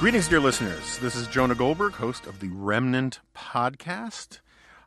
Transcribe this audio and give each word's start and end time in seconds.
Greetings, 0.00 0.28
dear 0.28 0.40
listeners. 0.40 0.96
This 1.00 1.14
is 1.14 1.26
Jonah 1.26 1.54
Goldberg, 1.54 1.92
host 1.92 2.26
of 2.26 2.40
the 2.40 2.48
Remnant 2.48 3.20
podcast. 3.36 4.40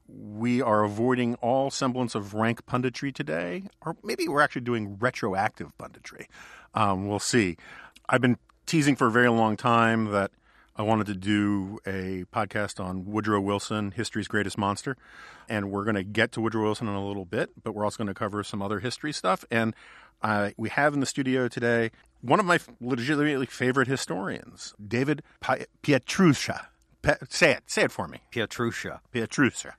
We 0.07 0.59
are 0.59 0.84
avoiding 0.84 1.36
all 1.36 1.70
semblance 1.70 2.16
of 2.16 2.34
rank 2.34 2.66
punditry 2.66 3.13
today, 3.13 3.66
or 3.85 3.95
maybe 4.04 4.27
we're 4.27 4.41
actually 4.41 4.63
doing 4.63 4.98
retroactive 4.98 5.71
punditry. 5.77 6.26
Um, 6.73 7.07
we'll 7.07 7.20
see. 7.20 7.57
I've 8.09 8.21
been 8.21 8.40
teasing 8.66 8.95
for 8.95 9.05
a 9.05 9.12
very 9.12 9.30
long 9.30 9.55
time 9.55 10.05
that 10.05 10.31
I 10.76 10.81
wanted 10.81 11.05
to 11.05 11.13
do 11.13 11.77
a 11.85 12.26
podcast 12.34 12.84
on 12.84 13.05
Woodrow 13.05 13.40
Wilson, 13.40 13.91
history's 13.91 14.27
greatest 14.27 14.57
monster. 14.57 14.98
And 15.48 15.70
we're 15.70 15.84
going 15.84 15.93
to 15.93 16.04
get 16.04 16.32
to 16.32 16.41
Woodrow 16.41 16.63
Wilson 16.63 16.88
in 16.88 16.95
a 16.95 17.05
little 17.05 17.26
bit, 17.26 17.52
but 17.63 17.76
we're 17.76 17.85
also 17.85 17.98
going 17.98 18.07
to 18.07 18.16
cover 18.16 18.43
some 18.43 18.63
other 18.63 18.80
history 18.80 19.13
stuff. 19.13 19.45
And 19.52 19.76
uh, 20.23 20.52
we 20.58 20.70
have 20.70 20.94
in 20.94 21.00
the 21.00 21.05
studio 21.05 21.48
today 21.48 21.91
one 22.22 22.40
of 22.40 22.45
my 22.45 22.59
legitimately 22.80 23.45
favorite 23.45 23.88
historians, 23.88 24.73
David 24.86 25.23
Pietrusza. 25.41 26.68
Pe- 27.02 27.18
say 27.30 27.52
it. 27.52 27.63
Say 27.68 27.84
it 27.84 27.91
for 27.91 28.08
me. 28.08 28.20
Pietrusza. 28.32 29.02
Pietrusza. 29.13 29.73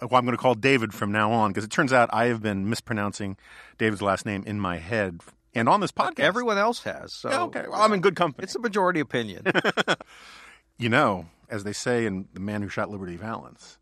Well, 0.00 0.18
I'm 0.18 0.24
going 0.24 0.36
to 0.36 0.42
call 0.42 0.54
David 0.54 0.92
from 0.92 1.12
now 1.12 1.30
on 1.30 1.50
because 1.50 1.64
it 1.64 1.70
turns 1.70 1.92
out 1.92 2.08
I 2.12 2.26
have 2.26 2.42
been 2.42 2.68
mispronouncing 2.68 3.36
David's 3.78 4.02
last 4.02 4.26
name 4.26 4.42
in 4.46 4.58
my 4.58 4.78
head 4.78 5.20
and 5.54 5.68
on 5.68 5.80
this 5.80 5.92
podcast. 5.92 6.20
Everyone 6.20 6.58
else 6.58 6.82
has. 6.82 7.12
So 7.12 7.30
Yeah, 7.30 7.42
okay. 7.42 7.64
Well, 7.68 7.80
I'm 7.80 7.92
in 7.92 8.00
good 8.00 8.16
company. 8.16 8.44
It's 8.44 8.56
a 8.56 8.60
majority 8.60 9.00
opinion. 9.00 9.44
you 10.78 10.88
know, 10.88 11.26
as 11.48 11.64
they 11.64 11.72
say 11.72 12.06
in 12.06 12.28
The 12.32 12.40
Man 12.40 12.62
Who 12.62 12.68
Shot 12.68 12.90
Liberty 12.90 13.16
Valance, 13.16 13.78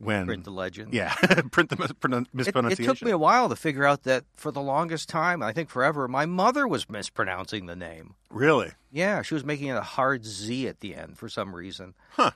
when 0.00 0.26
Print 0.26 0.44
the 0.44 0.50
legend. 0.50 0.94
yeah, 0.94 1.14
print 1.52 1.68
the 1.68 1.76
mispronunciation. 1.76 2.70
It, 2.70 2.80
it 2.80 2.84
took 2.84 3.02
me 3.02 3.10
a 3.10 3.18
while 3.18 3.48
to 3.50 3.56
figure 3.56 3.84
out 3.84 4.04
that 4.04 4.24
for 4.34 4.50
the 4.50 4.60
longest 4.60 5.08
time, 5.08 5.42
I 5.42 5.52
think 5.52 5.68
forever, 5.68 6.08
my 6.08 6.26
mother 6.26 6.66
was 6.66 6.88
mispronouncing 6.88 7.66
the 7.66 7.76
name. 7.76 8.14
really, 8.30 8.72
Yeah, 8.90 9.22
she 9.22 9.34
was 9.34 9.44
making 9.44 9.68
it 9.68 9.76
a 9.76 9.82
hard 9.82 10.24
Z 10.24 10.66
at 10.66 10.80
the 10.80 10.94
end 10.94 11.18
for 11.18 11.28
some 11.28 11.54
reason. 11.54 11.94
Huh. 12.12 12.30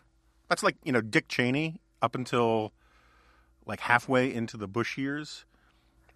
That's 0.49 0.63
like 0.63 0.77
you 0.85 0.93
know 0.93 1.01
Dick 1.01 1.27
Cheney 1.29 1.81
up 2.03 2.15
until 2.15 2.73
like 3.67 3.81
halfway 3.81 4.33
into 4.33 4.57
the 4.57 4.69
Bush 4.69 4.99
years. 4.99 5.45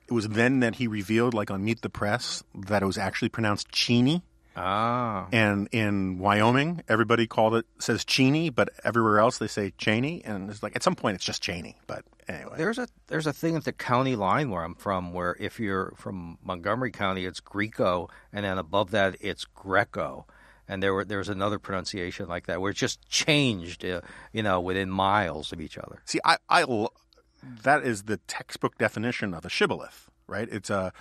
It 0.06 0.12
was 0.12 0.28
then 0.28 0.60
that 0.60 0.76
he 0.76 0.86
revealed, 0.86 1.34
like 1.34 1.50
on 1.50 1.64
Meet 1.64 1.82
the 1.82 1.90
Press, 1.90 2.42
that 2.54 2.82
it 2.82 2.86
was 2.86 2.96
actually 2.98 3.28
pronounced 3.28 3.70
Cheney. 3.70 4.22
Ah. 4.58 5.28
And 5.32 5.68
in 5.72 6.18
Wyoming, 6.18 6.82
everybody 6.88 7.26
called 7.26 7.54
it 7.54 7.66
says 7.78 8.04
Cheney, 8.04 8.50
but 8.50 8.70
everywhere 8.84 9.18
else 9.20 9.38
they 9.38 9.46
say 9.46 9.72
Cheney. 9.78 10.22
And 10.24 10.50
it's 10.50 10.62
like 10.62 10.74
at 10.76 10.82
some 10.82 10.96
point 10.96 11.14
it's 11.14 11.24
just 11.24 11.42
Cheney. 11.42 11.76
But 11.86 12.04
anyway, 12.28 12.54
There's 12.56 12.78
a 12.78 12.88
there's 13.06 13.26
a 13.26 13.32
thing 13.32 13.56
at 13.56 13.64
the 13.64 13.72
county 13.72 14.16
line 14.16 14.50
where 14.50 14.62
I'm 14.64 14.74
from 14.74 15.12
where 15.12 15.36
if 15.38 15.60
you're 15.60 15.92
from 15.96 16.38
Montgomery 16.42 16.90
County 16.90 17.24
it's 17.24 17.40
Greco 17.40 18.08
and 18.32 18.44
then 18.44 18.58
above 18.58 18.90
that 18.90 19.16
it's 19.20 19.44
Greco. 19.44 20.26
And 20.66 20.82
there 20.82 20.92
were 20.92 21.04
there 21.04 21.18
was 21.18 21.28
another 21.30 21.58
pronunciation 21.58 22.28
like 22.28 22.46
that 22.46 22.60
where 22.60 22.70
it's 22.70 22.80
just 22.80 23.08
changed 23.08 23.84
uh, 23.84 24.00
you 24.32 24.42
know 24.42 24.60
within 24.60 24.90
miles 24.90 25.52
of 25.52 25.60
each 25.60 25.78
other. 25.78 26.02
See, 26.04 26.18
I, 26.24 26.36
I 26.48 26.62
l- 26.62 26.92
that 27.62 27.84
is 27.84 28.02
the 28.02 28.18
textbook 28.26 28.76
definition 28.76 29.32
of 29.32 29.46
a 29.46 29.48
shibboleth, 29.48 30.10
right? 30.26 30.48
It's 30.50 30.68
a 30.68 30.92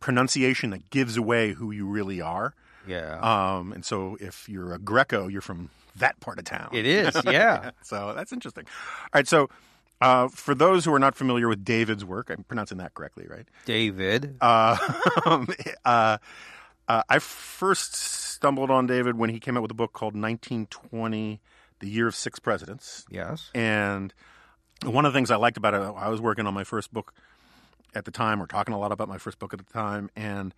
pronunciation 0.00 0.70
that 0.70 0.88
gives 0.90 1.16
away 1.16 1.52
who 1.52 1.70
you 1.72 1.86
really 1.86 2.20
are. 2.20 2.54
Yeah. 2.86 3.18
Um, 3.20 3.72
and 3.72 3.84
so 3.84 4.16
if 4.20 4.48
you're 4.48 4.72
a 4.74 4.78
Greco, 4.78 5.28
you're 5.28 5.40
from 5.40 5.70
that 5.96 6.18
part 6.20 6.38
of 6.38 6.44
town. 6.44 6.70
it 6.72 6.86
is. 6.86 7.16
Yeah. 7.24 7.70
So 7.82 8.12
that's 8.14 8.32
interesting. 8.32 8.64
All 8.66 9.08
right. 9.14 9.28
So 9.28 9.48
uh, 10.00 10.28
for 10.28 10.54
those 10.54 10.84
who 10.84 10.92
are 10.92 10.98
not 10.98 11.14
familiar 11.14 11.48
with 11.48 11.64
David's 11.64 12.04
work, 12.04 12.30
I'm 12.30 12.44
pronouncing 12.44 12.78
that 12.78 12.94
correctly, 12.94 13.26
right? 13.28 13.46
David. 13.66 14.36
Uh, 14.40 14.76
uh, 15.84 16.18
uh, 16.88 17.02
I 17.08 17.18
first 17.20 17.94
stumbled 17.94 18.70
on 18.70 18.86
David 18.86 19.16
when 19.16 19.30
he 19.30 19.38
came 19.38 19.56
out 19.56 19.62
with 19.62 19.70
a 19.70 19.74
book 19.74 19.92
called 19.92 20.14
1920, 20.14 21.40
The 21.78 21.88
Year 21.88 22.08
of 22.08 22.14
Six 22.16 22.38
Presidents. 22.40 23.04
Yes. 23.10 23.50
And 23.54 24.12
one 24.84 25.06
of 25.06 25.12
the 25.12 25.16
things 25.16 25.30
I 25.30 25.36
liked 25.36 25.56
about 25.56 25.74
it, 25.74 25.80
I 25.80 26.08
was 26.08 26.20
working 26.20 26.46
on 26.46 26.54
my 26.54 26.64
first 26.64 26.92
book 26.92 27.14
at 27.94 28.04
the 28.04 28.10
time, 28.10 28.42
or 28.42 28.46
talking 28.46 28.74
a 28.74 28.78
lot 28.78 28.90
about 28.90 29.08
my 29.08 29.18
first 29.18 29.38
book 29.38 29.52
at 29.52 29.58
the 29.64 29.72
time, 29.72 30.10
and 30.16 30.54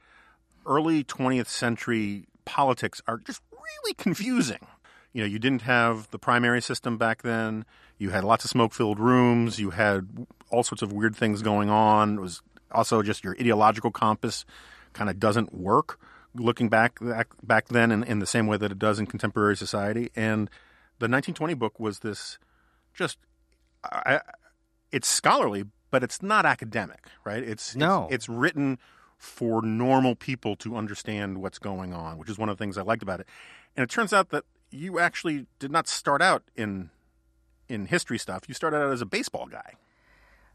early 0.66 1.04
20th 1.04 1.46
century 1.46 2.26
politics 2.44 3.00
are 3.06 3.18
just 3.18 3.40
really 3.52 3.94
confusing. 3.94 4.66
You 5.12 5.22
know, 5.22 5.26
you 5.26 5.38
didn't 5.38 5.62
have 5.62 6.10
the 6.10 6.18
primary 6.18 6.60
system 6.60 6.98
back 6.98 7.22
then. 7.22 7.64
You 7.98 8.10
had 8.10 8.24
lots 8.24 8.44
of 8.44 8.50
smoke 8.50 8.72
filled 8.74 8.98
rooms. 8.98 9.58
You 9.58 9.70
had 9.70 10.26
all 10.50 10.62
sorts 10.64 10.82
of 10.82 10.92
weird 10.92 11.14
things 11.14 11.42
going 11.42 11.70
on. 11.70 12.18
It 12.18 12.20
was 12.20 12.42
also 12.72 13.02
just 13.02 13.22
your 13.22 13.36
ideological 13.38 13.92
compass 13.92 14.44
kind 14.92 15.08
of 15.08 15.20
doesn't 15.20 15.54
work 15.54 15.98
looking 16.34 16.68
back 16.68 16.98
back, 17.00 17.28
back 17.44 17.68
then 17.68 17.92
in, 17.92 18.02
in 18.02 18.18
the 18.18 18.26
same 18.26 18.48
way 18.48 18.56
that 18.56 18.72
it 18.72 18.78
does 18.78 18.98
in 18.98 19.06
contemporary 19.06 19.56
society. 19.56 20.10
And 20.16 20.48
the 20.98 21.06
1920 21.06 21.54
book 21.54 21.78
was 21.78 22.00
this 22.00 22.38
just 22.92 23.18
I, 23.84 24.20
it's 24.90 25.06
scholarly, 25.08 25.64
but 25.90 26.02
it's 26.02 26.22
not 26.22 26.44
academic, 26.46 27.06
right? 27.24 27.42
It's 27.42 27.76
No. 27.76 28.04
it's, 28.06 28.14
it's 28.14 28.28
written 28.28 28.78
for 29.18 29.62
normal 29.62 30.14
people 30.14 30.56
to 30.56 30.76
understand 30.76 31.40
what's 31.40 31.58
going 31.58 31.92
on, 31.92 32.18
which 32.18 32.28
is 32.28 32.38
one 32.38 32.48
of 32.48 32.56
the 32.58 32.62
things 32.62 32.76
I 32.78 32.82
liked 32.82 33.02
about 33.02 33.20
it. 33.20 33.26
And 33.76 33.82
it 33.84 33.90
turns 33.90 34.12
out 34.12 34.30
that 34.30 34.44
you 34.70 34.98
actually 34.98 35.46
did 35.58 35.70
not 35.70 35.88
start 35.88 36.20
out 36.22 36.42
in 36.56 36.90
in 37.68 37.86
history 37.86 38.18
stuff. 38.18 38.42
You 38.48 38.54
started 38.54 38.78
out 38.78 38.92
as 38.92 39.00
a 39.00 39.06
baseball 39.06 39.46
guy. 39.46 39.74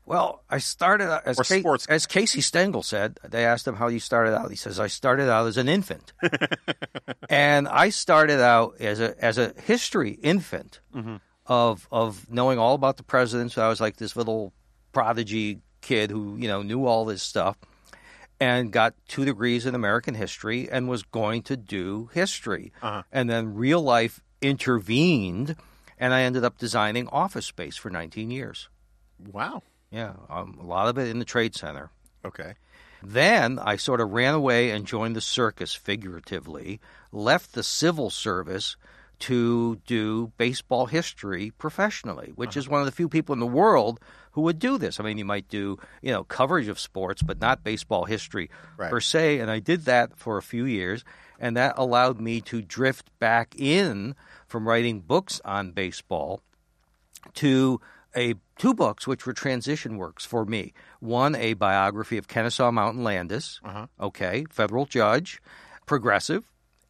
Well, 0.05 0.43
I 0.49 0.57
started 0.57 1.11
out 1.11 1.21
as 1.25 1.37
sports. 1.47 1.85
as 1.87 2.05
Casey 2.07 2.41
Stengel 2.41 2.81
said. 2.83 3.19
They 3.27 3.45
asked 3.45 3.67
him 3.67 3.75
how 3.75 3.87
you 3.89 3.99
started 3.99 4.35
out. 4.35 4.49
He 4.49 4.55
says, 4.55 4.79
"I 4.79 4.87
started 4.87 5.29
out 5.29 5.45
as 5.47 5.57
an 5.57 5.67
infant, 5.69 6.13
and 7.29 7.67
I 7.67 7.89
started 7.89 8.39
out 8.41 8.75
as 8.79 8.99
a 8.99 9.15
as 9.23 9.37
a 9.37 9.53
history 9.65 10.11
infant 10.21 10.79
Mm-hmm. 10.95 11.17
of 11.45 11.87
of 11.91 12.29
knowing 12.31 12.57
all 12.59 12.73
about 12.75 12.97
the 12.97 13.03
presidents. 13.03 13.57
I 13.57 13.67
was 13.69 13.79
like 13.81 13.97
this 13.97 14.15
little 14.15 14.51
prodigy 14.93 15.59
kid 15.81 16.09
who 16.11 16.35
you 16.37 16.47
know 16.47 16.61
knew 16.63 16.85
all 16.85 17.05
this 17.05 17.21
stuff, 17.21 17.57
and 18.39 18.71
got 18.71 18.93
two 19.07 19.25
degrees 19.25 19.65
in 19.65 19.75
American 19.75 20.15
history, 20.15 20.69
and 20.69 20.87
was 20.87 21.03
going 21.03 21.41
to 21.43 21.57
do 21.57 22.09
history, 22.13 22.71
Uh-huh. 22.81 23.03
and 23.11 23.29
then 23.29 23.53
real 23.55 23.81
life 23.81 24.21
intervened, 24.41 25.55
and 25.97 26.13
I 26.13 26.21
ended 26.21 26.43
up 26.45 26.57
designing 26.57 27.07
office 27.09 27.45
space 27.45 27.75
for 27.75 27.89
19 27.89 28.31
years. 28.31 28.69
Wow. 29.31 29.63
Yeah, 29.91 30.13
um, 30.29 30.57
a 30.61 30.65
lot 30.65 30.87
of 30.87 30.97
it 30.97 31.09
in 31.09 31.19
the 31.19 31.25
trade 31.25 31.55
center. 31.55 31.89
Okay. 32.23 32.53
Then 33.01 33.59
I 33.59 33.75
sort 33.77 34.01
of 34.01 34.11
ran 34.11 34.33
away 34.33 34.71
and 34.71 34.85
joined 34.85 35.15
the 35.15 35.21
circus 35.21 35.73
figuratively, 35.73 36.79
left 37.11 37.53
the 37.53 37.63
civil 37.63 38.09
service 38.09 38.75
to 39.19 39.77
do 39.87 40.31
baseball 40.37 40.85
history 40.85 41.51
professionally, 41.57 42.31
which 42.35 42.55
is 42.55 42.69
one 42.69 42.79
of 42.81 42.85
the 42.85 42.91
few 42.91 43.09
people 43.09 43.33
in 43.33 43.39
the 43.39 43.47
world 43.47 43.99
who 44.39 44.45
would 44.45 44.57
do 44.59 44.77
this. 44.77 45.01
I 45.01 45.03
mean, 45.03 45.17
you 45.17 45.25
might 45.25 45.49
do, 45.49 45.77
you 46.01 46.11
know, 46.13 46.23
coverage 46.23 46.69
of 46.69 46.79
sports, 46.79 47.21
but 47.21 47.41
not 47.41 47.61
baseball 47.61 48.05
history 48.05 48.49
Right. 48.77 48.89
per 48.89 49.01
se. 49.01 49.39
And 49.39 49.51
I 49.51 49.59
did 49.59 49.83
that 49.83 50.17
for 50.17 50.37
a 50.37 50.41
few 50.41 50.63
years, 50.63 51.03
and 51.37 51.57
that 51.57 51.73
allowed 51.77 52.21
me 52.21 52.39
to 52.41 52.61
drift 52.61 53.11
back 53.19 53.53
in 53.57 54.15
from 54.47 54.65
writing 54.65 55.01
books 55.01 55.41
on 55.43 55.71
baseball 55.73 56.41
to 57.33 57.81
a 58.15 58.35
two 58.57 58.73
books 58.73 59.05
which 59.05 59.25
were 59.25 59.33
transition 59.33 59.97
works 59.97 60.23
for 60.25 60.45
me. 60.45 60.73
One, 61.01 61.35
a 61.35 61.53
biography 61.53 62.17
of 62.17 62.29
Kennesaw 62.29 62.71
Mountain 62.71 63.03
Landis, 63.03 63.59
uh-huh. 63.65 63.87
okay, 63.99 64.45
federal 64.49 64.85
judge, 64.85 65.41
progressive, 65.85 66.45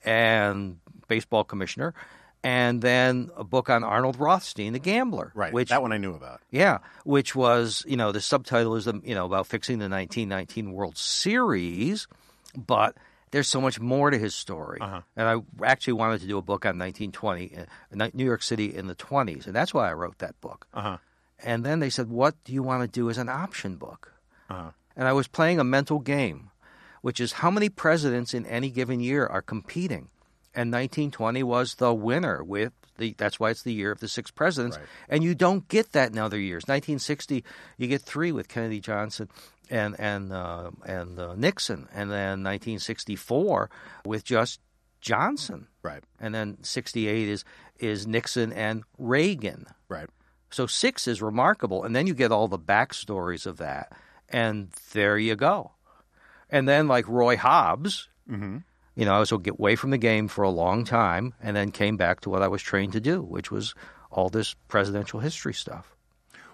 and 0.05 0.77
baseball 1.07 1.43
commissioner, 1.43 1.95
and 2.43 2.81
then 2.81 3.29
a 3.35 3.43
book 3.43 3.69
on 3.69 3.83
Arnold 3.83 4.17
Rothstein, 4.19 4.73
the 4.73 4.79
gambler, 4.79 5.31
Right. 5.35 5.51
Which 5.53 5.69
that 5.69 5.81
one 5.81 5.91
I 5.91 5.97
knew 5.97 6.13
about. 6.13 6.41
yeah, 6.51 6.79
which 7.03 7.35
was 7.35 7.83
you 7.87 7.97
know 7.97 8.11
the 8.11 8.21
subtitle 8.21 8.75
is 8.75 8.85
you 9.03 9.15
know 9.15 9.25
about 9.25 9.47
fixing 9.47 9.79
the 9.79 9.89
1919 9.89 10.71
World 10.73 10.97
Series, 10.97 12.07
but 12.55 12.95
there's 13.31 13.47
so 13.47 13.61
much 13.61 13.79
more 13.79 14.09
to 14.09 14.17
his 14.17 14.33
story. 14.33 14.79
Uh-huh. 14.81 15.01
And 15.15 15.27
I 15.27 15.65
actually 15.65 15.93
wanted 15.93 16.21
to 16.21 16.27
do 16.27 16.37
a 16.37 16.41
book 16.41 16.65
on 16.65 16.79
1920 16.79 17.55
uh, 18.01 18.09
New 18.13 18.25
York 18.25 18.41
City 18.41 18.73
in 18.75 18.87
the 18.87 18.95
20s, 18.95 19.45
and 19.45 19.55
that's 19.55 19.73
why 19.73 19.89
I 19.89 19.93
wrote 19.93 20.17
that 20.19 20.39
book. 20.41 20.65
Uh-huh. 20.73 20.97
And 21.43 21.63
then 21.63 21.79
they 21.79 21.89
said, 21.89 22.09
"What 22.09 22.35
do 22.43 22.53
you 22.53 22.63
want 22.63 22.81
to 22.83 22.87
do 22.87 23.09
as 23.09 23.17
an 23.17 23.29
option 23.29 23.75
book?" 23.75 24.13
Uh-huh. 24.49 24.71
And 24.95 25.07
I 25.07 25.13
was 25.13 25.27
playing 25.27 25.59
a 25.59 25.63
mental 25.63 25.99
game, 25.99 26.49
which 27.01 27.19
is 27.21 27.33
how 27.33 27.51
many 27.51 27.69
presidents 27.69 28.33
in 28.33 28.45
any 28.45 28.69
given 28.69 28.99
year 28.99 29.25
are 29.27 29.41
competing. 29.41 30.09
And 30.55 30.71
1920 30.71 31.43
was 31.43 31.75
the 31.75 31.93
winner 31.93 32.43
with 32.43 32.73
the 32.97 33.15
that's 33.17 33.39
why 33.39 33.49
it's 33.49 33.63
the 33.63 33.73
year 33.73 33.91
of 33.91 33.99
the 33.99 34.07
six 34.07 34.31
presidents. 34.31 34.77
Right. 34.77 34.85
And 35.07 35.23
you 35.23 35.35
don't 35.35 35.67
get 35.67 35.93
that 35.93 36.11
in 36.11 36.17
other 36.17 36.39
years. 36.39 36.63
1960 36.63 37.43
you 37.77 37.87
get 37.87 38.01
3 38.01 38.31
with 38.31 38.49
Kennedy 38.49 38.79
Johnson 38.79 39.29
and 39.69 39.99
and 39.99 40.33
uh, 40.33 40.71
and 40.85 41.19
uh, 41.19 41.35
Nixon 41.35 41.87
and 41.93 42.11
then 42.11 42.43
1964 42.43 43.69
with 44.05 44.23
just 44.23 44.59
Johnson. 45.01 45.67
Right. 45.81 46.03
And 46.19 46.33
then 46.35 46.57
68 46.61 47.27
is 47.27 47.45
is 47.79 48.05
Nixon 48.07 48.51
and 48.51 48.83
Reagan. 48.97 49.67
Right. 49.87 50.09
So 50.51 50.65
six 50.65 51.07
is 51.07 51.21
remarkable, 51.21 51.83
and 51.83 51.95
then 51.95 52.07
you 52.07 52.13
get 52.13 52.31
all 52.31 52.47
the 52.47 52.57
backstories 52.57 53.45
of 53.45 53.57
that, 53.57 53.93
and 54.29 54.71
there 54.93 55.17
you 55.17 55.35
go. 55.35 55.71
And 56.49 56.67
then 56.67 56.87
like 56.87 57.07
Roy 57.07 57.37
Hobbs, 57.37 58.09
you 58.27 58.63
You 58.99 59.05
know, 59.05 59.15
I 59.15 59.19
was 59.19 59.31
away 59.31 59.77
from 59.77 59.91
the 59.91 59.97
game 59.97 60.27
for 60.27 60.43
a 60.43 60.49
long 60.49 60.83
time, 60.83 61.33
and 61.41 61.55
then 61.55 61.71
came 61.71 61.95
back 61.95 62.19
to 62.21 62.29
what 62.29 62.41
I 62.41 62.49
was 62.49 62.61
trained 62.61 62.91
to 62.93 62.99
do, 62.99 63.21
which 63.21 63.49
was 63.49 63.73
all 64.11 64.27
this 64.27 64.55
presidential 64.67 65.21
history 65.21 65.53
stuff. 65.53 65.95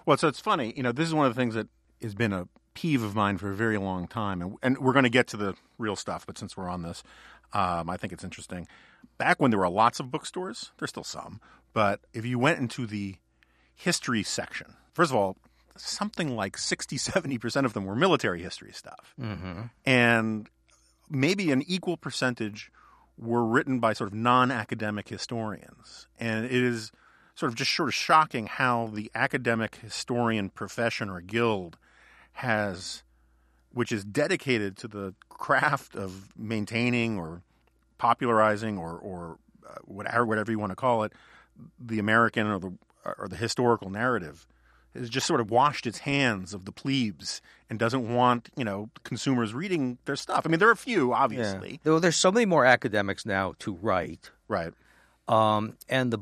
Well, 0.04 0.16
so 0.16 0.28
it's 0.28 0.38
funny. 0.38 0.72
You 0.76 0.84
know, 0.84 0.92
this 0.92 1.08
is 1.08 1.14
one 1.14 1.26
of 1.26 1.34
the 1.34 1.40
things 1.40 1.54
that 1.54 1.66
has 2.00 2.14
been 2.14 2.32
a 2.32 2.46
peeve 2.74 3.02
of 3.02 3.16
mine 3.16 3.38
for 3.38 3.50
a 3.50 3.54
very 3.56 3.78
long 3.78 4.06
time, 4.06 4.40
and, 4.40 4.54
and 4.62 4.78
we're 4.78 4.92
going 4.92 5.02
to 5.02 5.10
get 5.10 5.26
to 5.28 5.36
the 5.36 5.54
real 5.76 5.96
stuff. 5.96 6.24
But 6.24 6.38
since 6.38 6.56
we're 6.56 6.68
on 6.68 6.82
this, 6.82 7.02
um, 7.52 7.90
I 7.90 7.96
think 7.96 8.12
it's 8.12 8.22
interesting. 8.22 8.68
Back 9.18 9.40
when 9.40 9.50
there 9.50 9.58
were 9.58 9.68
lots 9.68 9.98
of 9.98 10.12
bookstores, 10.12 10.70
there's 10.78 10.90
still 10.90 11.02
some, 11.02 11.40
but 11.72 11.98
if 12.12 12.24
you 12.24 12.38
went 12.38 12.60
into 12.60 12.86
the 12.86 13.16
history 13.74 14.22
section, 14.22 14.74
first 14.92 15.10
of 15.10 15.16
all, 15.16 15.36
something 15.76 16.36
like 16.36 16.58
60, 16.58 16.96
70% 16.96 17.64
of 17.64 17.72
them 17.72 17.86
were 17.86 17.96
military 17.96 18.40
history 18.40 18.72
stuff. 18.72 19.14
Mm-hmm. 19.20 19.62
And 19.84 20.48
maybe 21.10 21.50
an 21.50 21.62
equal 21.66 21.96
percentage 21.96 22.70
were 23.18 23.44
written 23.44 23.78
by 23.78 23.92
sort 23.92 24.08
of 24.08 24.14
non 24.14 24.50
academic 24.50 25.08
historians. 25.08 26.06
And 26.18 26.44
it 26.44 26.52
is 26.52 26.92
sort 27.34 27.50
of 27.50 27.56
just 27.56 27.74
sort 27.74 27.88
of 27.88 27.94
shocking 27.94 28.46
how 28.46 28.90
the 28.92 29.10
academic 29.14 29.76
historian 29.76 30.50
profession 30.50 31.10
or 31.10 31.20
guild 31.20 31.76
has, 32.32 33.02
which 33.72 33.92
is 33.92 34.04
dedicated 34.04 34.76
to 34.78 34.88
the 34.88 35.14
craft 35.28 35.94
of 35.94 36.28
maintaining 36.36 37.18
or 37.18 37.42
popularizing 37.98 38.78
or, 38.78 38.92
or 38.98 39.38
uh, 39.66 39.74
whatever, 39.84 40.26
whatever 40.26 40.50
you 40.50 40.58
want 40.58 40.72
to 40.72 40.76
call 40.76 41.04
it, 41.04 41.12
the 41.78 41.98
American 41.98 42.46
or 42.46 42.58
the, 42.58 42.72
or 43.18 43.28
the 43.28 43.36
historical 43.36 43.90
narrative 43.90 44.46
has 44.98 45.10
just 45.10 45.26
sort 45.26 45.40
of 45.40 45.50
washed 45.50 45.86
its 45.86 45.98
hands 45.98 46.54
of 46.54 46.64
the 46.64 46.72
plebes 46.72 47.40
and 47.68 47.78
doesn't 47.78 48.14
want 48.14 48.48
you 48.56 48.64
know 48.64 48.90
consumers 49.02 49.54
reading 49.54 49.98
their 50.04 50.16
stuff. 50.16 50.42
I 50.44 50.48
mean, 50.48 50.58
there 50.58 50.68
are 50.68 50.72
a 50.72 50.76
few, 50.76 51.12
obviously. 51.12 51.80
Yeah. 51.84 51.98
There's 51.98 52.16
so 52.16 52.32
many 52.32 52.46
more 52.46 52.64
academics 52.64 53.26
now 53.26 53.54
to 53.60 53.74
write, 53.74 54.30
right? 54.48 54.72
Um, 55.28 55.76
and 55.88 56.12
the 56.12 56.20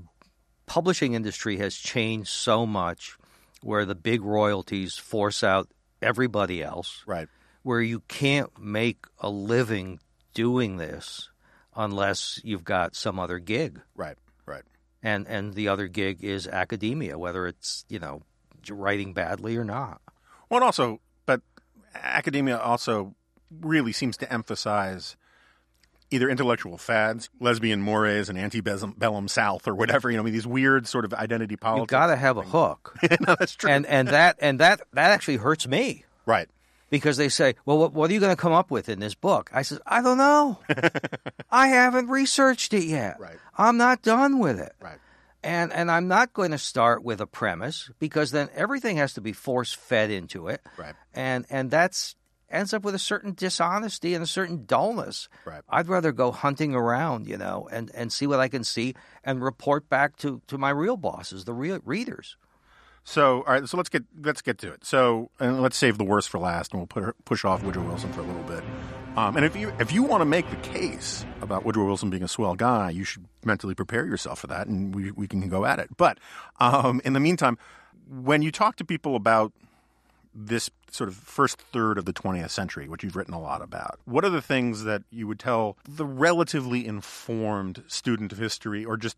publishing 0.67 1.15
industry 1.15 1.59
has 1.59 1.75
changed 1.75 2.31
so 2.31 2.67
much, 2.67 3.17
where 3.63 3.85
the 3.85 3.95
big 3.95 4.23
royalties 4.23 4.97
force 4.97 5.43
out 5.43 5.69
everybody 6.01 6.63
else, 6.63 7.03
right? 7.07 7.29
Where 7.63 7.81
you 7.81 8.01
can't 8.09 8.51
make 8.59 9.05
a 9.19 9.31
living 9.31 10.01
doing 10.35 10.77
this 10.77 11.31
unless 11.77 12.41
you've 12.45 12.65
got 12.65 12.95
some 12.95 13.19
other 13.19 13.39
gig, 13.39 13.81
right? 13.95 14.17
Right. 14.47 14.63
And 15.03 15.27
and 15.27 15.55
the 15.55 15.69
other 15.69 15.89
gig 15.89 16.23
is 16.25 16.47
academia, 16.47 17.19
whether 17.19 17.47
it's 17.47 17.85
you 17.89 17.99
know 17.99 18.23
writing 18.71 19.13
badly 19.13 19.57
or 19.57 19.65
not. 19.65 20.01
Well, 20.49 20.59
and 20.59 20.65
also, 20.65 21.01
but 21.27 21.41
academia 21.95 22.59
also 22.59 23.15
really 23.51 23.93
seems 23.93 24.17
to 24.19 24.33
emphasize 24.33 25.17
either 26.11 26.29
intellectual 26.29 26.79
fads, 26.79 27.29
lesbian 27.41 27.81
mores, 27.81 28.29
and 28.29 28.39
antebellum 28.39 29.29
South, 29.29 29.67
or 29.67 29.75
whatever. 29.75 30.11
You 30.11 30.17
know, 30.17 30.23
I 30.23 30.25
mean, 30.27 30.35
these 30.35 30.47
weird 30.47 30.87
sort 30.87 31.05
of 31.05 31.13
identity 31.15 31.57
politics. 31.57 31.93
You've 31.93 32.01
got 32.01 32.07
to 32.09 32.17
have 32.17 32.37
a 32.37 32.43
hook. 32.43 32.97
no, 33.21 33.35
that's 33.39 33.57
true. 33.57 33.71
And 33.71 33.87
and 33.87 34.09
that 34.09 34.37
and 34.41 34.61
that 34.61 34.83
that 34.93 35.11
actually 35.11 35.37
hurts 35.37 35.67
me. 35.67 36.05
Right. 36.27 36.49
Because 36.91 37.17
they 37.17 37.29
say, 37.29 37.57
well, 37.67 37.79
what, 37.79 37.93
what 37.93 38.11
are 38.11 38.15
you 38.15 38.21
going 38.21 38.31
to 38.31 38.41
come 38.41 38.53
up 38.53 38.71
with 38.71 38.89
in 38.89 39.01
this 39.01 39.15
book? 39.15 39.51
I 39.53 39.63
says, 39.63 39.81
I 39.85 40.01
don't 40.01 40.19
know. 40.19 40.61
I 41.51 41.69
haven't 41.69 42.09
researched 42.09 42.73
it 42.73 42.85
yet. 42.85 43.19
Right. 43.19 43.37
I'm 43.59 43.77
not 43.77 44.03
done 44.03 44.39
with 44.39 44.61
it. 44.61 44.75
Right. 44.81 44.99
And 45.45 45.73
and 45.73 45.91
I'm 45.91 46.09
not 46.09 46.33
going 46.33 46.53
to 46.53 46.59
start 46.59 47.05
with 47.05 47.21
a 47.21 47.27
premise 47.27 47.91
because 47.99 48.31
then 48.31 48.49
everything 48.55 48.97
has 48.97 49.15
to 49.15 49.21
be 49.21 49.33
force 49.33 49.75
fed 49.75 50.11
into 50.11 50.49
it. 50.49 50.63
Right. 50.79 50.95
And 51.13 51.45
and 51.51 51.71
that's 51.71 52.17
ends 52.51 52.73
up 52.73 52.83
with 52.83 52.95
a 52.95 52.99
certain 52.99 53.35
dishonesty 53.35 54.15
and 54.15 54.23
a 54.23 54.27
certain 54.27 54.65
dullness. 54.65 55.29
Right. 55.45 55.63
I'd 55.69 55.89
rather 55.89 56.13
go 56.13 56.31
hunting 56.31 56.75
around, 56.75 57.27
you 57.27 57.37
know, 57.37 57.69
and, 57.71 57.91
and 57.95 58.13
see 58.13 58.27
what 58.27 58.41
I 58.41 58.49
can 58.49 58.65
see 58.65 58.95
and 59.25 59.43
report 59.43 59.89
back 59.89 60.17
to, 60.19 60.41
to 60.47 60.57
my 60.57 60.71
real 60.71 60.97
bosses, 60.97 61.45
the 61.45 61.53
real 61.53 61.81
readers. 61.85 62.37
So, 63.03 63.39
all 63.39 63.53
right, 63.53 63.69
so 63.69 63.77
let's 63.77 63.91
get 63.91 64.05
let's 64.23 64.41
get 64.41 64.57
to 64.59 64.73
it. 64.73 64.87
So, 64.87 65.31
and 65.39 65.61
let's 65.61 65.77
save 65.77 65.99
the 65.99 66.05
worst 66.05 66.31
for 66.31 66.39
last, 66.39 66.73
and 66.73 66.81
we'll 66.81 66.87
put, 66.87 67.25
push 67.27 67.45
off 67.45 67.63
Woodrow 67.63 67.83
Wilson 67.83 68.11
for 68.15 68.21
a 68.21 68.25
little 68.25 68.43
bit. 68.45 68.65
Um, 69.17 69.37
and 69.37 69.45
if 69.45 69.55
you 69.55 69.73
if 69.79 69.93
you 69.93 70.03
want 70.03 70.23
to 70.23 70.25
make 70.25 70.49
the 70.51 70.57
case 70.57 71.25
about 71.41 71.65
Woodrow 71.65 71.87
Wilson 71.87 72.11
being 72.11 72.25
a 72.25 72.29
swell 72.29 72.57
guy, 72.57 72.91
you 72.91 73.05
should 73.05 73.27
mentally 73.45 73.75
prepare 73.75 74.05
yourself 74.05 74.41
for 74.41 74.49
that, 74.49 74.67
and 74.67 74.95
we 74.95 75.13
we 75.13 75.29
can 75.29 75.49
go 75.49 75.65
at 75.65 75.79
it. 75.79 75.97
But 75.97 76.19
um, 76.59 77.01
in 77.05 77.13
the 77.13 77.21
meantime, 77.21 77.57
when 78.09 78.43
you 78.43 78.51
talk 78.51 78.75
to 78.77 78.85
people 78.85 79.15
about 79.15 79.53
this 80.35 80.69
sort 80.91 81.09
of 81.09 81.15
first 81.15 81.61
third 81.61 81.97
of 81.97 82.07
the 82.07 82.13
20th 82.13 82.51
century, 82.51 82.89
which 82.89 83.05
you've 83.05 83.15
written 83.15 83.35
a 83.35 83.41
lot 83.41 83.63
about, 83.63 84.01
what 84.05 84.25
are 84.25 84.31
the 84.31 84.43
things 84.43 84.83
that 84.83 85.05
you 85.11 85.29
would 85.29 85.39
tell 85.39 85.77
the 85.89 86.05
relatively 86.05 86.85
informed 86.85 87.85
student 87.87 88.33
of 88.33 88.39
history 88.39 88.85
or 88.85 88.97
just 88.97 89.17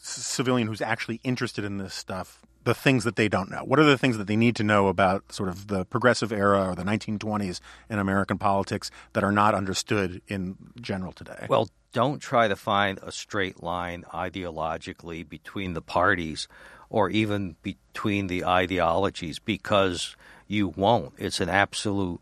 civilian 0.00 0.68
who's 0.68 0.82
actually 0.82 1.20
interested 1.24 1.64
in 1.64 1.78
this 1.78 1.94
stuff 1.94 2.42
the 2.68 2.74
things 2.74 3.04
that 3.04 3.16
they 3.16 3.28
don't 3.28 3.50
know? 3.50 3.64
What 3.64 3.78
are 3.78 3.84
the 3.84 3.96
things 3.96 4.18
that 4.18 4.26
they 4.26 4.36
need 4.36 4.54
to 4.56 4.62
know 4.62 4.88
about 4.88 5.32
sort 5.32 5.48
of 5.48 5.68
the 5.68 5.86
progressive 5.86 6.30
era 6.30 6.68
or 6.68 6.74
the 6.74 6.84
1920s 6.84 7.60
in 7.88 7.98
American 7.98 8.36
politics 8.36 8.90
that 9.14 9.24
are 9.24 9.32
not 9.32 9.54
understood 9.54 10.20
in 10.28 10.54
general 10.78 11.12
today? 11.12 11.46
Well, 11.48 11.70
don't 11.94 12.18
try 12.18 12.46
to 12.46 12.56
find 12.56 13.00
a 13.02 13.10
straight 13.10 13.62
line 13.62 14.04
ideologically 14.12 15.26
between 15.26 15.72
the 15.72 15.80
parties 15.80 16.46
or 16.90 17.08
even 17.08 17.56
between 17.62 18.26
the 18.26 18.44
ideologies 18.44 19.38
because 19.38 20.14
you 20.46 20.68
won't. 20.68 21.14
It's 21.16 21.40
an 21.40 21.48
absolute 21.48 22.20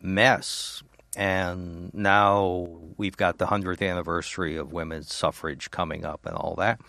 mess. 0.00 0.82
And 1.14 1.94
now 1.94 2.80
we've 2.96 3.16
got 3.16 3.38
the 3.38 3.46
100th 3.46 3.88
anniversary 3.88 4.56
of 4.56 4.72
women's 4.72 5.14
suffrage 5.14 5.70
coming 5.70 6.04
up 6.04 6.26
and 6.26 6.34
all 6.34 6.56
that. 6.56 6.80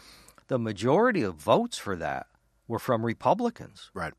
The 0.47 0.57
majority 0.57 1.21
of 1.21 1.35
votes 1.35 1.77
for 1.77 1.95
that 1.97 2.25
were 2.67 2.79
from 2.79 3.05
Republicans. 3.05 3.91
Right. 3.93 4.13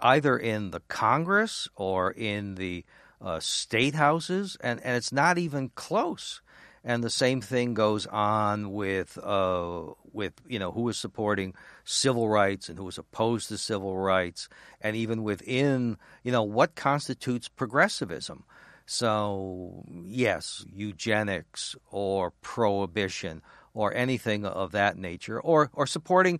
Either 0.00 0.36
in 0.36 0.70
the 0.70 0.80
Congress 0.80 1.68
or 1.74 2.12
in 2.12 2.54
the 2.54 2.84
uh, 3.20 3.40
state 3.40 3.94
houses, 3.94 4.56
and, 4.60 4.80
and 4.84 4.96
it's 4.96 5.12
not 5.12 5.38
even 5.38 5.70
close. 5.74 6.40
And 6.84 7.02
the 7.02 7.10
same 7.10 7.40
thing 7.40 7.74
goes 7.74 8.06
on 8.06 8.72
with 8.72 9.18
uh, 9.22 9.82
with 10.12 10.34
you 10.46 10.58
know 10.58 10.70
who 10.70 10.82
was 10.82 10.96
supporting 10.96 11.54
civil 11.84 12.28
rights 12.28 12.68
and 12.68 12.78
who 12.78 12.84
was 12.84 12.98
opposed 12.98 13.48
to 13.48 13.58
civil 13.58 13.98
rights, 13.98 14.48
and 14.80 14.94
even 14.94 15.24
within 15.24 15.98
you 16.22 16.30
know 16.30 16.44
what 16.44 16.76
constitutes 16.76 17.48
progressivism. 17.48 18.44
So 18.86 19.84
yes, 20.04 20.64
eugenics 20.72 21.74
or 21.90 22.30
prohibition 22.42 23.42
or 23.74 23.92
anything 23.92 24.46
of 24.46 24.70
that 24.72 24.96
nature, 24.96 25.40
or 25.40 25.70
or 25.74 25.86
supporting 25.86 26.38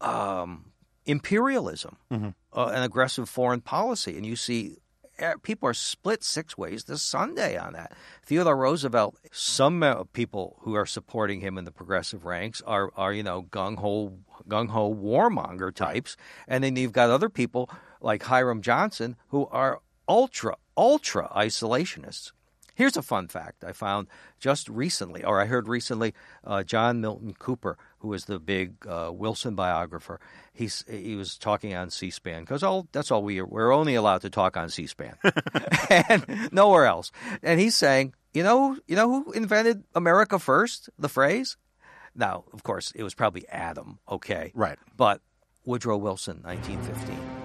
um, 0.00 0.72
imperialism, 1.06 1.96
mm-hmm. 2.10 2.30
uh, 2.52 2.66
an 2.66 2.82
aggressive 2.82 3.28
foreign 3.28 3.60
policy, 3.60 4.16
and 4.16 4.26
you 4.26 4.36
see 4.36 4.76
eh, 5.18 5.34
people 5.42 5.68
are 5.68 5.74
split 5.74 6.22
six 6.22 6.58
ways 6.58 6.84
this 6.84 7.02
Sunday 7.02 7.56
on 7.56 7.72
that. 7.72 7.92
Theodore 8.24 8.56
Roosevelt, 8.56 9.16
some 9.32 9.82
uh, 9.82 10.04
people 10.12 10.58
who 10.60 10.74
are 10.74 10.86
supporting 10.86 11.40
him 11.40 11.56
in 11.56 11.64
the 11.64 11.72
progressive 11.72 12.24
ranks 12.24 12.60
are, 12.66 12.90
are 12.96 13.12
you 13.12 13.22
know, 13.22 13.42
gung 13.42 13.78
ho, 13.78 14.18
gung 14.48 14.68
ho 14.68 14.92
warmonger 14.92 15.74
types, 15.74 16.16
and 16.46 16.62
then 16.62 16.76
you've 16.76 16.92
got 16.92 17.10
other 17.10 17.28
people 17.28 17.70
like 18.00 18.24
Hiram 18.24 18.60
Johnson 18.60 19.16
who 19.28 19.46
are 19.46 19.80
ultra, 20.08 20.56
ultra 20.76 21.30
isolationists. 21.34 22.32
Here's 22.76 22.96
a 22.96 23.02
fun 23.02 23.28
fact 23.28 23.64
I 23.64 23.72
found 23.72 24.06
just 24.38 24.68
recently, 24.68 25.24
or 25.24 25.40
I 25.40 25.46
heard 25.46 25.66
recently. 25.66 26.12
Uh, 26.44 26.62
John 26.62 27.00
Milton 27.00 27.34
Cooper, 27.38 27.78
who 28.00 28.12
is 28.12 28.26
the 28.26 28.38
big 28.38 28.86
uh, 28.86 29.10
Wilson 29.12 29.54
biographer, 29.54 30.20
he's 30.52 30.84
he 30.88 31.16
was 31.16 31.38
talking 31.38 31.74
on 31.74 31.88
C-SPAN 31.90 32.42
because 32.42 32.62
all 32.62 32.86
that's 32.92 33.10
all 33.10 33.22
we 33.22 33.40
are. 33.40 33.46
We're 33.46 33.72
only 33.72 33.94
allowed 33.94 34.20
to 34.22 34.30
talk 34.30 34.58
on 34.58 34.68
C-SPAN 34.68 35.16
and 35.90 36.52
nowhere 36.52 36.84
else. 36.84 37.10
And 37.42 37.58
he's 37.58 37.74
saying, 37.74 38.14
you 38.34 38.42
know, 38.42 38.76
you 38.86 38.94
know 38.94 39.08
who 39.08 39.32
invented 39.32 39.82
America 39.94 40.38
first? 40.38 40.90
The 40.98 41.08
phrase. 41.08 41.56
Now, 42.14 42.44
of 42.52 42.62
course, 42.62 42.92
it 42.94 43.02
was 43.02 43.14
probably 43.14 43.48
Adam. 43.48 43.98
Okay, 44.06 44.52
right, 44.54 44.78
but 44.94 45.22
Woodrow 45.64 45.96
Wilson, 45.96 46.42
1915. 46.42 47.35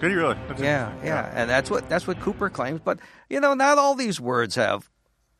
Did 0.00 0.10
he 0.10 0.16
really? 0.16 0.36
That's 0.48 0.60
yeah, 0.60 0.92
yeah, 1.02 1.30
and 1.34 1.48
that's 1.48 1.70
what 1.70 1.88
that's 1.88 2.06
what 2.06 2.20
Cooper 2.20 2.50
claims. 2.50 2.80
But 2.84 2.98
you 3.30 3.40
know, 3.40 3.54
not 3.54 3.78
all 3.78 3.94
these 3.94 4.20
words 4.20 4.54
have 4.56 4.90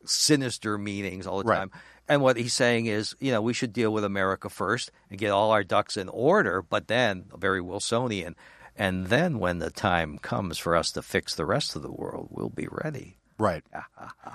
sinister 0.05 0.77
meanings 0.77 1.27
all 1.27 1.39
the 1.39 1.43
Right. 1.45 1.57
time. 1.59 1.71
And 2.07 2.21
what 2.21 2.37
he's 2.37 2.53
saying 2.53 2.85
is, 2.85 3.15
you 3.19 3.31
know, 3.31 3.41
we 3.41 3.53
should 3.53 3.73
deal 3.73 3.91
with 3.91 4.03
America 4.03 4.47
first 4.49 4.91
and 5.09 5.17
get 5.19 5.31
all 5.31 5.51
our 5.51 5.63
ducks 5.63 5.97
in 5.97 6.07
order, 6.09 6.61
but 6.61 6.87
then 6.87 7.25
very 7.35 7.61
Wilsonian. 7.61 8.35
And 8.75 9.07
then 9.07 9.39
when 9.39 9.57
the 9.59 9.71
time 9.71 10.19
comes 10.19 10.57
for 10.59 10.75
us 10.75 10.91
to 10.91 11.01
fix 11.01 11.33
the 11.33 11.45
rest 11.45 11.75
of 11.75 11.81
the 11.81 11.91
world, 11.91 12.27
we'll 12.29 12.49
be 12.49 12.67
ready. 12.69 13.17
Right. 13.39 13.63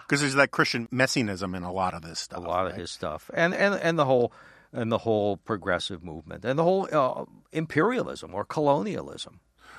Because 0.08 0.20
there's 0.22 0.34
that 0.34 0.50
Christian 0.50 0.88
messianism 0.90 1.54
in 1.54 1.62
a 1.62 1.72
lot 1.72 1.94
of 1.94 2.02
this 2.02 2.18
stuff. 2.18 2.38
a 2.44 2.48
lot 2.48 2.66
of 2.66 2.74
his 2.74 2.90
stuff, 2.90 3.30
and 3.32 3.54
and 3.54 3.74
and 3.76 3.96
the 3.96 4.04
whole 4.04 4.32
and 4.72 4.90
the 4.90 4.98
whole 4.98 5.36
progressive 5.36 6.02
movement, 6.02 6.44
and 6.44 6.58
the 6.58 6.64
whole 6.64 6.88
uh, 6.92 7.24
imperialism 7.52 8.34
or 8.34 8.44
colonialism. 8.44 9.38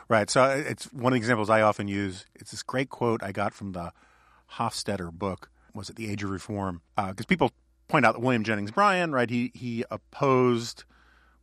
Right. 0.09 0.29
So 0.29 0.43
it's 0.45 0.85
one 0.93 1.13
of 1.13 1.15
the 1.15 1.17
examples 1.17 1.49
I 1.49 1.61
often 1.61 1.87
use. 1.87 2.25
It's 2.35 2.51
this 2.51 2.63
great 2.63 2.89
quote 2.89 3.23
I 3.23 3.31
got 3.31 3.53
from 3.53 3.71
the 3.71 3.93
Hofstadter 4.53 5.11
book 5.11 5.49
was 5.73 5.89
it 5.89 5.95
the 5.95 6.11
Age 6.11 6.23
of 6.23 6.29
Reform? 6.29 6.81
Because 6.97 7.25
people 7.25 7.51
point 7.87 8.05
out 8.05 8.13
that 8.13 8.19
William 8.19 8.43
Jennings 8.43 8.71
Bryan, 8.71 9.11
right? 9.11 9.29
He 9.29 9.51
he 9.53 9.85
opposed 9.89 10.83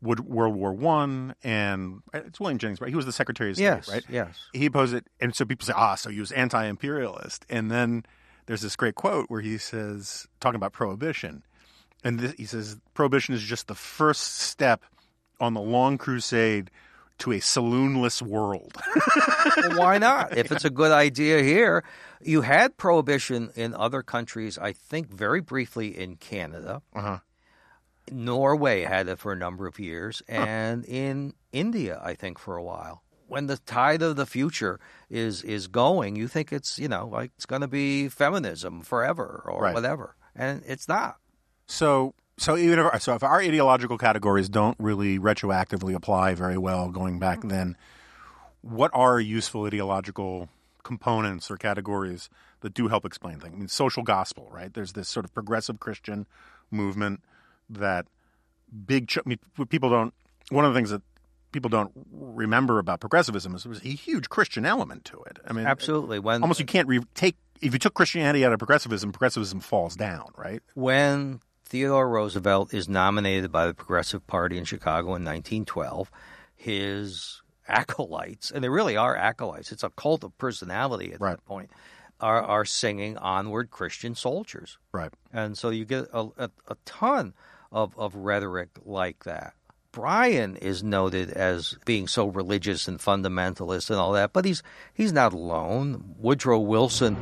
World 0.01 0.55
War 0.55 0.73
One, 0.73 1.35
and 1.43 2.03
it's 2.13 2.39
William 2.39 2.59
Jennings 2.59 2.79
Bryan. 2.79 2.93
He 2.93 2.97
was 2.97 3.07
the 3.07 3.13
Secretary 3.13 3.51
of 3.51 3.57
State, 3.57 3.65
Yes, 3.65 3.89
right? 3.89 4.05
yes. 4.09 4.39
He 4.53 4.67
opposed 4.67 4.95
it, 4.95 5.07
and 5.21 5.35
so 5.35 5.45
people 5.45 5.67
say, 5.67 5.73
ah, 5.75 5.95
so 5.97 6.11
he 6.11 6.21
was 6.21 6.31
anti-imperialist. 6.33 7.45
And 7.49 7.71
then 7.71 8.05
there's 8.47 8.61
this 8.61 8.77
great 8.77 8.95
quote 8.95 9.27
where 9.29 9.41
he 9.41 9.59
says, 9.59 10.27
talking 10.41 10.57
about 10.57 10.73
prohibition, 10.73 11.43
and 12.05 12.21
this, 12.21 12.33
he 12.35 12.45
says, 12.45 12.79
prohibition 12.95 13.35
is 13.35 13.43
just 13.43 13.67
the 13.67 13.75
first 13.75 14.23
step 14.37 14.85
on 15.41 15.55
the 15.55 15.61
long 15.61 15.99
crusade 15.99 16.71
to 17.19 17.33
a 17.33 17.41
saloonless 17.41 18.23
world. 18.23 18.73
Well, 19.57 19.79
why 19.79 19.99
not? 19.99 20.37
If 20.37 20.53
it's 20.53 20.65
a 20.65 20.71
good 20.71 20.93
idea 20.93 21.43
here, 21.43 21.83
you 22.23 22.43
had 22.43 22.77
prohibition 22.77 23.51
in 23.57 23.75
other 23.75 24.03
countries. 24.03 24.57
I 24.59 24.73
think 24.73 25.09
very 25.11 25.41
briefly 25.41 25.99
in 25.99 26.17
Canada. 26.17 26.83
Uh-huh. 26.95 27.19
Norway 28.11 28.83
had 28.83 29.09
it 29.09 29.19
for 29.19 29.33
a 29.33 29.37
number 29.37 29.67
of 29.67 29.79
years, 29.79 30.23
and 30.29 30.85
in 30.85 31.35
India, 31.53 32.01
I 32.03 32.15
think 32.15 32.39
for 32.39 32.57
a 32.57 32.63
while. 32.63 33.03
When 33.27 33.47
the 33.47 33.59
tide 33.59 34.01
of 34.03 34.17
the 34.17 34.27
future 34.27 34.81
is 35.11 35.43
is 35.43 35.67
going, 35.67 36.17
you 36.17 36.29
think 36.29 36.53
it's 36.53 36.79
you 36.79 36.89
know 36.89 37.07
like 37.09 37.33
it's 37.37 37.47
going 37.47 37.63
to 37.63 37.69
be 37.69 38.09
feminism 38.09 38.83
forever 38.83 39.43
or 39.47 39.63
Right. 39.63 39.75
whatever, 39.75 40.15
and 40.35 40.63
it's 40.67 40.89
not. 40.89 41.17
So, 41.67 42.15
so 42.39 42.57
even 42.57 42.79
if, 42.79 43.03
so, 43.03 43.15
if 43.15 43.23
our 43.23 43.41
ideological 43.41 43.99
categories 43.99 44.49
don't 44.49 44.77
really 44.79 45.19
retroactively 45.19 45.95
apply 45.95 46.35
very 46.35 46.59
well 46.59 46.89
going 46.89 47.19
back 47.19 47.39
mm-hmm. 47.39 47.49
then, 47.49 47.77
what 48.63 48.91
are 48.95 49.21
useful 49.21 49.65
ideological 49.67 50.49
components 50.83 51.51
or 51.51 51.57
categories 51.57 52.31
that 52.61 52.75
do 52.75 52.89
help 52.89 53.05
explain 53.05 53.39
things? 53.41 53.55
I 53.55 53.59
mean, 53.59 53.69
social 53.69 54.03
gospel, 54.03 54.49
right? 54.53 54.73
There's 54.73 54.93
this 54.93 55.09
sort 55.09 55.25
of 55.25 55.35
progressive 55.35 55.81
Christian 55.81 56.27
movement 56.71 57.23
that 57.69 58.07
big 58.87 59.09
ch- 59.09 59.19
I 59.19 59.23
mean, 59.27 59.39
people 59.69 59.91
don't. 59.91 60.15
One 60.51 60.65
of 60.65 60.73
the 60.73 60.79
things 60.79 60.91
that 60.91 61.03
people 61.53 61.69
don't 61.69 61.93
remember 62.11 62.79
about 62.79 63.01
progressivism 63.01 63.55
is 63.55 63.65
there 63.65 63.71
was 63.71 63.85
a 63.85 63.89
huge 63.89 64.29
Christian 64.29 64.65
element 64.65 65.05
to 65.07 65.21
it. 65.23 65.39
I 65.47 65.53
mean, 65.53 65.67
Absolutely. 65.67 66.19
When 66.19 66.43
almost 66.43 66.61
you 66.61 66.67
can't 66.67 66.89
re- 66.89 67.01
take 67.15 67.37
if 67.61 67.73
you 67.73 67.79
took 67.79 67.95
Christianity 67.95 68.45
out 68.45 68.53
of 68.53 68.59
progressivism, 68.59 69.13
progressivism 69.13 69.61
falls 69.61 69.97
down, 69.97 70.31
right? 70.37 70.63
when 70.75 71.41
Theodore 71.69 72.09
Roosevelt 72.09 72.73
is 72.73 72.89
nominated 72.89 73.53
by 73.53 73.67
the 73.67 73.75
Progressive 73.75 74.27
Party 74.27 74.57
in 74.57 74.65
Chicago 74.65 75.09
in 75.09 75.25
1912, 75.25 76.11
his 76.57 77.43
acolytes, 77.67 78.51
and 78.51 78.65
they 78.65 78.69
really 78.71 78.97
are 78.97 79.15
acolytes, 79.15 79.71
it's 79.73 79.83
a 79.83 79.91
cult 79.91 80.25
of 80.25 80.37
personality 80.39 81.13
at 81.13 81.21
Right. 81.21 81.33
that 81.37 81.45
point, 81.45 81.71
are, 82.21 82.43
are 82.43 82.65
singing 82.65 83.19
Onward 83.19 83.71
Christian 83.71 84.15
Soldiers. 84.15 84.79
Right. 84.93 85.13
And 85.33 85.59
so 85.59 85.69
you 85.69 85.85
get 85.85 86.07
a, 86.13 86.29
a, 86.39 86.51
a 86.69 86.77
ton 86.87 87.35
of, 87.71 87.97
of 87.99 88.15
rhetoric 88.15 88.71
like 88.85 89.25
that. 89.25 89.53
Bryan 89.93 90.57
is 90.57 90.83
noted 90.83 91.31
as 91.31 91.77
being 91.85 92.09
so 92.09 92.27
religious 92.27 92.89
and 92.89 92.99
fundamentalist 92.99 93.91
and 93.91 93.99
all 93.99 94.13
that, 94.13 94.33
but 94.33 94.45
he's 94.45 94.63
he's 94.93 95.13
not 95.13 95.33
alone. 95.33 96.15
Woodrow 96.19 96.59
Wilson, 96.59 97.17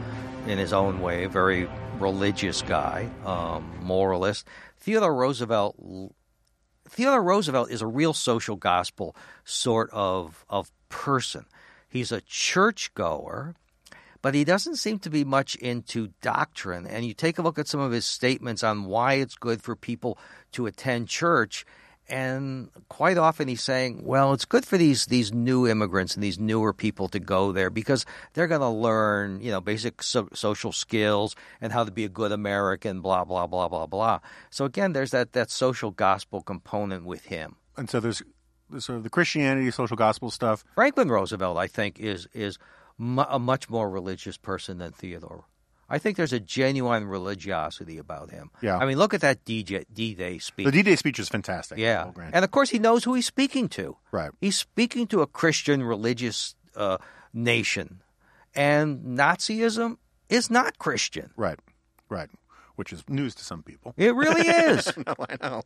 in 0.46 0.58
his 0.58 0.72
own 0.72 1.00
way, 1.00 1.26
very 1.26 1.68
religious 1.98 2.62
guy, 2.62 3.08
um, 3.24 3.78
moralist. 3.82 4.46
Theodore 4.78 5.14
Roosevelt 5.14 5.76
Theodore 6.88 7.22
Roosevelt 7.22 7.70
is 7.70 7.82
a 7.82 7.86
real 7.86 8.12
social 8.12 8.56
gospel 8.56 9.16
sort 9.44 9.90
of 9.92 10.44
of 10.48 10.70
person. 10.88 11.46
He's 11.88 12.12
a 12.12 12.20
churchgoer, 12.20 13.54
but 14.22 14.34
he 14.34 14.44
doesn't 14.44 14.76
seem 14.76 14.98
to 15.00 15.10
be 15.10 15.24
much 15.24 15.54
into 15.56 16.10
doctrine. 16.20 16.86
And 16.86 17.04
you 17.04 17.14
take 17.14 17.38
a 17.38 17.42
look 17.42 17.58
at 17.58 17.68
some 17.68 17.80
of 17.80 17.92
his 17.92 18.06
statements 18.06 18.62
on 18.62 18.86
why 18.86 19.14
it's 19.14 19.36
good 19.36 19.62
for 19.62 19.76
people 19.76 20.18
to 20.52 20.66
attend 20.66 21.08
church, 21.08 21.64
and 22.08 22.70
quite 22.88 23.18
often 23.18 23.48
he's 23.48 23.62
saying, 23.62 24.02
"Well, 24.04 24.32
it's 24.32 24.44
good 24.44 24.64
for 24.64 24.76
these 24.78 25.06
these 25.06 25.32
new 25.32 25.66
immigrants 25.66 26.14
and 26.14 26.22
these 26.22 26.38
newer 26.38 26.72
people 26.72 27.08
to 27.08 27.18
go 27.18 27.52
there 27.52 27.70
because 27.70 28.06
they're 28.34 28.46
going 28.46 28.60
to 28.60 28.68
learn, 28.68 29.40
you 29.40 29.50
know, 29.50 29.60
basic 29.60 30.02
so- 30.02 30.28
social 30.32 30.72
skills 30.72 31.34
and 31.60 31.72
how 31.72 31.84
to 31.84 31.90
be 31.90 32.04
a 32.04 32.08
good 32.08 32.32
American." 32.32 33.00
Blah 33.00 33.24
blah 33.24 33.46
blah 33.46 33.68
blah 33.68 33.86
blah. 33.86 34.20
So 34.50 34.64
again, 34.64 34.92
there's 34.92 35.10
that 35.10 35.32
that 35.32 35.50
social 35.50 35.90
gospel 35.90 36.42
component 36.42 37.04
with 37.04 37.26
him. 37.26 37.56
and 37.76 37.90
so 37.90 38.00
there's, 38.00 38.22
sort 38.78 38.96
of 38.96 39.02
the 39.04 39.10
Christianity, 39.10 39.70
social 39.70 39.96
gospel 39.96 40.30
stuff. 40.30 40.64
Franklin 40.74 41.08
Roosevelt, 41.08 41.58
I 41.58 41.66
think, 41.66 42.00
is 42.00 42.26
is 42.32 42.58
mu- 42.98 43.22
a 43.28 43.38
much 43.38 43.68
more 43.68 43.90
religious 43.90 44.36
person 44.38 44.78
than 44.78 44.92
Theodore. 44.92 45.44
I 45.88 45.98
think 45.98 46.16
there's 46.16 46.32
a 46.32 46.40
genuine 46.40 47.04
religiosity 47.06 47.98
about 47.98 48.30
him. 48.30 48.50
Yeah. 48.60 48.76
I 48.78 48.86
mean, 48.86 48.98
look 48.98 49.14
at 49.14 49.20
that 49.20 49.44
DJ, 49.44 49.84
D-Day 49.92 50.38
speech. 50.38 50.66
The 50.66 50.72
D-Day 50.72 50.96
speech 50.96 51.18
is 51.18 51.28
fantastic. 51.28 51.78
yeah, 51.78 52.10
and 52.32 52.44
of 52.44 52.50
course 52.50 52.70
he 52.70 52.78
knows 52.78 53.04
who 53.04 53.14
he's 53.14 53.26
speaking 53.26 53.68
to. 53.70 53.96
right. 54.10 54.30
He's 54.40 54.56
speaking 54.58 55.06
to 55.08 55.22
a 55.22 55.26
Christian 55.26 55.82
religious 55.84 56.54
uh, 56.74 56.98
nation, 57.32 58.00
and 58.54 59.16
Nazism 59.18 59.98
is 60.28 60.50
not 60.50 60.78
Christian. 60.78 61.30
Right. 61.36 61.58
Right. 62.08 62.28
Which 62.74 62.92
is 62.92 63.02
news 63.08 63.34
to 63.36 63.44
some 63.44 63.62
people. 63.62 63.94
It 63.96 64.14
really 64.14 64.48
is. 64.48 64.92
no, 64.96 65.14
I 65.30 65.36
know. 65.40 65.62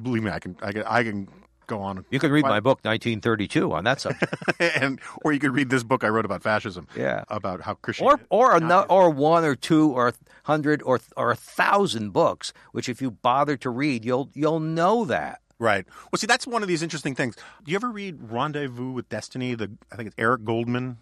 Believe 0.00 0.22
me, 0.22 0.30
I 0.30 0.38
can. 0.38 0.56
I 0.62 0.72
can. 0.72 0.82
I 0.84 1.02
can 1.02 1.28
go 1.70 1.80
on. 1.80 2.04
you 2.10 2.18
can 2.18 2.30
read 2.32 2.44
my 2.44 2.60
book 2.60 2.80
1932 2.82 3.72
on 3.72 3.84
that 3.84 4.00
subject, 4.00 4.34
and 4.60 5.00
or 5.24 5.32
you 5.32 5.38
could 5.38 5.54
read 5.54 5.70
this 5.70 5.82
book 5.82 6.04
I 6.04 6.08
wrote 6.08 6.24
about 6.24 6.42
fascism. 6.42 6.86
Yeah. 6.96 7.24
About 7.28 7.62
how 7.62 7.74
Christian. 7.74 8.06
or 8.06 8.20
or 8.28 8.84
or 8.90 9.10
one 9.10 9.44
or 9.44 9.54
two 9.54 9.90
or 9.92 10.08
a 10.08 10.12
hundred 10.44 10.82
or 10.82 11.00
or 11.16 11.30
a 11.30 11.36
thousand 11.36 12.10
books, 12.10 12.52
which 12.72 12.88
if 12.88 13.00
you 13.00 13.10
bother 13.10 13.56
to 13.58 13.70
read, 13.70 14.04
you'll 14.04 14.30
you'll 14.34 14.60
know 14.60 15.04
that. 15.04 15.40
Right. 15.58 15.86
Well, 16.10 16.18
see, 16.18 16.26
that's 16.26 16.46
one 16.46 16.62
of 16.62 16.68
these 16.68 16.82
interesting 16.82 17.14
things. 17.14 17.36
Do 17.64 17.70
you 17.70 17.76
ever 17.76 17.90
read 17.90 18.18
Rendezvous 18.30 18.92
with 18.92 19.08
Destiny? 19.08 19.54
The 19.54 19.70
I 19.92 19.96
think 19.96 20.08
it's 20.08 20.16
Eric 20.18 20.44
Goldman 20.44 20.96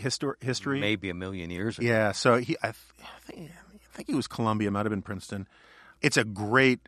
histor- 0.00 0.42
history. 0.42 0.80
Maybe 0.80 1.10
a 1.10 1.14
million 1.14 1.50
years 1.50 1.78
ago. 1.78 1.86
Yeah. 1.86 2.12
So 2.12 2.36
he, 2.38 2.56
I 2.62 2.72
think, 2.72 3.50
I 3.50 3.96
think 3.96 4.08
he 4.08 4.14
was 4.14 4.28
Columbia, 4.28 4.70
might 4.70 4.86
have 4.86 4.90
been 4.90 5.02
Princeton. 5.02 5.48
It's 6.00 6.16
a 6.16 6.24
great. 6.24 6.80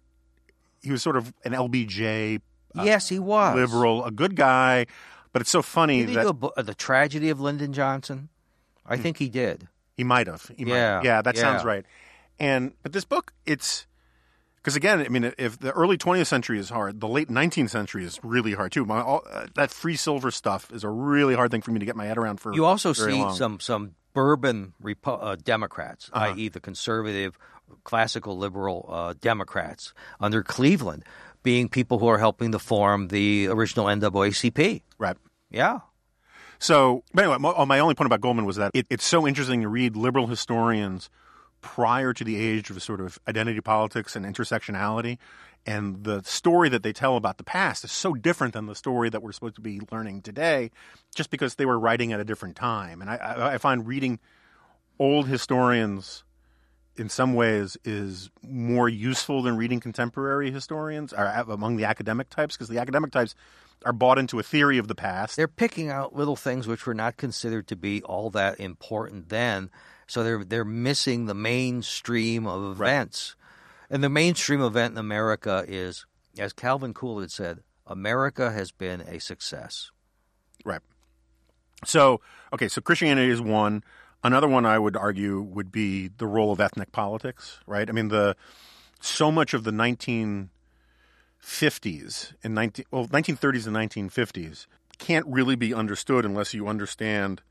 He 0.80 0.92
was 0.92 1.02
sort 1.02 1.16
of 1.16 1.34
an 1.44 1.52
LBJ 1.52 2.40
yes, 2.74 3.08
he 3.08 3.18
was 3.18 3.54
liberal, 3.56 4.04
a 4.04 4.10
good 4.10 4.36
guy, 4.36 4.86
but 5.32 5.42
it's 5.42 5.50
so 5.50 5.62
funny 5.62 6.00
Did 6.00 6.08
he 6.10 6.14
that 6.16 6.22
do 6.22 6.28
a 6.28 6.32
bo- 6.34 6.52
uh, 6.56 6.62
the 6.62 6.74
tragedy 6.74 7.30
of 7.30 7.40
Lyndon 7.40 7.72
Johnson? 7.72 8.28
I 8.86 8.96
think 8.96 9.18
he 9.18 9.28
did. 9.28 9.68
he 9.96 10.04
might 10.04 10.26
have. 10.26 10.50
He 10.56 10.64
might 10.64 10.70
Yeah, 10.76 10.96
have. 10.96 11.04
yeah, 11.04 11.22
that 11.22 11.36
sounds 11.36 11.64
right. 11.64 11.84
And 12.40 12.72
but 12.82 12.92
this 12.92 13.04
book, 13.04 13.32
it's 13.44 13.86
because 14.56 14.76
again, 14.76 15.00
I 15.00 15.08
mean, 15.08 15.32
if 15.38 15.58
the 15.58 15.72
early 15.72 15.98
20th 15.98 16.26
century 16.26 16.58
is 16.58 16.70
hard, 16.70 17.00
the 17.00 17.08
late 17.08 17.28
19th 17.28 17.70
century 17.70 18.04
is 18.04 18.18
really 18.22 18.52
hard 18.54 18.72
too. 18.72 18.84
My, 18.84 19.00
all, 19.00 19.22
uh, 19.30 19.46
that 19.54 19.70
free 19.70 19.96
silver 19.96 20.30
stuff 20.30 20.70
is 20.72 20.84
a 20.84 20.88
really 20.88 21.34
hard 21.34 21.50
thing 21.50 21.62
for 21.62 21.70
me 21.72 21.80
to 21.80 21.86
get 21.86 21.96
my 21.96 22.06
head 22.06 22.16
around. 22.18 22.40
For 22.40 22.54
You 22.54 22.64
also 22.64 22.92
see 22.92 23.12
long. 23.12 23.34
some 23.34 23.60
some 23.60 23.94
bourbon 24.14 24.72
Repo- 24.82 25.18
uh, 25.22 25.36
Democrats, 25.36 26.10
Uh-huh. 26.12 26.32
i.e., 26.34 26.48
the 26.48 26.60
conservative, 26.60 27.38
classical 27.84 28.38
liberal 28.38 28.86
uh, 28.88 29.14
Democrats 29.20 29.92
under 30.20 30.42
Cleveland, 30.42 31.04
being 31.42 31.68
people 31.68 31.98
who 31.98 32.06
are 32.08 32.18
helping 32.18 32.52
to 32.52 32.58
form 32.58 33.08
the 33.08 33.48
original 33.48 33.86
NAACP. 33.86 34.82
right. 34.98 35.16
Yeah. 35.50 35.80
So, 36.58 37.04
but 37.14 37.24
anyway, 37.24 37.38
my, 37.38 37.54
oh, 37.56 37.66
my 37.66 37.78
only 37.78 37.94
point 37.94 38.06
about 38.06 38.20
Goldman 38.20 38.44
was 38.44 38.56
that 38.56 38.72
it, 38.74 38.86
it's 38.90 39.04
so 39.04 39.26
interesting 39.26 39.62
to 39.62 39.68
read 39.68 39.96
liberal 39.96 40.26
historians 40.26 41.08
prior 41.60 42.12
to 42.12 42.24
the 42.24 42.36
age 42.36 42.70
of 42.70 42.82
sort 42.82 43.00
of 43.00 43.18
identity 43.28 43.60
politics 43.60 44.16
and 44.16 44.26
intersectionality. 44.26 45.18
And 45.66 46.04
the 46.04 46.22
story 46.22 46.68
that 46.70 46.82
they 46.82 46.92
tell 46.92 47.16
about 47.16 47.36
the 47.36 47.44
past 47.44 47.84
is 47.84 47.92
so 47.92 48.14
different 48.14 48.54
than 48.54 48.66
the 48.66 48.74
story 48.74 49.10
that 49.10 49.22
we're 49.22 49.32
supposed 49.32 49.56
to 49.56 49.60
be 49.60 49.80
learning 49.90 50.22
today, 50.22 50.70
just 51.14 51.30
because 51.30 51.56
they 51.56 51.66
were 51.66 51.78
writing 51.78 52.12
at 52.12 52.20
a 52.20 52.24
different 52.24 52.56
time. 52.56 53.00
And 53.00 53.10
I, 53.10 53.16
I, 53.16 53.54
I 53.54 53.58
find 53.58 53.86
reading 53.86 54.18
old 54.98 55.26
historians 55.26 56.24
in 56.98 57.08
some 57.08 57.34
ways 57.34 57.76
is 57.84 58.30
more 58.42 58.88
useful 58.88 59.42
than 59.42 59.56
reading 59.56 59.80
contemporary 59.80 60.50
historians 60.50 61.12
or 61.12 61.24
among 61.24 61.76
the 61.76 61.84
academic 61.84 62.28
types 62.30 62.56
because 62.56 62.68
the 62.68 62.78
academic 62.78 63.10
types 63.10 63.34
are 63.84 63.92
bought 63.92 64.18
into 64.18 64.38
a 64.38 64.42
theory 64.42 64.78
of 64.78 64.88
the 64.88 64.94
past. 64.94 65.36
They're 65.36 65.48
picking 65.48 65.88
out 65.88 66.14
little 66.14 66.36
things 66.36 66.66
which 66.66 66.86
were 66.86 66.94
not 66.94 67.16
considered 67.16 67.68
to 67.68 67.76
be 67.76 68.02
all 68.02 68.30
that 68.30 68.58
important 68.58 69.28
then. 69.28 69.70
So 70.06 70.24
they're 70.24 70.44
they're 70.44 70.64
missing 70.64 71.26
the 71.26 71.34
mainstream 71.34 72.46
of 72.46 72.72
events. 72.72 73.36
And 73.90 74.02
the 74.02 74.08
mainstream 74.08 74.60
event 74.60 74.92
in 74.92 74.98
America 74.98 75.64
is, 75.66 76.06
as 76.38 76.52
Calvin 76.52 76.92
Coolidge 76.92 77.30
said, 77.30 77.60
America 77.86 78.50
has 78.50 78.70
been 78.70 79.00
a 79.02 79.18
success. 79.18 79.90
Right. 80.64 80.80
So, 81.84 82.20
okay, 82.52 82.68
so 82.68 82.80
Christianity 82.80 83.30
is 83.30 83.40
one. 83.40 83.82
Another 84.24 84.48
one 84.48 84.66
I 84.66 84.78
would 84.78 84.96
argue 84.96 85.40
would 85.40 85.70
be 85.70 86.08
the 86.08 86.26
role 86.26 86.52
of 86.52 86.60
ethnic 86.60 86.90
politics, 86.92 87.60
right? 87.66 87.88
I 87.88 87.92
mean, 87.92 88.08
the 88.08 88.36
so 89.00 89.30
much 89.30 89.54
of 89.54 89.64
the 89.64 89.70
1950s 89.70 90.50
and 92.42 92.54
19 92.54 92.84
well, 92.90 93.06
1930s 93.06 93.66
and 93.66 93.76
1950s 93.76 94.66
can't 94.98 95.26
really 95.26 95.54
be 95.54 95.72
understood 95.72 96.24
unless 96.24 96.52
you 96.52 96.66
understand 96.66 97.42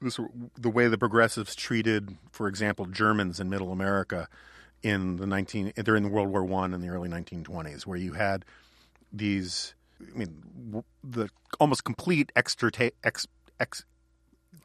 this, 0.00 0.18
the 0.58 0.70
way 0.70 0.88
the 0.88 0.98
progressives 0.98 1.54
treated, 1.54 2.16
for 2.32 2.48
example, 2.48 2.86
Germans 2.86 3.38
in 3.38 3.48
Middle 3.48 3.70
America 3.70 4.28
in 4.82 5.16
the 5.16 5.26
nineteen 5.26 5.72
during 5.84 6.02
the 6.02 6.08
World 6.08 6.28
War 6.28 6.44
One 6.44 6.72
in 6.72 6.80
the 6.80 6.88
early 6.88 7.08
nineteen 7.08 7.44
twenties, 7.44 7.86
where 7.86 7.98
you 7.98 8.14
had 8.14 8.44
these, 9.12 9.74
I 10.00 10.16
mean, 10.16 10.82
the 11.04 11.28
almost 11.58 11.84
complete 11.84 12.32
extirta- 12.34 12.92
ex, 13.04 13.26
ex, 13.58 13.84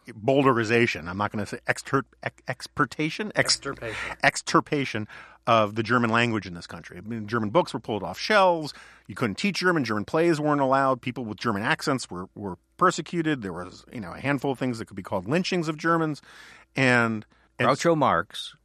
bowdlerization. 0.08 1.08
I'm 1.08 1.18
not 1.18 1.32
going 1.32 1.44
to 1.44 1.50
say 1.50 1.60
extir- 1.68 2.04
ex, 2.24 2.42
exportation, 2.48 3.32
ex, 3.36 3.56
Extirpation. 3.56 4.18
extirpation 4.24 5.08
of 5.48 5.76
the 5.76 5.84
German 5.84 6.10
language 6.10 6.48
in 6.48 6.54
this 6.54 6.68
country. 6.68 6.98
I 6.98 7.02
mean, 7.02 7.28
German 7.28 7.50
books 7.50 7.74
were 7.74 7.80
pulled 7.80 8.04
off 8.04 8.20
shelves. 8.20 8.74
You 9.08 9.16
couldn't 9.16 9.36
teach 9.36 9.58
German. 9.60 9.84
German 9.84 10.06
plays 10.06 10.40
weren't 10.40 10.62
allowed. 10.62 11.02
People 11.02 11.24
with 11.26 11.38
German 11.38 11.62
accents 11.64 12.10
were, 12.10 12.26
were 12.36 12.58
persecuted. 12.78 13.42
There 13.42 13.54
was, 13.54 13.86
you 13.94 14.00
know, 14.02 14.14
a 14.14 14.20
handful 14.20 14.52
of 14.52 14.60
things 14.60 14.80
that 14.80 14.86
could 14.86 14.98
be 14.98 15.04
called 15.04 15.28
lynchings 15.28 15.68
of 15.68 15.78
Germans. 15.78 16.22
And, 16.76 17.26
and 17.60 17.70
Groucho 17.70 17.96
Marx, 17.96 18.56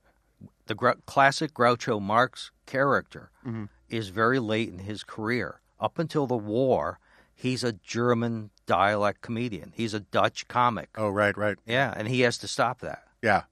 the 0.66 0.74
gr- 0.74 0.90
classic 1.06 1.52
Groucho 1.54 2.00
Marx 2.00 2.50
character, 2.66 3.30
Mm-hmm. 3.46 3.64
is 3.88 4.08
very 4.10 4.38
late 4.38 4.68
in 4.70 4.80
his 4.80 5.02
career. 5.04 5.60
Up 5.78 5.98
until 5.98 6.26
the 6.26 6.36
war, 6.36 6.98
he's 7.40 7.64
a 7.64 7.72
German 7.72 8.50
dialect 8.66 9.22
comedian. 9.22 9.72
He's 9.74 9.94
a 9.94 10.00
Dutch 10.00 10.46
comic. 10.46 10.90
oh, 10.96 11.08
right, 11.08 11.36
right. 11.36 11.56
Yeah, 11.66 11.92
and 11.96 12.06
he 12.06 12.20
has 12.20 12.38
to 12.38 12.48
stop 12.48 12.80
that. 12.80 13.02
Yeah. 13.22 13.44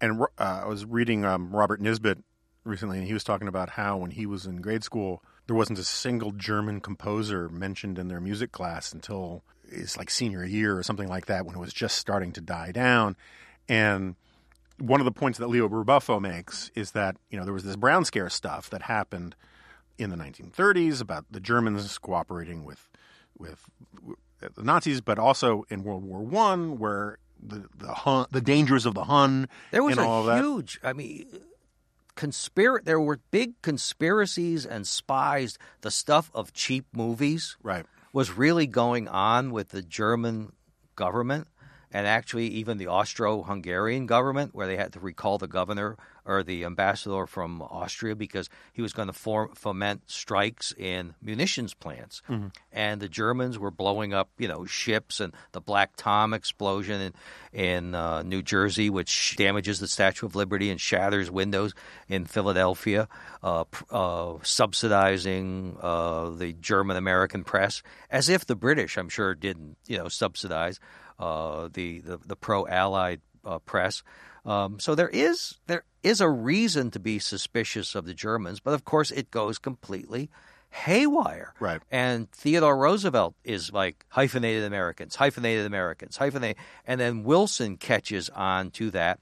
And 0.00 0.22
uh, 0.22 0.26
I 0.64 0.66
was 0.66 0.84
reading 0.84 1.24
um, 1.24 1.54
Robert 1.54 1.80
Nisbet 1.80 2.18
recently, 2.64 2.98
and 2.98 3.06
he 3.06 3.12
was 3.12 3.22
talking 3.22 3.48
about 3.48 3.70
how 3.70 3.98
when 3.98 4.10
he 4.10 4.26
was 4.26 4.46
in 4.46 4.60
grade 4.60 4.82
school, 4.82 5.22
there 5.46 5.54
wasn't 5.54 5.78
a 5.78 5.84
single 5.84 6.32
German 6.32 6.80
composer 6.80 7.48
mentioned 7.48 7.98
in 7.98 8.08
their 8.08 8.20
music 8.20 8.50
class 8.50 8.92
until 8.92 9.42
it's 9.68 9.96
like 9.96 10.10
senior 10.10 10.44
year 10.44 10.76
or 10.76 10.82
something 10.82 11.08
like 11.08 11.26
that 11.26 11.44
when 11.44 11.54
it 11.54 11.60
was 11.60 11.72
just 11.72 11.98
starting 11.98 12.32
to 12.32 12.40
die 12.40 12.72
down. 12.72 13.16
And 13.68 14.16
one 14.78 15.00
of 15.00 15.04
the 15.04 15.12
points 15.12 15.38
that 15.38 15.48
Leo 15.48 15.68
Ribuffo 15.68 16.20
makes 16.20 16.70
is 16.74 16.92
that, 16.92 17.16
you 17.30 17.38
know, 17.38 17.44
there 17.44 17.54
was 17.54 17.64
this 17.64 17.76
Brown 17.76 18.04
Scare 18.04 18.30
stuff 18.30 18.70
that 18.70 18.82
happened 18.82 19.36
in 19.98 20.10
the 20.10 20.16
1930s 20.16 21.00
about 21.00 21.26
the 21.30 21.40
Germans 21.40 21.98
cooperating 21.98 22.64
with 22.64 22.88
with 23.42 23.66
the 24.54 24.62
Nazis, 24.62 25.00
but 25.00 25.18
also 25.18 25.64
in 25.68 25.84
World 25.84 26.04
War 26.04 26.20
One, 26.20 26.78
where 26.78 27.18
the 27.40 27.66
the 27.76 27.92
Hun, 27.92 28.26
the 28.30 28.40
dangers 28.40 28.86
of 28.86 28.94
the 28.94 29.04
Hun 29.04 29.48
There 29.70 29.82
was 29.82 29.98
a 29.98 30.36
huge, 30.40 30.80
I 30.82 30.92
mean, 30.92 31.26
conspir. 32.16 32.82
There 32.84 33.00
were 33.00 33.20
big 33.30 33.60
conspiracies 33.62 34.64
and 34.66 34.86
spies. 34.86 35.58
The 35.80 35.90
stuff 35.90 36.30
of 36.34 36.52
cheap 36.52 36.86
movies 36.92 37.56
Right. 37.62 37.86
was 38.12 38.32
really 38.32 38.66
going 38.66 39.08
on 39.08 39.50
with 39.50 39.70
the 39.70 39.82
German 39.82 40.52
government 40.96 41.48
and 41.94 42.06
actually 42.06 42.46
even 42.46 42.78
the 42.78 42.86
Austro-Hungarian 42.86 44.06
government, 44.06 44.54
where 44.54 44.66
they 44.66 44.76
had 44.76 44.92
to 44.94 45.00
recall 45.00 45.36
the 45.36 45.46
governor 45.46 45.96
or 46.24 46.42
the 46.42 46.64
ambassador 46.64 47.26
from 47.26 47.62
Austria 47.62 48.14
because 48.14 48.48
he 48.72 48.82
was 48.82 48.92
going 48.92 49.08
to 49.08 49.12
form, 49.12 49.50
foment 49.54 50.02
strikes 50.06 50.72
in 50.76 51.14
munitions 51.20 51.74
plants, 51.74 52.22
and 52.72 53.00
the 53.00 53.08
Germans 53.08 53.58
were 53.58 53.70
blowing 53.70 54.12
up, 54.14 54.30
you 54.38 54.48
know, 54.48 54.64
ships 54.64 55.20
and 55.20 55.32
the 55.52 55.60
Black 55.60 55.92
Tom 55.96 56.32
explosion 56.34 57.00
in 57.00 57.12
in 57.52 57.94
uh, 57.94 58.22
New 58.22 58.42
Jersey, 58.42 58.88
which 58.88 59.36
damages 59.36 59.78
the 59.78 59.88
Statue 59.88 60.26
of 60.26 60.34
Liberty 60.34 60.70
and 60.70 60.80
shatters 60.80 61.30
windows 61.30 61.74
in 62.08 62.24
Philadelphia, 62.24 63.08
uh, 63.42 63.64
uh, 63.90 64.34
subsidizing 64.42 65.76
uh, 65.80 66.30
the 66.30 66.52
German 66.54 66.96
American 66.96 67.44
press, 67.44 67.82
as 68.10 68.28
if 68.28 68.46
the 68.46 68.56
British, 68.56 68.96
I'm 68.96 69.08
sure, 69.08 69.34
didn't, 69.34 69.76
you 69.86 69.98
know, 69.98 70.08
subsidize 70.08 70.80
uh, 71.18 71.68
the, 71.72 72.00
the 72.00 72.18
the 72.24 72.36
pro 72.36 72.66
Allied 72.66 73.20
uh, 73.44 73.58
press. 73.58 74.02
Um, 74.44 74.80
so 74.80 74.94
there 74.94 75.08
is 75.08 75.58
there 75.66 75.84
is 76.02 76.20
a 76.20 76.28
reason 76.28 76.90
to 76.90 76.98
be 76.98 77.18
suspicious 77.18 77.94
of 77.94 78.04
the 78.06 78.14
Germans, 78.14 78.58
but 78.60 78.74
of 78.74 78.84
course 78.84 79.10
it 79.10 79.30
goes 79.30 79.58
completely 79.58 80.30
haywire. 80.70 81.54
Right. 81.60 81.80
And 81.90 82.30
Theodore 82.32 82.76
Roosevelt 82.76 83.34
is 83.44 83.72
like 83.72 84.04
hyphenated 84.08 84.64
Americans, 84.64 85.14
hyphenated 85.16 85.66
Americans, 85.66 86.16
hyphenated, 86.16 86.56
and 86.86 87.00
then 87.00 87.24
Wilson 87.24 87.76
catches 87.76 88.30
on 88.30 88.70
to 88.72 88.90
that 88.92 89.20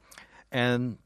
and 0.52 0.96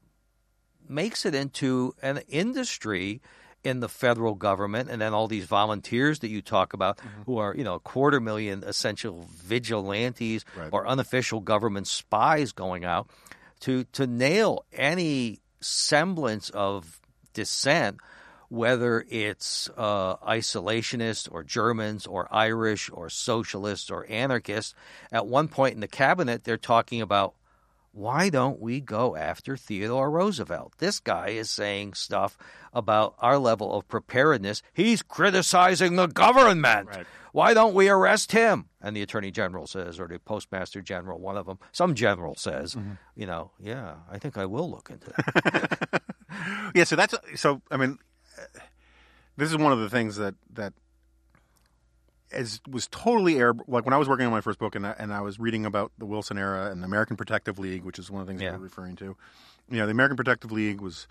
makes 0.87 1.25
it 1.25 1.33
into 1.35 1.95
an 2.01 2.19
industry 2.29 3.21
in 3.63 3.79
the 3.79 3.89
federal 3.89 4.35
government 4.35 4.89
and 4.91 5.01
then 5.01 5.11
all 5.15 5.27
these 5.27 5.45
volunteers 5.45 6.19
that 6.19 6.27
you 6.29 6.39
talk 6.39 6.73
about 6.73 6.99
who 7.25 7.39
are 7.39 7.55
you 7.57 7.63
know 7.63 7.73
a 7.73 7.79
quarter 7.79 8.19
million 8.19 8.63
essential 8.63 9.27
vigilantes 9.33 10.45
Right. 10.55 10.69
or 10.71 10.85
unofficial 10.87 11.39
government 11.39 11.87
spies 11.87 12.51
going 12.51 12.85
out 12.85 13.09
to 13.61 13.83
to 13.85 14.07
nail 14.07 14.65
any 14.73 15.39
semblance 15.61 16.49
of 16.51 16.99
dissent 17.33 17.97
whether 18.49 19.05
it's 19.09 19.69
uh, 19.75 20.15
isolationist 20.17 21.27
or 21.31 21.43
Germans 21.43 22.05
or 22.05 22.27
Irish 22.31 22.89
or 22.93 23.09
socialists 23.09 23.89
or 23.89 24.05
anarchists. 24.09 24.73
At 25.11 25.27
one 25.27 25.47
point 25.47 25.73
in 25.73 25.81
the 25.81 25.87
cabinet, 25.87 26.43
they're 26.43 26.57
talking 26.57 27.01
about 27.01 27.33
why 27.95 28.29
don't 28.29 28.59
we 28.59 28.81
go 28.81 29.15
after 29.15 29.55
Theodore 29.55 30.11
Roosevelt? 30.11 30.73
This 30.79 30.99
guy 30.99 31.29
is 31.29 31.49
saying 31.49 31.93
stuff 31.93 32.37
about 32.73 33.15
our 33.19 33.37
level 33.37 33.73
of 33.73 33.87
preparedness. 33.87 34.61
He's 34.73 35.01
criticizing 35.01 35.95
the 35.95 36.07
government. 36.07 36.89
Right. 36.89 37.07
Why 37.31 37.53
don't 37.53 37.73
we 37.73 37.87
arrest 37.87 38.33
him? 38.33 38.65
And 38.81 38.97
the 38.97 39.01
attorney 39.01 39.31
general 39.31 39.65
says, 39.65 39.97
or 39.97 40.07
the 40.09 40.19
postmaster 40.19 40.81
general, 40.81 41.19
one 41.19 41.37
of 41.37 41.45
them, 41.45 41.57
some 41.71 41.95
general 41.95 42.35
says, 42.35 42.75
mm-hmm. 42.75 42.93
you 43.15 43.27
know, 43.27 43.51
yeah, 43.59 43.95
I 44.11 44.19
think 44.19 44.37
I 44.37 44.45
will 44.45 44.69
look 44.69 44.89
into 44.89 45.11
that. 45.11 46.01
Yeah. 46.75 46.83
So 46.83 46.97
that's 46.97 47.15
so. 47.35 47.61
I 47.71 47.77
mean, 47.77 47.97
this 49.37 49.49
is 49.49 49.57
one 49.57 49.71
of 49.71 49.79
the 49.79 49.89
things 49.89 50.17
that 50.17 50.35
that 50.51 50.73
is 52.35 52.59
was 52.69 52.87
totally 52.87 53.37
air. 53.37 53.53
Like 53.67 53.85
when 53.85 53.93
I 53.93 53.97
was 53.97 54.07
working 54.09 54.25
on 54.25 54.31
my 54.31 54.41
first 54.41 54.59
book, 54.59 54.75
and 54.75 54.85
I, 54.87 54.95
and 54.97 55.13
I 55.13 55.21
was 55.21 55.39
reading 55.39 55.65
about 55.65 55.91
the 55.97 56.05
Wilson 56.05 56.37
era 56.37 56.69
and 56.71 56.81
the 56.81 56.85
American 56.85 57.15
Protective 57.17 57.59
League, 57.59 57.83
which 57.83 57.99
is 57.99 58.09
one 58.11 58.21
of 58.21 58.27
the 58.27 58.31
things 58.31 58.41
Yeah. 58.41 58.51
we're 58.53 58.63
referring 58.63 58.95
to. 58.97 59.15
You 59.69 59.77
know, 59.77 59.85
the 59.85 59.91
American 59.91 60.17
Protective 60.17 60.51
League 60.51 60.81
was 60.81 61.07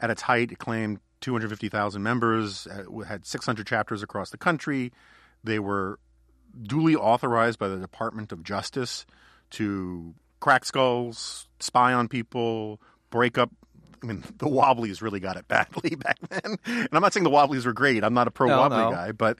at 0.00 0.10
its 0.10 0.22
height. 0.22 0.52
It 0.52 0.58
claimed 0.58 1.00
250,000 1.20 2.02
members, 2.02 2.66
uh, 2.68 2.84
had 3.00 3.26
600 3.26 3.66
chapters 3.66 4.02
across 4.02 4.30
the 4.30 4.38
country. 4.38 4.92
They 5.42 5.58
were 5.58 5.98
duly 6.62 6.94
authorized 6.94 7.58
by 7.58 7.68
the 7.68 7.76
Department 7.78 8.30
of 8.32 8.42
Justice 8.44 9.04
to 9.50 10.14
crack 10.40 10.64
skulls, 10.64 11.48
spy 11.60 11.92
on 11.92 12.06
people, 12.08 12.80
break 13.10 13.36
up. 13.38 13.50
I 14.02 14.06
mean, 14.06 14.22
the 14.38 14.46
Wobblies 14.48 15.02
really 15.02 15.18
got 15.20 15.36
it 15.36 15.48
badly 15.48 15.90
back 15.96 16.18
then. 16.28 16.56
And 16.64 16.88
I'm 16.92 17.02
not 17.02 17.12
saying 17.12 17.24
the 17.24 17.30
Wobblies 17.30 17.66
were 17.66 17.72
great. 17.72 18.04
I'm 18.04 18.14
not 18.14 18.28
a 18.28 18.30
pro 18.30 18.46
No, 18.46 18.58
Wobbly 18.58 18.78
no. 18.78 18.90
guy, 18.92 19.10
but 19.12 19.38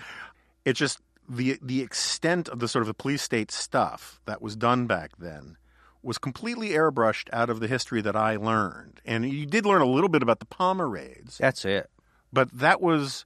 it's 0.65 0.79
just 0.79 0.99
the 1.29 1.59
the 1.63 1.83
extent 1.83 2.49
of 2.49 2.59
the 2.59 2.69
sort 2.69 2.83
of 2.83 2.87
the 2.87 2.95
police 2.95 3.23
state 3.23 3.51
stuff 3.51 4.21
that 4.27 4.41
was 4.41 4.57
done 4.57 4.87
back 4.87 5.13
then 5.19 5.57
was 6.03 6.17
completely 6.17 6.71
airbrushed 6.71 7.29
out 7.33 7.51
of 7.51 7.61
the 7.61 7.67
history 7.67 8.01
that 8.01 8.15
I 8.17 8.37
learned. 8.37 9.01
And 9.05 9.29
you 9.29 9.45
did 9.47 9.67
learn 9.67 9.83
a 9.83 9.87
little 9.87 10.09
bit 10.09 10.23
about 10.23 10.39
the 10.39 10.47
Palmer 10.47 10.89
raids, 10.89 11.37
That's 11.39 11.65
it. 11.65 11.91
but 12.33 12.51
that 12.53 12.81
was 12.81 13.25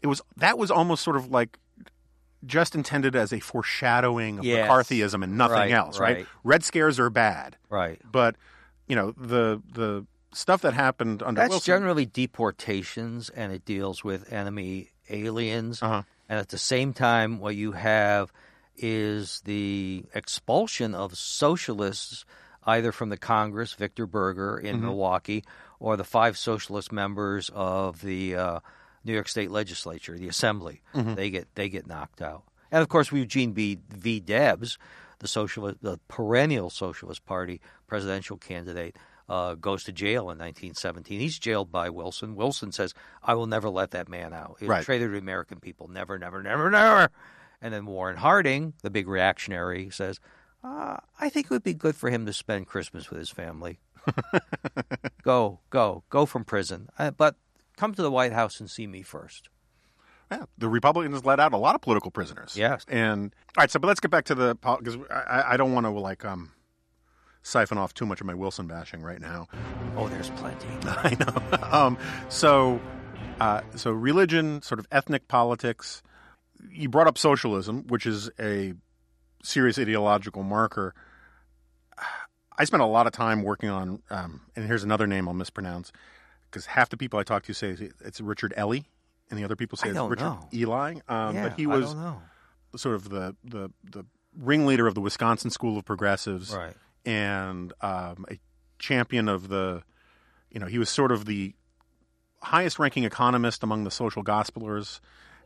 it 0.00 0.06
was 0.06 0.20
that 0.36 0.58
was 0.58 0.70
almost 0.70 1.02
sort 1.02 1.16
of 1.16 1.30
like 1.30 1.58
just 2.46 2.74
intended 2.74 3.14
as 3.16 3.32
a 3.32 3.40
foreshadowing 3.40 4.38
of 4.38 4.44
Yes. 4.44 4.68
McCarthyism 4.70 5.22
and 5.24 5.36
nothing 5.36 5.56
Right, 5.56 5.72
else, 5.72 5.98
right? 6.00 6.16
right. 6.18 6.26
Red 6.44 6.64
scares 6.64 6.98
are 6.98 7.10
bad, 7.10 7.56
Right. 7.68 8.00
but 8.10 8.36
you 8.86 8.96
know 8.96 9.12
the 9.12 9.60
the 9.72 10.06
stuff 10.32 10.62
that 10.62 10.72
happened 10.74 11.22
under 11.22 11.40
That's 11.40 11.50
Wilson. 11.50 11.66
generally 11.72 12.06
deportations, 12.06 13.28
and 13.30 13.52
it 13.52 13.64
deals 13.64 14.04
with 14.04 14.32
enemy 14.32 14.90
aliens. 15.08 15.82
Uh-huh. 15.82 16.02
And 16.30 16.38
at 16.38 16.50
the 16.50 16.58
same 16.58 16.92
time, 16.92 17.40
what 17.40 17.56
you 17.56 17.72
have 17.72 18.32
is 18.76 19.42
the 19.44 20.04
expulsion 20.14 20.94
of 20.94 21.18
socialists, 21.18 22.24
either 22.64 22.92
from 22.92 23.08
the 23.08 23.16
Congress, 23.16 23.72
Victor 23.74 24.06
Berger 24.06 24.56
in 24.56 24.76
Mm-hmm. 24.76 24.86
Milwaukee, 24.86 25.44
or 25.80 25.96
the 25.96 26.04
five 26.04 26.38
socialist 26.38 26.92
members 26.92 27.50
of 27.52 28.00
the 28.02 28.36
uh, 28.36 28.60
New 29.04 29.12
York 29.12 29.28
State 29.28 29.50
Legislature, 29.50 30.16
the 30.16 30.28
Assembly. 30.28 30.82
Mm-hmm. 30.94 31.14
They 31.16 31.30
get 31.30 31.48
they 31.56 31.68
get 31.68 31.88
knocked 31.88 32.22
out. 32.22 32.44
And 32.70 32.80
of 32.80 32.88
course, 32.88 33.10
Eugene 33.10 33.50
B. 33.50 33.78
V. 33.88 34.20
Debs, 34.20 34.78
the 35.18 35.26
socialist, 35.26 35.78
the 35.82 35.98
perennial 36.06 36.70
Socialist 36.70 37.26
Party 37.26 37.60
presidential 37.88 38.36
candidate, 38.36 38.94
uh, 39.30 39.54
goes 39.54 39.84
to 39.84 39.92
jail 39.92 40.22
in 40.24 40.36
1917. 40.38 41.20
He's 41.20 41.38
jailed 41.38 41.70
by 41.72 41.88
Wilson. 41.88 42.34
Wilson 42.34 42.72
says, 42.72 42.92
"I 43.22 43.34
will 43.34 43.46
never 43.46 43.70
let 43.70 43.92
that 43.92 44.08
man 44.08 44.34
out. 44.34 44.56
He's 44.58 44.68
Right. 44.68 44.82
a 44.82 44.84
traitor 44.84 45.06
to 45.06 45.12
the 45.12 45.18
American 45.18 45.60
people. 45.60 45.86
Never, 45.88 46.18
never, 46.18 46.42
never, 46.42 46.68
never." 46.70 47.10
And 47.62 47.72
then 47.72 47.86
Warren 47.86 48.16
Harding, 48.16 48.74
the 48.82 48.90
big 48.90 49.06
reactionary, 49.06 49.88
says, 49.90 50.18
uh, 50.64 50.96
"I 51.20 51.28
think 51.28 51.46
it 51.46 51.50
would 51.50 51.62
be 51.62 51.74
good 51.74 51.94
for 51.94 52.10
him 52.10 52.26
to 52.26 52.32
spend 52.32 52.66
Christmas 52.66 53.08
with 53.08 53.18
his 53.20 53.30
family. 53.30 53.78
go, 55.22 55.60
go, 55.70 56.02
go 56.10 56.26
from 56.26 56.44
prison, 56.44 56.88
uh, 56.98 57.10
but 57.10 57.36
come 57.76 57.94
to 57.94 58.02
the 58.02 58.10
White 58.10 58.32
House 58.32 58.60
and 58.60 58.70
see 58.70 58.86
me 58.86 59.02
first. 59.02 59.48
Yeah, 60.30 60.44
the 60.58 60.68
Republicans 60.68 61.24
let 61.24 61.40
out 61.40 61.52
a 61.52 61.56
lot 61.56 61.74
of 61.74 61.80
political 61.80 62.10
prisoners. 62.10 62.56
Yes. 62.56 62.84
and 62.88 63.34
all 63.56 63.62
right. 63.62 63.70
So, 63.70 63.80
but 63.80 63.88
let's 63.88 64.00
get 64.00 64.10
back 64.10 64.24
to 64.26 64.34
the 64.34 64.54
because 64.54 64.96
I, 65.10 65.44
I 65.54 65.56
don't 65.56 65.72
want 65.72 65.86
to 65.86 65.90
like 65.90 66.24
um 66.24 66.52
siphon 67.42 67.78
off 67.78 67.94
too 67.94 68.06
much 68.06 68.20
of 68.20 68.26
my 68.26 68.34
Wilson 68.34 68.66
bashing 68.66 69.02
right 69.02 69.20
now. 69.20 69.48
Oh, 69.96 70.08
there's 70.08 70.30
plenty. 70.30 70.68
I 70.82 71.16
know. 71.18 71.58
um, 71.70 71.98
so, 72.28 72.80
uh, 73.40 73.62
so 73.76 73.90
religion, 73.90 74.62
sort 74.62 74.78
of 74.78 74.86
ethnic 74.92 75.28
politics. 75.28 76.02
You 76.70 76.88
brought 76.88 77.06
up 77.06 77.16
socialism, 77.16 77.86
which 77.88 78.06
is 78.06 78.30
a 78.38 78.74
serious 79.42 79.78
ideological 79.78 80.42
marker. 80.42 80.94
I 82.56 82.64
spent 82.64 82.82
a 82.82 82.86
lot 82.86 83.06
of 83.06 83.12
time 83.12 83.42
working 83.42 83.70
on, 83.70 84.02
um, 84.10 84.42
and 84.54 84.66
here's 84.66 84.84
another 84.84 85.06
name 85.06 85.26
I'll 85.28 85.34
mispronounce 85.34 85.92
because 86.50 86.66
half 86.66 86.90
the 86.90 86.98
people 86.98 87.18
I 87.18 87.22
talk 87.22 87.44
to 87.44 87.54
say 87.54 87.74
it's 88.04 88.20
Richard 88.20 88.52
Ely, 88.58 88.80
and 89.30 89.38
the 89.38 89.44
other 89.44 89.56
people 89.56 89.78
say 89.78 89.88
it's 89.88 89.98
Richard 89.98 90.24
know. 90.24 90.48
Eli. 90.52 90.96
Um, 91.08 91.34
yeah, 91.34 91.48
but 91.48 91.58
he 91.58 91.66
was 91.66 91.96
sort 92.76 92.96
of 92.96 93.08
the, 93.08 93.34
the 93.44 93.70
the 93.90 94.04
ringleader 94.38 94.86
of 94.86 94.94
the 94.94 95.00
Wisconsin 95.00 95.50
School 95.50 95.78
of 95.78 95.84
Progressives, 95.86 96.54
Right. 96.54 96.74
And 97.04 97.72
um, 97.80 98.24
a 98.30 98.38
champion 98.78 99.28
of 99.28 99.48
the, 99.48 99.82
you 100.50 100.60
know, 100.60 100.66
he 100.66 100.78
was 100.78 100.88
sort 100.88 101.12
of 101.12 101.26
the 101.26 101.54
highest 102.42 102.78
ranking 102.78 103.04
economist 103.04 103.62
among 103.62 103.84
the 103.84 103.90
social 103.90 104.24
gospelers 104.24 105.00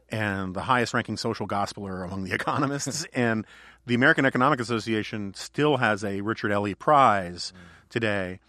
and 0.08 0.54
the 0.54 0.62
highest 0.62 0.94
ranking 0.94 1.16
social 1.16 1.46
gospeler 1.46 2.04
among 2.04 2.24
the 2.24 2.32
economists. 2.34 3.04
and 3.14 3.46
the 3.86 3.94
American 3.94 4.24
Economic 4.24 4.60
Association 4.60 5.34
still 5.34 5.78
has 5.78 6.04
a 6.04 6.20
Richard 6.20 6.52
Ely 6.52 6.74
Prize 6.74 7.52
today. 7.88 8.40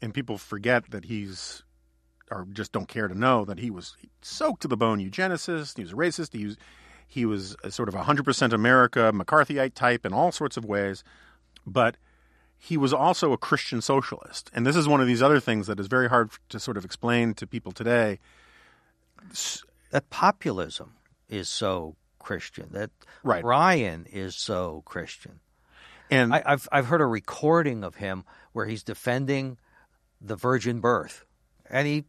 And 0.00 0.12
people 0.12 0.36
forget 0.36 0.90
that 0.90 1.04
he's, 1.04 1.62
or 2.30 2.46
just 2.52 2.72
don't 2.72 2.88
care 2.88 3.08
to 3.08 3.14
know 3.14 3.44
that 3.44 3.60
he 3.60 3.70
was 3.70 3.96
soaked 4.20 4.62
to 4.62 4.68
the 4.68 4.76
bone 4.76 4.98
eugenicist, 4.98 5.76
he 5.76 5.84
was 5.84 5.92
a 5.92 5.96
racist, 5.96 6.36
he 6.36 6.46
was, 6.46 6.56
he 7.06 7.24
was 7.24 7.56
sort 7.68 7.88
of 7.88 7.94
a 7.94 8.02
100% 8.02 8.52
America, 8.52 9.12
McCarthyite 9.14 9.74
type 9.74 10.04
in 10.04 10.12
all 10.12 10.32
sorts 10.32 10.56
of 10.56 10.64
ways. 10.64 11.04
But 11.64 11.96
he 12.64 12.76
was 12.76 12.92
also 12.92 13.32
a 13.32 13.36
Christian 13.36 13.80
socialist. 13.80 14.48
And 14.54 14.64
this 14.64 14.76
is 14.76 14.86
one 14.86 15.00
of 15.00 15.08
these 15.08 15.20
other 15.20 15.40
things 15.40 15.66
that 15.66 15.80
is 15.80 15.88
very 15.88 16.08
hard 16.08 16.30
to 16.48 16.60
sort 16.60 16.76
of 16.76 16.84
explain 16.84 17.34
to 17.34 17.44
people 17.44 17.72
today. 17.72 18.20
That 19.90 20.08
populism 20.10 20.92
is 21.28 21.48
so 21.48 21.96
Christian. 22.20 22.68
That 22.70 22.90
Right. 23.24 23.42
Bryan 23.42 24.06
is 24.08 24.36
so 24.36 24.84
Christian. 24.84 25.40
And 26.08 26.32
I, 26.32 26.42
I've 26.46 26.68
I've 26.70 26.86
heard 26.86 27.00
a 27.00 27.06
recording 27.06 27.82
of 27.82 27.96
him 27.96 28.24
where 28.52 28.66
he's 28.66 28.84
defending 28.84 29.58
the 30.20 30.36
virgin 30.36 30.78
birth, 30.78 31.24
and 31.68 31.88
he 31.88 32.04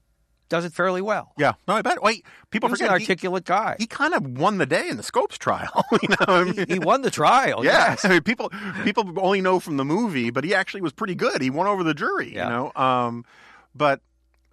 does 0.54 0.66
it 0.66 0.72
fairly 0.72 1.02
well. 1.02 1.34
yeah, 1.36 1.54
no, 1.68 1.74
I 1.74 1.82
bet. 1.82 2.04
Wait, 2.04 2.28
people 2.52 2.70
He's 2.70 2.80
an 2.80 2.86
forget 2.86 3.02
he, 3.02 3.06
articulate 3.06 3.44
guy. 3.44 3.76
he 3.80 3.88
kind 3.88 4.14
of 4.14 4.38
won 4.38 4.60
the 4.60 4.68
day 4.68 4.88
in 4.88 4.98
the 4.98 5.04
Scopes 5.04 5.40
trial. 5.40 5.84
you 6.04 6.10
know, 6.10 6.16
I 6.28 6.44
mean, 6.44 6.54
he, 6.68 6.74
he 6.76 6.80
won 6.80 7.02
the 7.02 7.10
trial. 7.10 7.66
yeah, 7.66 7.90
yes. 7.90 8.06
I 8.06 8.10
mean, 8.10 8.22
people 8.22 8.52
people 8.84 9.12
only 9.18 9.42
know 9.42 9.60
from 9.60 9.78
the 9.78 9.84
movie, 9.84 10.30
but 10.30 10.44
he 10.44 10.54
actually 10.54 10.82
was 10.82 10.94
pretty 10.94 11.16
good. 11.16 11.42
He 11.42 11.50
won 11.50 11.66
over 11.66 11.84
the 11.84 11.96
jury. 11.96 12.36
Yeah. 12.36 12.44
You 12.44 12.50
know, 12.52 12.72
um, 12.76 13.26
but 13.74 14.02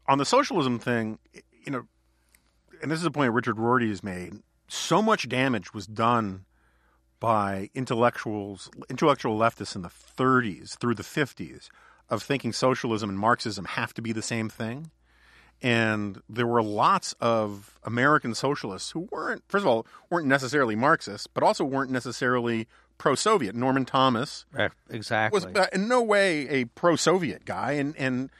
on 0.08 0.16
the 0.16 0.24
socialism 0.24 0.78
thing, 0.78 1.18
you 1.34 1.70
know, 1.70 1.82
and 2.80 2.90
this 2.90 2.98
is 2.98 3.04
a 3.04 3.10
point 3.10 3.34
Richard 3.34 3.58
Rorty 3.58 3.90
has 3.90 4.02
made. 4.02 4.32
So 4.68 5.02
much 5.02 5.28
damage 5.28 5.74
was 5.74 5.86
done 5.86 6.46
by 7.18 7.68
intellectuals, 7.74 8.70
intellectual 8.88 9.38
leftists 9.38 9.76
in 9.76 9.82
the 9.82 9.90
30s 9.90 10.78
through 10.78 10.94
the 10.94 11.02
50s, 11.02 11.68
of 12.08 12.22
thinking 12.22 12.54
socialism 12.54 13.10
and 13.10 13.18
Marxism 13.18 13.66
have 13.66 13.92
to 13.92 14.00
be 14.00 14.12
the 14.12 14.22
same 14.22 14.48
thing. 14.48 14.90
And 15.62 16.22
there 16.28 16.46
were 16.46 16.62
lots 16.62 17.14
of 17.20 17.78
American 17.84 18.34
socialists 18.34 18.92
who 18.92 19.08
weren't, 19.10 19.42
first 19.48 19.62
of 19.62 19.68
all, 19.68 19.86
weren't 20.08 20.26
necessarily 20.26 20.74
Marxists, 20.74 21.26
but 21.26 21.42
also 21.42 21.64
weren't 21.64 21.90
necessarily 21.90 22.66
pro-Soviet. 22.96 23.54
Norman 23.54 23.84
Thomas 23.84 24.46
exactly. 24.88 25.36
was 25.36 25.56
uh, 25.56 25.66
in 25.72 25.88
no 25.88 26.02
way 26.02 26.48
a 26.48 26.64
pro-Soviet 26.66 27.44
guy, 27.44 27.72
and 27.72 27.96
and 27.96 28.30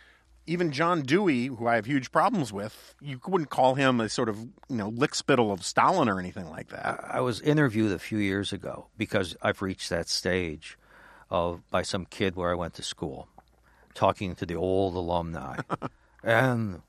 even 0.47 0.73
John 0.73 1.03
Dewey, 1.03 1.47
who 1.47 1.67
I 1.67 1.77
have 1.77 1.87
huge 1.87 2.11
problems 2.13 2.53
with, 2.53 2.95
you 3.01 3.21
wouldn't 3.27 3.51
call 3.51 3.75
him 3.75 4.01
a 4.01 4.09
sort 4.09 4.29
of 4.29 4.39
you 4.39 4.77
know 4.77 4.91
lickspittle 4.91 5.53
of 5.53 5.65
Stalin 5.65 6.09
or 6.09 6.21
anything 6.21 6.51
like 6.51 6.69
that. 6.69 7.03
I 7.03 7.21
was 7.21 7.41
interviewed 7.41 7.93
a 7.93 7.99
few 7.99 8.19
years 8.19 8.53
ago 8.53 8.87
because 8.99 9.37
I've 9.43 9.63
reached 9.63 9.91
that 9.91 10.09
stage 10.09 10.79
of 11.31 11.63
by 11.71 11.83
some 11.83 12.05
kid 12.05 12.37
where 12.37 12.51
I 12.51 12.55
went 12.55 12.75
to 12.75 12.83
school, 12.83 13.29
talking 13.95 14.35
to 14.37 14.47
the 14.47 14.57
old 14.57 14.95
alumni, 14.95 15.59
and 16.23 16.83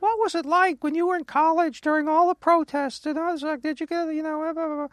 what 0.00 0.18
was 0.18 0.34
it 0.34 0.46
like 0.46 0.82
when 0.82 0.94
you 0.94 1.06
were 1.06 1.16
in 1.16 1.24
college 1.24 1.80
during 1.80 2.08
all 2.08 2.28
the 2.28 2.34
protests 2.34 3.06
and 3.06 3.18
I 3.18 3.32
was 3.32 3.42
like, 3.42 3.62
did 3.62 3.80
you 3.80 3.86
get 3.86 4.12
you 4.14 4.22
know? 4.22 4.38
blah, 4.38 4.52
blah, 4.52 4.66
blah." 4.66 4.88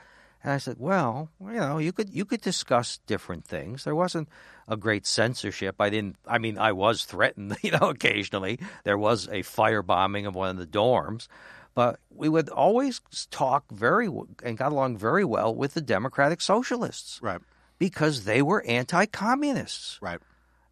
And 0.46 0.54
I 0.54 0.58
said, 0.60 0.76
well, 0.78 1.32
you 1.42 1.54
know, 1.54 1.80
you 1.80 1.92
could 1.92 2.14
you 2.14 2.24
could 2.24 2.42
discuss 2.42 3.00
different 3.08 3.46
things. 3.46 3.84
There 3.84 3.96
wasn't 3.96 4.30
a 4.68 4.78
great 4.78 5.08
censorship. 5.08 5.78
I 5.80 5.90
didn't. 5.90 6.18
I 6.28 6.38
mean, 6.38 6.60
I 6.60 6.72
was 6.72 7.04
threatened, 7.04 7.58
you 7.64 7.72
know, 7.72 7.90
occasionally. 7.90 8.60
There 8.84 8.98
was 8.98 9.28
a 9.28 9.42
firebombing 9.42 10.28
of 10.28 10.36
one 10.36 10.50
of 10.50 10.58
the 10.58 10.68
dorms, 10.68 11.28
but 11.74 12.00
we 12.12 12.30
would 12.30 12.50
always 12.50 13.02
talk 13.32 13.66
very 13.72 14.08
and 14.44 14.56
got 14.56 14.72
along 14.72 14.98
very 14.98 15.26
well 15.26 15.54
with 15.54 15.74
the 15.74 15.82
Democratic 15.82 16.42
Socialists 16.42 17.20
Right, 17.24 17.42
because 17.80 18.26
they 18.26 18.44
were 18.44 18.64
anti-communists, 18.68 19.98
right, 20.00 20.20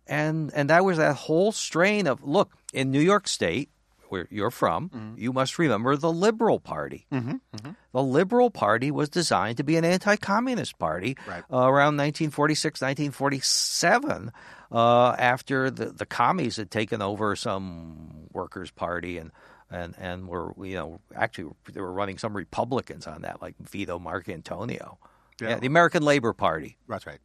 and 0.05 0.51
and 0.53 0.69
that 0.69 0.85
was 0.85 0.97
that 0.97 1.15
whole 1.15 1.51
strain 1.51 2.05
of 2.05 2.23
look 2.23 2.51
in 2.73 2.91
New 2.91 3.01
York 3.01 3.27
State. 3.27 3.69
Where 4.13 4.27
you're 4.29 4.51
from, 4.51 4.89
Mm-hmm. 4.89 5.17
you 5.17 5.33
must 5.33 5.57
remember 5.57 5.97
the 5.97 6.11
Liberal 6.13 6.59
Party. 6.59 7.07
The 7.11 8.03
Liberal 8.03 8.49
Party 8.51 8.91
was 8.91 9.09
designed 9.09 9.57
to 9.57 9.63
be 9.63 9.75
an 9.77 9.85
anti-communist 9.85 10.77
party 10.77 11.17
Right. 11.27 11.43
uh, 11.51 11.57
around 11.71 11.97
1946, 11.97 12.81
1947, 12.81 14.31
uh, 14.71 15.15
after 15.17 15.69
the, 15.69 15.85
the 15.85 16.05
commies 16.05 16.57
had 16.57 16.69
taken 16.71 17.01
over 17.01 17.35
some 17.35 18.27
workers' 18.31 18.71
party 18.71 19.17
and 19.17 19.31
and 19.71 19.95
and 19.97 20.27
were 20.27 20.53
you 20.63 20.75
know 20.75 20.99
actually 21.15 21.51
they 21.71 21.81
were 21.81 21.91
running 21.91 22.17
some 22.19 22.35
Republicans 22.35 23.07
on 23.07 23.21
that 23.23 23.41
like 23.41 23.55
Vito 23.59 23.97
Marcantonio, 23.99 24.97
Yeah. 25.41 25.49
yeah, 25.49 25.59
the 25.59 25.67
American 25.67 26.03
Labor 26.03 26.33
Party. 26.33 26.77
that's 26.87 27.05
right. 27.07 27.19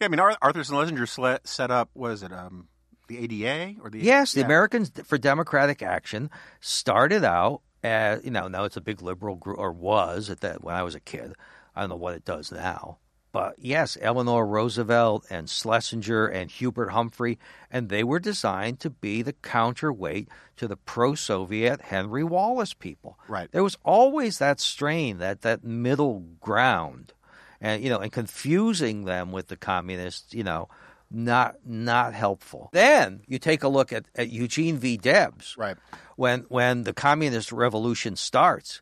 Yeah, 0.00 0.06
I 0.06 0.08
mean 0.08 0.20
Ar- 0.20 0.36
Arthur 0.42 0.64
Schlesinger 0.64 1.06
set 1.44 1.70
up 1.70 1.88
was 1.94 2.22
it 2.22 2.32
um, 2.32 2.68
the 3.06 3.18
ADA 3.18 3.76
or 3.82 3.90
the 3.90 4.00
Yes, 4.00 4.32
the 4.32 4.40
yeah. 4.40 4.46
Americans 4.46 4.90
for 5.04 5.18
Democratic 5.18 5.82
Action 5.82 6.30
started 6.60 7.24
out 7.24 7.62
as 7.82 8.24
you 8.24 8.30
know 8.30 8.48
now 8.48 8.64
it's 8.64 8.76
a 8.76 8.80
big 8.80 9.02
liberal 9.02 9.36
group 9.36 9.58
or 9.58 9.72
was 9.72 10.30
at 10.30 10.40
that 10.40 10.62
when 10.62 10.74
I 10.74 10.82
was 10.82 10.94
a 10.94 11.00
kid. 11.00 11.34
I 11.74 11.80
don't 11.80 11.90
know 11.90 11.96
what 11.96 12.14
it 12.14 12.24
does 12.24 12.50
now. 12.50 12.98
But 13.32 13.56
yes, 13.58 13.98
Eleanor 14.00 14.46
Roosevelt 14.46 15.26
and 15.28 15.50
Schlesinger 15.50 16.26
and 16.26 16.50
Hubert 16.50 16.88
Humphrey, 16.88 17.38
and 17.70 17.90
they 17.90 18.02
were 18.02 18.18
designed 18.18 18.80
to 18.80 18.88
be 18.88 19.20
the 19.20 19.34
counterweight 19.34 20.30
to 20.56 20.66
the 20.66 20.78
pro-Soviet 20.78 21.82
Henry 21.82 22.24
Wallace 22.24 22.72
people. 22.72 23.18
Right. 23.28 23.52
There 23.52 23.62
was 23.62 23.76
always 23.84 24.38
that 24.38 24.58
strain, 24.58 25.18
that 25.18 25.42
that 25.42 25.62
middle 25.62 26.20
ground, 26.40 27.12
and 27.60 27.84
you 27.84 27.90
know, 27.90 27.98
and 27.98 28.10
confusing 28.10 29.04
them 29.04 29.32
with 29.32 29.48
the 29.48 29.56
communists, 29.58 30.32
you 30.32 30.44
know, 30.44 30.70
not 31.10 31.56
not 31.64 32.14
helpful. 32.14 32.68
Then 32.72 33.22
you 33.26 33.38
take 33.38 33.62
a 33.62 33.68
look 33.68 33.92
at, 33.92 34.06
at 34.14 34.30
Eugene 34.30 34.78
V. 34.78 34.96
Debs, 34.96 35.54
Right. 35.56 35.76
when 36.16 36.40
when 36.48 36.82
the 36.84 36.92
communist 36.92 37.52
revolution 37.52 38.16
starts, 38.16 38.80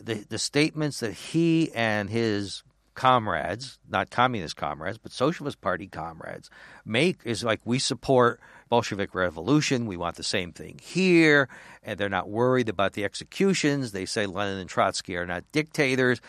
the 0.00 0.24
the 0.28 0.38
statements 0.38 1.00
that 1.00 1.12
he 1.12 1.72
and 1.74 2.08
his 2.10 2.62
comrades, 2.96 3.78
not 3.88 4.10
communist 4.10 4.56
comrades, 4.56 4.98
but 4.98 5.12
socialist 5.12 5.60
party 5.60 5.86
comrades, 5.86 6.50
make 6.84 7.20
is 7.24 7.44
like 7.44 7.60
we 7.64 7.78
support 7.78 8.40
Bolshevik 8.68 9.14
revolution, 9.14 9.86
we 9.86 9.96
want 9.96 10.16
the 10.16 10.24
same 10.24 10.50
thing 10.50 10.80
here, 10.82 11.48
and 11.84 11.98
they're 11.98 12.08
not 12.08 12.28
worried 12.28 12.68
about 12.68 12.94
the 12.94 13.04
executions. 13.04 13.92
They 13.92 14.06
say 14.06 14.26
Lenin 14.26 14.58
and 14.58 14.68
Trotsky 14.68 15.16
are 15.16 15.26
not 15.26 15.44
dictators. 15.52 16.20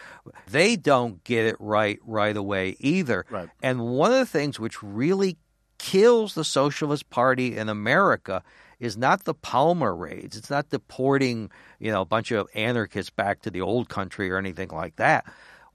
They 0.47 0.75
don't 0.75 1.23
get 1.23 1.45
it 1.45 1.55
right 1.59 1.97
right 2.05 2.37
away 2.37 2.75
either. 2.79 3.25
Right. 3.31 3.49
And 3.63 3.87
one 3.87 4.11
of 4.11 4.19
the 4.19 4.25
things 4.27 4.59
which 4.59 4.83
really 4.83 5.37
kills 5.79 6.35
the 6.35 6.43
Socialist 6.43 7.09
Party 7.09 7.57
in 7.57 7.69
America 7.69 8.43
is 8.79 8.97
not 8.97 9.23
the 9.23 9.33
Palmer 9.33 9.95
raids. 9.95 10.37
It's 10.37 10.49
not 10.49 10.69
deporting, 10.69 11.49
you 11.79 11.91
know, 11.91 12.01
a 12.01 12.05
bunch 12.05 12.31
of 12.31 12.47
anarchists 12.53 13.09
back 13.09 13.41
to 13.41 13.49
the 13.49 13.61
old 13.61 13.89
country 13.89 14.29
or 14.29 14.37
anything 14.37 14.69
like 14.69 14.97
that. 14.97 15.25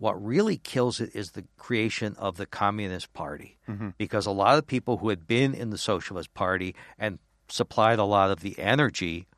What 0.02 0.20
really 0.20 0.56
kills 0.56 1.00
it 1.00 1.14
is 1.14 1.30
the 1.30 1.44
creation 1.58 2.16
of 2.18 2.36
the 2.36 2.44
Communist 2.44 3.12
Party. 3.12 3.56
Mm-hmm. 3.68 3.90
Because 3.98 4.26
a 4.26 4.32
lot 4.32 4.58
of 4.58 4.66
people 4.66 4.96
who 4.96 5.10
had 5.10 5.28
been 5.28 5.54
in 5.54 5.70
the 5.70 5.78
Socialist 5.78 6.34
Party 6.34 6.74
and 6.98 7.20
supplied 7.48 8.00
a 8.00 8.04
lot 8.04 8.32
of 8.32 8.40
the 8.40 8.58
energy 8.58 9.28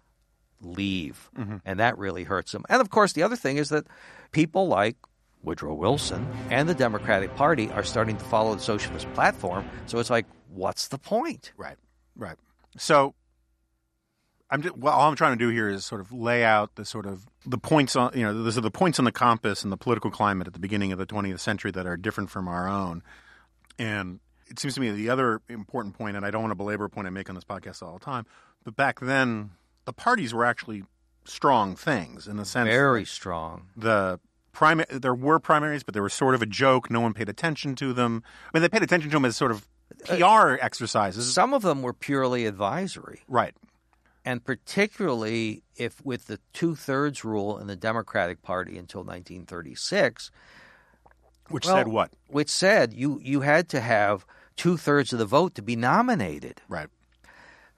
leave. 0.62 1.28
Mm-hmm. 1.36 1.56
And 1.66 1.80
that 1.80 1.98
really 1.98 2.24
hurts 2.24 2.52
them. 2.52 2.64
And 2.70 2.80
of 2.80 2.88
course, 2.88 3.12
the 3.12 3.22
other 3.22 3.36
thing 3.36 3.58
is 3.58 3.68
that 3.68 3.86
people 4.32 4.66
like 4.66 4.96
Woodrow 5.42 5.74
Wilson 5.74 6.26
and 6.48 6.66
the 6.66 6.74
Democratic 6.74 7.36
Party 7.36 7.70
are 7.70 7.84
starting 7.84 8.16
to 8.16 8.24
follow 8.24 8.54
the 8.54 8.62
socialist 8.62 9.12
platform. 9.12 9.68
So 9.84 9.98
it's 9.98 10.08
like, 10.08 10.24
what's 10.48 10.88
the 10.88 10.96
point? 10.96 11.52
Right, 11.58 11.76
right. 12.16 12.38
So, 12.78 13.14
I'm 14.54 14.62
just, 14.62 14.76
well, 14.76 14.94
all 14.94 15.08
I'm 15.08 15.16
trying 15.16 15.36
to 15.36 15.44
do 15.44 15.50
here 15.50 15.68
is 15.68 15.84
sort 15.84 16.00
of 16.00 16.12
lay 16.12 16.44
out 16.44 16.76
the 16.76 16.84
sort 16.84 17.06
of 17.06 17.26
the 17.44 17.58
points 17.58 17.96
on 17.96 18.12
you 18.14 18.22
know 18.22 18.42
those 18.44 18.56
are 18.56 18.60
the 18.60 18.70
points 18.70 19.00
on 19.00 19.04
the 19.04 19.10
compass 19.12 19.64
and 19.64 19.72
the 19.72 19.76
political 19.76 20.12
climate 20.12 20.46
at 20.46 20.52
the 20.52 20.60
beginning 20.60 20.92
of 20.92 20.98
the 20.98 21.06
20th 21.06 21.40
century 21.40 21.72
that 21.72 21.86
are 21.86 21.96
different 21.96 22.30
from 22.30 22.46
our 22.46 22.68
own, 22.68 23.02
and 23.80 24.20
it 24.46 24.60
seems 24.60 24.74
to 24.74 24.80
me 24.80 24.92
the 24.92 25.10
other 25.10 25.42
important 25.48 25.98
point, 25.98 26.16
and 26.16 26.24
I 26.24 26.30
don't 26.30 26.42
want 26.42 26.52
to 26.52 26.56
belabor 26.56 26.84
a 26.84 26.88
point 26.88 27.08
I 27.08 27.10
make 27.10 27.28
on 27.28 27.34
this 27.34 27.44
podcast 27.44 27.82
all 27.82 27.98
the 27.98 28.04
time, 28.04 28.26
but 28.62 28.76
back 28.76 29.00
then 29.00 29.50
the 29.86 29.92
parties 29.92 30.32
were 30.32 30.44
actually 30.44 30.84
strong 31.24 31.74
things 31.74 32.28
in 32.28 32.36
the 32.36 32.44
sense 32.44 32.68
Very 32.68 33.04
strong. 33.04 33.66
the 33.76 34.20
primary 34.52 34.86
there 34.98 35.14
were 35.14 35.40
primaries, 35.40 35.82
but 35.82 35.94
they 35.94 36.00
were 36.00 36.08
sort 36.08 36.36
of 36.36 36.42
a 36.42 36.46
joke. 36.46 36.90
No 36.92 37.00
one 37.00 37.12
paid 37.12 37.28
attention 37.28 37.74
to 37.76 37.92
them. 37.92 38.22
I 38.52 38.56
mean, 38.56 38.62
they 38.62 38.68
paid 38.68 38.84
attention 38.84 39.10
to 39.10 39.16
them 39.16 39.24
as 39.24 39.36
sort 39.36 39.50
of 39.50 39.66
uh, 40.08 40.16
PR 40.16 40.58
exercises, 40.64 41.32
Some 41.32 41.52
of 41.52 41.62
them 41.62 41.82
were 41.82 41.92
purely 41.92 42.46
advisory. 42.46 43.22
right? 43.28 43.54
And 44.24 44.44
particularly 44.44 45.62
if 45.76 46.04
with 46.04 46.26
the 46.26 46.38
two 46.52 46.74
thirds 46.74 47.24
rule 47.24 47.58
in 47.58 47.66
the 47.66 47.76
Democratic 47.76 48.42
Party 48.42 48.78
until 48.78 49.00
1936, 49.02 50.30
Which 51.50 51.66
Well- 51.66 51.76
said 51.76 51.88
what? 51.88 52.10
which 52.28 52.48
said 52.48 52.94
you, 52.94 53.20
you 53.22 53.42
had 53.42 53.68
to 53.70 53.80
have 53.80 54.24
two 54.56 54.76
thirds 54.78 55.12
of 55.12 55.18
the 55.18 55.26
vote 55.26 55.54
to 55.56 55.62
be 55.62 55.76
nominated. 55.76 56.62
Right. 56.68 56.88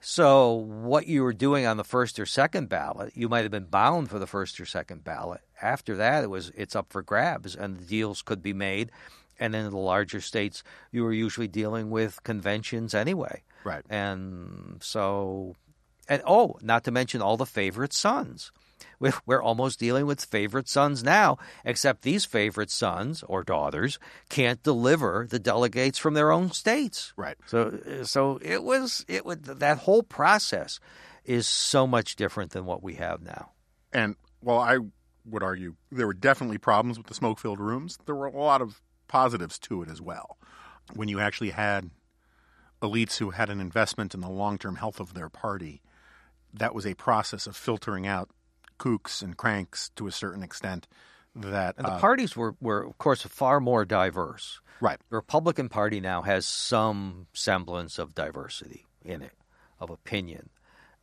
So 0.00 0.52
what 0.52 1.06
you 1.08 1.24
were 1.24 1.32
doing 1.32 1.66
on 1.66 1.78
the 1.78 1.82
first 1.84 2.20
or 2.20 2.26
second 2.26 2.68
ballot, 2.68 3.16
you 3.16 3.28
might 3.28 3.42
have 3.42 3.50
been 3.50 3.64
bound 3.64 4.08
for 4.08 4.18
the 4.20 4.26
first 4.26 4.60
or 4.60 4.66
second 4.66 5.02
ballot. 5.02 5.40
After 5.60 5.96
that, 5.96 6.22
it 6.22 6.28
was 6.30 6.52
it's 6.54 6.76
up 6.76 6.86
for 6.90 7.02
grabs, 7.02 7.56
and 7.56 7.76
the 7.78 7.84
deals 7.84 8.22
could 8.22 8.40
be 8.42 8.52
made. 8.52 8.92
And 9.40 9.54
in 9.54 9.68
the 9.68 9.76
larger 9.76 10.20
states, 10.20 10.62
you 10.92 11.02
were 11.02 11.12
usually 11.12 11.48
dealing 11.48 11.90
with 11.90 12.22
conventions 12.22 12.94
anyway. 12.94 13.42
Right. 13.64 13.84
And 13.90 14.80
so, 14.82 15.56
and 16.08 16.22
oh, 16.26 16.56
not 16.62 16.84
to 16.84 16.90
mention 16.90 17.22
all 17.22 17.36
the 17.36 17.46
favorite 17.46 17.92
sons. 17.92 18.52
We- 18.98 19.10
We're 19.26 19.42
almost 19.42 19.78
dealing 19.78 20.06
with 20.06 20.24
favorite 20.24 20.68
sons 20.68 21.02
now, 21.04 21.36
except 21.66 22.00
these 22.02 22.24
favorite 22.24 22.70
sons 22.70 23.22
or 23.24 23.42
daughters 23.42 23.98
can't 24.30 24.62
deliver 24.62 25.26
the 25.28 25.38
delegates 25.38 25.98
from 25.98 26.14
their 26.14 26.32
own 26.32 26.50
states. 26.52 27.12
Right. 27.16 27.36
So, 27.46 27.78
so 28.04 28.38
it 28.40 28.62
was 28.62 29.04
it 29.06 29.26
would 29.26 29.44
that 29.44 29.78
whole 29.78 30.02
process 30.02 30.80
is 31.26 31.46
so 31.46 31.86
much 31.86 32.16
different 32.16 32.52
than 32.52 32.64
what 32.64 32.82
we 32.82 32.94
have 32.94 33.20
now. 33.22 33.50
And 33.92 34.16
while 34.40 34.60
I 34.60 34.78
would 35.26 35.42
argue 35.42 35.74
there 35.92 36.06
were 36.06 36.14
definitely 36.14 36.56
problems 36.58 36.96
with 36.96 37.08
the 37.08 37.14
smoke 37.14 37.38
filled 37.38 37.60
rooms, 37.60 37.98
there 38.06 38.14
were 38.14 38.26
a 38.26 38.30
lot 38.38 38.62
of 38.62 38.80
positives 39.08 39.58
to 39.58 39.82
it 39.82 39.90
as 39.90 40.00
well. 40.00 40.38
When 40.94 41.08
you 41.08 41.20
actually 41.20 41.50
had 41.50 41.90
elites 42.80 43.18
who 43.18 43.30
had 43.30 43.50
an 43.50 43.60
investment 43.60 44.14
in 44.14 44.20
the 44.20 44.30
long 44.30 44.56
term 44.56 44.76
health 44.76 45.00
of 45.00 45.12
their 45.14 45.28
party, 45.28 45.82
that 46.58 46.74
was 46.74 46.86
a 46.86 46.94
process 46.94 47.46
of 47.46 47.56
filtering 47.56 48.06
out 48.06 48.30
kooks 48.78 49.22
and 49.22 49.36
cranks 49.36 49.90
to 49.96 50.06
a 50.06 50.12
certain 50.12 50.42
extent. 50.42 50.86
That 51.34 51.74
And 51.76 51.86
the 51.86 51.92
uh, 51.92 51.98
parties 51.98 52.34
were, 52.34 52.54
were 52.60 52.82
of 52.82 52.98
course 52.98 53.22
far 53.22 53.60
more 53.60 53.84
diverse. 53.84 54.60
right, 54.80 54.98
The 55.10 55.16
Republican 55.16 55.68
Party 55.68 56.00
now 56.00 56.22
has 56.22 56.46
some 56.46 57.26
semblance 57.34 57.98
of 57.98 58.14
diversity 58.14 58.86
in 59.04 59.22
it, 59.22 59.32
of 59.78 59.90
opinion, 59.90 60.48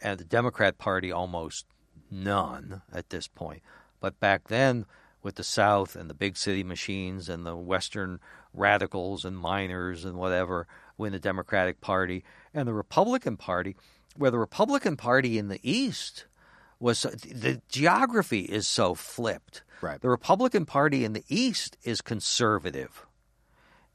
and 0.02 0.20
the 0.20 0.26
Democrat 0.26 0.78
Party 0.78 1.12
almost 1.12 1.68
none 2.10 2.82
at 2.92 3.10
this 3.10 3.28
point. 3.28 3.62
But 4.00 4.20
back 4.20 4.48
then, 4.48 4.86
with 5.22 5.36
the 5.36 5.44
South 5.44 5.96
and 5.96 6.10
the 6.10 6.13
big 6.13 6.36
city 6.36 6.63
machines 6.63 7.30
and 7.30 7.46
the 7.46 7.56
Western 7.56 8.20
radicals 8.54 9.26
and 9.26 9.38
miners 9.38 10.04
and 10.04 10.18
whatever 10.18 10.68
win 10.98 11.13
the 11.13 11.20
Democratic 11.20 11.82
Party, 11.82 12.24
and 12.54 12.68
the 12.68 12.74
Republican 12.74 13.38
Party, 13.38 13.76
where 14.15 14.32
the 14.32 14.39
Republican 14.39 14.97
Party 14.97 15.38
in 15.38 15.47
the 15.47 15.60
East 15.63 16.26
was 16.80 17.02
the 17.04 17.62
geography 17.69 18.41
is 18.41 18.67
so 18.67 18.93
flipped. 18.93 19.63
Right. 19.82 20.02
The 20.02 20.10
Republican 20.10 20.65
Party 20.65 21.04
in 21.06 21.13
the 21.13 21.23
East 21.30 21.78
is 21.84 22.02
conservative 22.02 23.06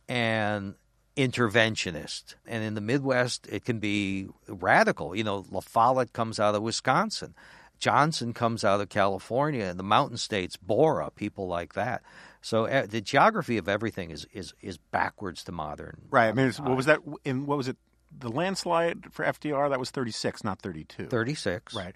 and 0.09 0.75
interventionist. 1.17 2.35
And 2.47 2.63
in 2.65 2.75
the 2.75 2.81
Midwest, 2.81 3.47
it 3.51 3.65
can 3.65 3.79
be 3.79 4.29
radical. 4.49 5.15
You 5.15 5.25
know, 5.25 5.45
La 5.51 5.61
Follette 5.61 6.13
comes 6.13 6.39
out 6.41 6.55
of 6.55 6.63
Wisconsin. 6.63 7.35
Johnson 7.79 8.33
comes 8.33 8.65
out 8.65 8.81
of 8.81 8.89
California, 8.89 9.65
and 9.65 9.79
the 9.79 9.85
mountain 9.85 10.17
states, 10.17 10.57
Borah, 10.57 11.11
people 11.15 11.47
like 11.47 11.75
that. 11.75 12.03
So 12.41 12.67
uh, 12.67 12.87
the 12.87 13.01
geography 13.01 13.57
of 13.57 13.69
everything 13.69 14.11
is, 14.11 14.27
is, 14.33 14.53
is 14.61 14.79
backwards 14.79 15.45
to 15.45 15.53
modern. 15.53 16.01
right. 16.11 16.29
I 16.29 16.33
mean, 16.33 16.47
it's- 16.49 16.61
what 16.61 16.77
was 16.77 16.87
that? 16.87 17.01
In 17.25 17.47
what 17.47 17.57
was 17.57 17.69
it? 17.69 17.77
The 18.17 18.29
landslide 18.31 19.13
for 19.13 19.25
FDR 19.25 19.69
that 19.71 19.79
was 19.79 19.91
thirty 19.91 20.11
six, 20.11 20.43
not 20.45 20.61
thirty 20.61 20.85
two. 20.85 21.07
36. 21.07 21.75
Right. 21.75 21.95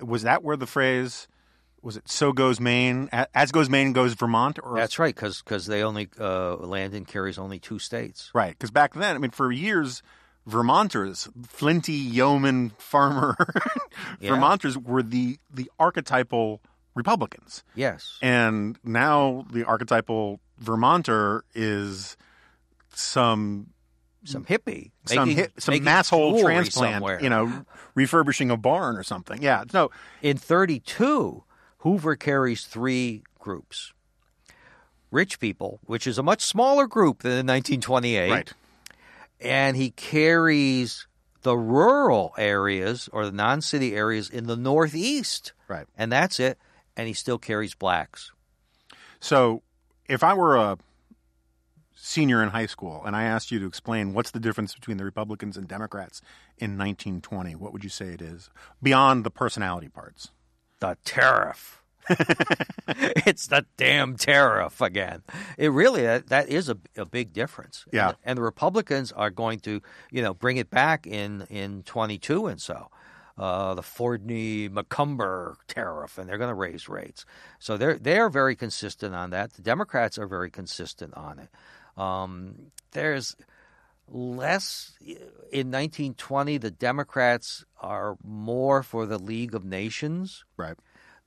Was 0.00 0.22
that 0.22 0.42
where 0.42 0.56
the 0.56 0.66
phrase 0.66 1.28
was 1.82 1.96
it 1.96 2.08
"so 2.08 2.32
goes 2.32 2.60
Maine"? 2.60 3.08
As 3.34 3.50
goes 3.52 3.68
Maine, 3.68 3.92
goes 3.92 4.14
Vermont. 4.14 4.58
Or 4.62 4.76
That's 4.76 4.98
right, 4.98 5.14
because 5.14 5.66
they 5.66 5.82
only, 5.82 6.08
uh, 6.20 6.56
Landon 6.56 7.04
carries 7.04 7.38
only 7.38 7.58
two 7.58 7.78
states. 7.78 8.30
right. 8.34 8.52
Because 8.52 8.70
back 8.70 8.94
then, 8.94 9.16
I 9.16 9.18
mean, 9.18 9.30
for 9.32 9.50
years, 9.50 10.02
Vermonters, 10.46 11.28
flinty 11.46 11.92
yeoman 11.92 12.70
farmer 12.78 13.36
Yeah. 14.20 14.30
Vermonters 14.30 14.76
were 14.76 15.02
the 15.02 15.38
the 15.52 15.70
archetypal 15.78 16.60
Republicans, 16.94 17.62
Yes. 17.76 18.18
and 18.20 18.76
now 18.84 19.46
the 19.52 19.64
archetypal 19.64 20.40
Vermonter 20.58 21.42
is 21.54 22.16
some 22.94 23.68
Some 24.24 24.44
mm. 24.44 24.58
hippie. 24.58 24.90
some 25.04 25.28
making- 25.28 25.36
hit, 25.36 25.52
some 25.58 25.72
making 25.72 25.86
masshole 25.86 26.40
transplant, 26.40 26.94
somewhere. 26.94 27.20
you 27.22 27.28
know, 27.28 27.64
refurbishing 27.94 28.50
a 28.50 28.56
barn 28.56 28.96
or 28.96 29.02
something. 29.02 29.42
Yeah, 29.42 29.64
no, 29.72 29.90
In 30.22 30.36
32, 30.36 31.44
Hoover 31.78 32.16
carries 32.16 32.64
three 32.64 33.22
groups. 33.38 33.92
Rich 35.10 35.40
people, 35.40 35.80
which 35.84 36.06
is 36.06 36.18
a 36.18 36.22
much 36.22 36.42
smaller 36.42 36.86
group 36.86 37.22
than 37.22 37.32
in 37.32 37.46
1928. 37.46 38.30
right. 38.30 38.52
And 39.40 39.76
he 39.76 39.90
carries 39.90 41.06
the 41.42 41.56
rural 41.56 42.32
areas 42.38 43.08
or 43.12 43.26
the 43.26 43.32
non 43.32 43.60
city 43.60 43.94
areas 43.94 44.30
in 44.30 44.46
the 44.46 44.56
Northeast. 44.56 45.52
Right. 45.68 45.86
And 45.98 46.10
that's 46.10 46.38
it. 46.40 46.58
And 46.96 47.08
he 47.08 47.14
still 47.14 47.38
carries 47.38 47.74
blacks. 47.74 48.30
So, 49.18 49.62
if 50.08 50.22
I 50.22 50.34
were 50.34 50.56
a 50.56 50.78
senior 52.04 52.42
in 52.42 52.48
high 52.48 52.66
school 52.66 53.00
and 53.06 53.14
I 53.14 53.22
asked 53.22 53.52
you 53.52 53.60
to 53.60 53.66
explain 53.66 54.12
what's 54.12 54.32
the 54.32 54.40
difference 54.40 54.74
between 54.74 54.96
the 54.96 55.04
Republicans 55.04 55.56
and 55.56 55.68
Democrats 55.68 56.20
in 56.58 56.76
1920, 56.76 57.54
what 57.54 57.72
would 57.72 57.84
you 57.84 57.90
say 57.90 58.08
it 58.08 58.20
is 58.20 58.50
beyond 58.82 59.22
the 59.22 59.30
personality 59.30 59.88
parts? 59.88 60.32
The 60.80 60.98
tariff. 61.04 61.80
it's 62.88 63.46
the 63.46 63.64
damn 63.76 64.16
tariff 64.16 64.80
again. 64.80 65.22
It 65.56 65.68
really 65.68 66.02
that, 66.02 66.26
that 66.26 66.48
is 66.48 66.68
a, 66.68 66.76
a 66.96 67.06
big 67.06 67.32
difference. 67.32 67.84
Yeah. 67.92 68.08
and, 68.08 68.16
and 68.24 68.38
the 68.38 68.42
Republicans 68.42 69.12
are 69.12 69.30
going 69.30 69.60
to 69.60 69.80
you 70.10 70.22
know 70.22 70.34
bring 70.34 70.56
it 70.56 70.70
back 70.70 71.06
in 71.06 71.46
in 71.50 71.84
twenty 71.84 72.18
two 72.18 72.48
and 72.48 72.60
so. 72.60 72.88
Uh, 73.38 73.74
the 73.74 73.82
Fordney 73.82 74.68
McCumber 74.68 75.54
tariff, 75.66 76.18
and 76.18 76.28
they're 76.28 76.36
going 76.36 76.50
to 76.50 76.54
raise 76.54 76.86
rates. 76.86 77.24
So 77.58 77.78
they're 77.78 77.96
they're 77.96 78.28
very 78.28 78.54
consistent 78.54 79.14
on 79.14 79.30
that. 79.30 79.54
The 79.54 79.62
Democrats 79.62 80.18
are 80.18 80.26
very 80.26 80.50
consistent 80.50 81.14
on 81.14 81.38
it. 81.38 81.48
Um, 81.96 82.72
there's 82.92 83.36
less 84.08 84.92
in 85.00 85.70
1920. 85.70 86.58
The 86.58 86.70
Democrats 86.70 87.64
are 87.80 88.16
more 88.24 88.82
for 88.82 89.06
the 89.06 89.18
League 89.18 89.54
of 89.54 89.64
Nations 89.64 90.44
Right. 90.56 90.76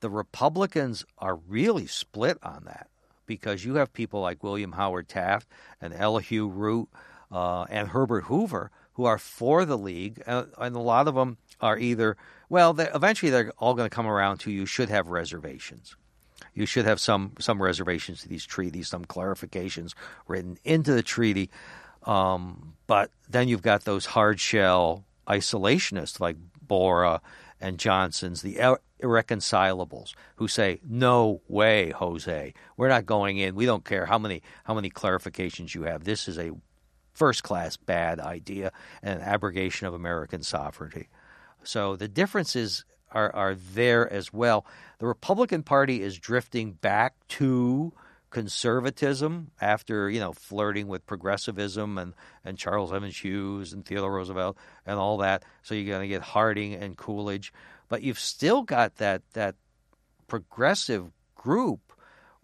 the 0.01 0.09
Republicans 0.09 1.05
are 1.17 1.35
really 1.35 1.87
split 1.87 2.37
on 2.43 2.63
that 2.65 2.87
because 3.25 3.65
you 3.65 3.75
have 3.75 3.91
people 3.93 4.21
like 4.21 4.43
William 4.43 4.73
Howard 4.73 5.07
Taft 5.07 5.47
and 5.81 5.93
Elihu 5.93 6.47
Root 6.47 6.89
uh, 7.31 7.63
and 7.69 7.89
Herbert 7.89 8.25
Hoover 8.25 8.71
who 8.93 9.05
are 9.05 9.17
for 9.17 9.65
the 9.65 9.77
league, 9.77 10.21
and, 10.25 10.47
and 10.57 10.75
a 10.75 10.79
lot 10.79 11.07
of 11.07 11.15
them 11.15 11.37
are 11.59 11.77
either 11.77 12.15
well, 12.47 12.73
they, 12.73 12.87
eventually 12.93 13.31
they're 13.31 13.51
all 13.57 13.73
going 13.73 13.89
to 13.89 13.95
come 13.95 14.07
around 14.07 14.37
to 14.37 14.51
you 14.51 14.65
should 14.65 14.89
have 14.89 15.07
reservations. 15.07 15.95
You 16.55 16.65
should 16.65 16.85
have 16.85 16.99
some 16.99 17.33
some 17.37 17.61
reservations 17.61 18.21
to 18.21 18.29
these 18.29 18.45
treaties, 18.45 18.87
some 18.87 19.05
clarifications 19.05 19.93
written 20.27 20.57
into 20.63 20.93
the 20.93 21.03
treaty. 21.03 21.51
Um, 22.03 22.75
but 22.87 23.11
then 23.29 23.47
you've 23.47 23.61
got 23.61 23.83
those 23.83 24.05
hard 24.07 24.39
shell 24.39 25.03
isolationists 25.27 26.19
like 26.19 26.37
Borah 26.61 27.21
and 27.59 27.77
Johnson's, 27.77 28.41
the 28.41 28.59
ir- 28.59 28.79
irreconcilables, 29.01 30.13
who 30.37 30.47
say, 30.47 30.79
"No 30.87 31.41
way, 31.47 31.91
Jose, 31.91 32.53
we're 32.77 32.89
not 32.89 33.05
going 33.05 33.37
in. 33.37 33.55
We 33.55 33.65
don't 33.65 33.83
care 33.85 34.05
how 34.05 34.17
many 34.17 34.41
how 34.63 34.73
many 34.73 34.89
clarifications 34.89 35.75
you 35.75 35.83
have. 35.83 36.05
This 36.05 36.27
is 36.27 36.39
a 36.39 36.51
first 37.13 37.43
class 37.43 37.75
bad 37.75 38.19
idea 38.19 38.71
and 39.01 39.19
an 39.19 39.27
abrogation 39.27 39.87
of 39.87 39.93
American 39.93 40.41
sovereignty." 40.41 41.09
So 41.63 41.95
the 41.97 42.07
differences 42.07 42.85
are, 43.15 43.33
are 43.33 43.55
there 43.55 44.11
as 44.11 44.31
well. 44.31 44.65
The 44.99 45.07
Republican 45.07 45.63
Party 45.63 46.01
is 46.01 46.19
drifting 46.19 46.73
back 46.73 47.15
to 47.29 47.93
conservatism 48.29 49.49
after 49.61 50.09
you 50.09 50.19
know 50.19 50.33
flirting 50.33 50.87
with 50.87 51.05
progressivism 51.05 51.97
and, 51.97 52.13
and 52.43 52.57
Charles 52.57 52.91
Evans 52.91 53.17
Hughes 53.17 53.71
and 53.71 53.85
Theodore 53.85 54.13
Roosevelt 54.13 54.57
and 54.85 54.99
all 54.99 55.17
that. 55.19 55.43
So 55.63 55.73
you're 55.73 55.85
going 55.85 56.01
to 56.01 56.13
get 56.13 56.21
Harding 56.21 56.73
and 56.73 56.97
Coolidge, 56.97 57.53
but 57.87 58.03
you've 58.03 58.19
still 58.19 58.63
got 58.63 58.97
that 58.97 59.21
that 59.33 59.55
progressive 60.27 61.11
group 61.35 61.84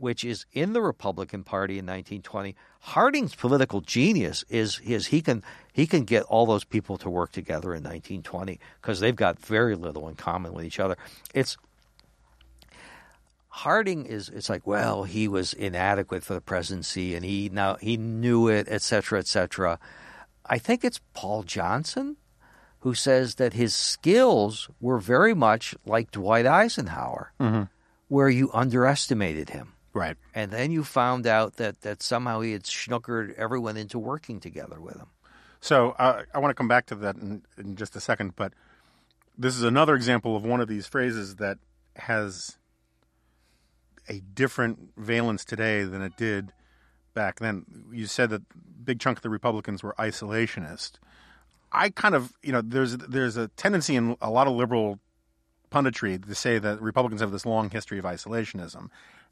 which 0.01 0.25
is 0.25 0.45
in 0.51 0.73
the 0.73 0.81
Republican 0.81 1.43
Party 1.43 1.75
in 1.75 1.85
1920. 1.85 2.55
Harding's 2.81 3.35
political 3.35 3.81
genius 3.81 4.43
is 4.49 4.77
his 4.77 5.07
he 5.07 5.21
can 5.21 5.43
he 5.71 5.85
can 5.87 6.03
get 6.03 6.23
all 6.23 6.45
those 6.45 6.63
people 6.63 6.97
to 6.97 7.09
work 7.09 7.31
together 7.31 7.69
in 7.69 7.83
1920 7.83 8.59
because 8.81 8.99
they've 8.99 9.15
got 9.15 9.39
very 9.39 9.75
little 9.75 10.07
in 10.09 10.15
common 10.15 10.53
with 10.53 10.65
each 10.65 10.79
other. 10.79 10.97
It's 11.33 11.57
Harding 13.53 14.05
is 14.05 14.29
it's 14.29 14.49
like 14.49 14.65
well 14.65 15.03
he 15.03 15.27
was 15.27 15.53
inadequate 15.53 16.23
for 16.23 16.33
the 16.33 16.41
presidency 16.41 17.15
and 17.15 17.25
he 17.25 17.49
now 17.51 17.75
he 17.81 17.97
knew 17.97 18.47
it 18.47 18.67
etc 18.69 19.19
etc. 19.19 19.77
I 20.45 20.57
think 20.57 20.83
it's 20.83 21.01
Paul 21.13 21.43
Johnson 21.43 22.15
who 22.79 22.93
says 22.95 23.35
that 23.35 23.53
his 23.53 23.75
skills 23.75 24.69
were 24.79 24.97
very 24.97 25.35
much 25.35 25.75
like 25.85 26.09
Dwight 26.11 26.47
Eisenhower, 26.47 27.31
Mm-hmm. 27.39 27.63
where 28.07 28.29
you 28.29 28.49
underestimated 28.53 29.51
him. 29.51 29.73
Right. 29.93 30.15
And 30.33 30.51
then 30.51 30.71
you 30.71 30.83
found 30.83 31.27
out 31.27 31.57
that, 31.57 31.81
that 31.81 32.01
somehow 32.01 32.41
he 32.41 32.53
had 32.53 32.63
snookered 32.63 33.33
everyone 33.35 33.77
into 33.77 33.99
working 33.99 34.39
together 34.39 34.79
with 34.79 34.95
him. 34.95 35.07
So 35.59 35.91
uh, 35.91 36.23
I 36.33 36.39
want 36.39 36.51
to 36.51 36.55
come 36.55 36.67
back 36.67 36.87
to 36.87 36.95
that 36.95 37.15
in, 37.15 37.43
in 37.57 37.75
just 37.75 37.95
a 37.95 37.99
second, 37.99 38.35
but 38.35 38.53
this 39.37 39.55
is 39.55 39.63
another 39.63 39.95
example 39.95 40.35
of 40.35 40.43
one 40.43 40.61
of 40.61 40.67
these 40.67 40.87
phrases 40.87 41.35
that 41.35 41.57
has 41.95 42.57
a 44.07 44.19
different 44.33 44.91
valence 44.97 45.45
today 45.45 45.83
than 45.83 46.01
it 46.01 46.15
did 46.17 46.51
back 47.13 47.39
then. 47.39 47.65
You 47.91 48.07
said 48.07 48.29
that 48.31 48.41
a 48.41 48.83
big 48.83 48.99
chunk 48.99 49.17
of 49.17 49.23
the 49.23 49.29
Republicans 49.29 49.83
were 49.83 49.95
isolationist. 49.99 50.93
I 51.71 51.89
kind 51.89 52.15
of, 52.15 52.33
you 52.43 52.51
know, 52.51 52.61
there's 52.61 52.97
there's 52.97 53.37
a 53.37 53.47
tendency 53.49 53.95
in 53.95 54.17
a 54.21 54.29
lot 54.29 54.47
of 54.47 54.53
liberal 54.53 54.99
punditry 55.71 56.23
to 56.25 56.35
say 56.35 56.59
that 56.59 56.81
Republicans 56.81 57.21
have 57.21 57.31
this 57.31 57.45
long 57.45 57.69
history 57.69 57.97
of 57.97 58.05
isolationism, 58.05 58.89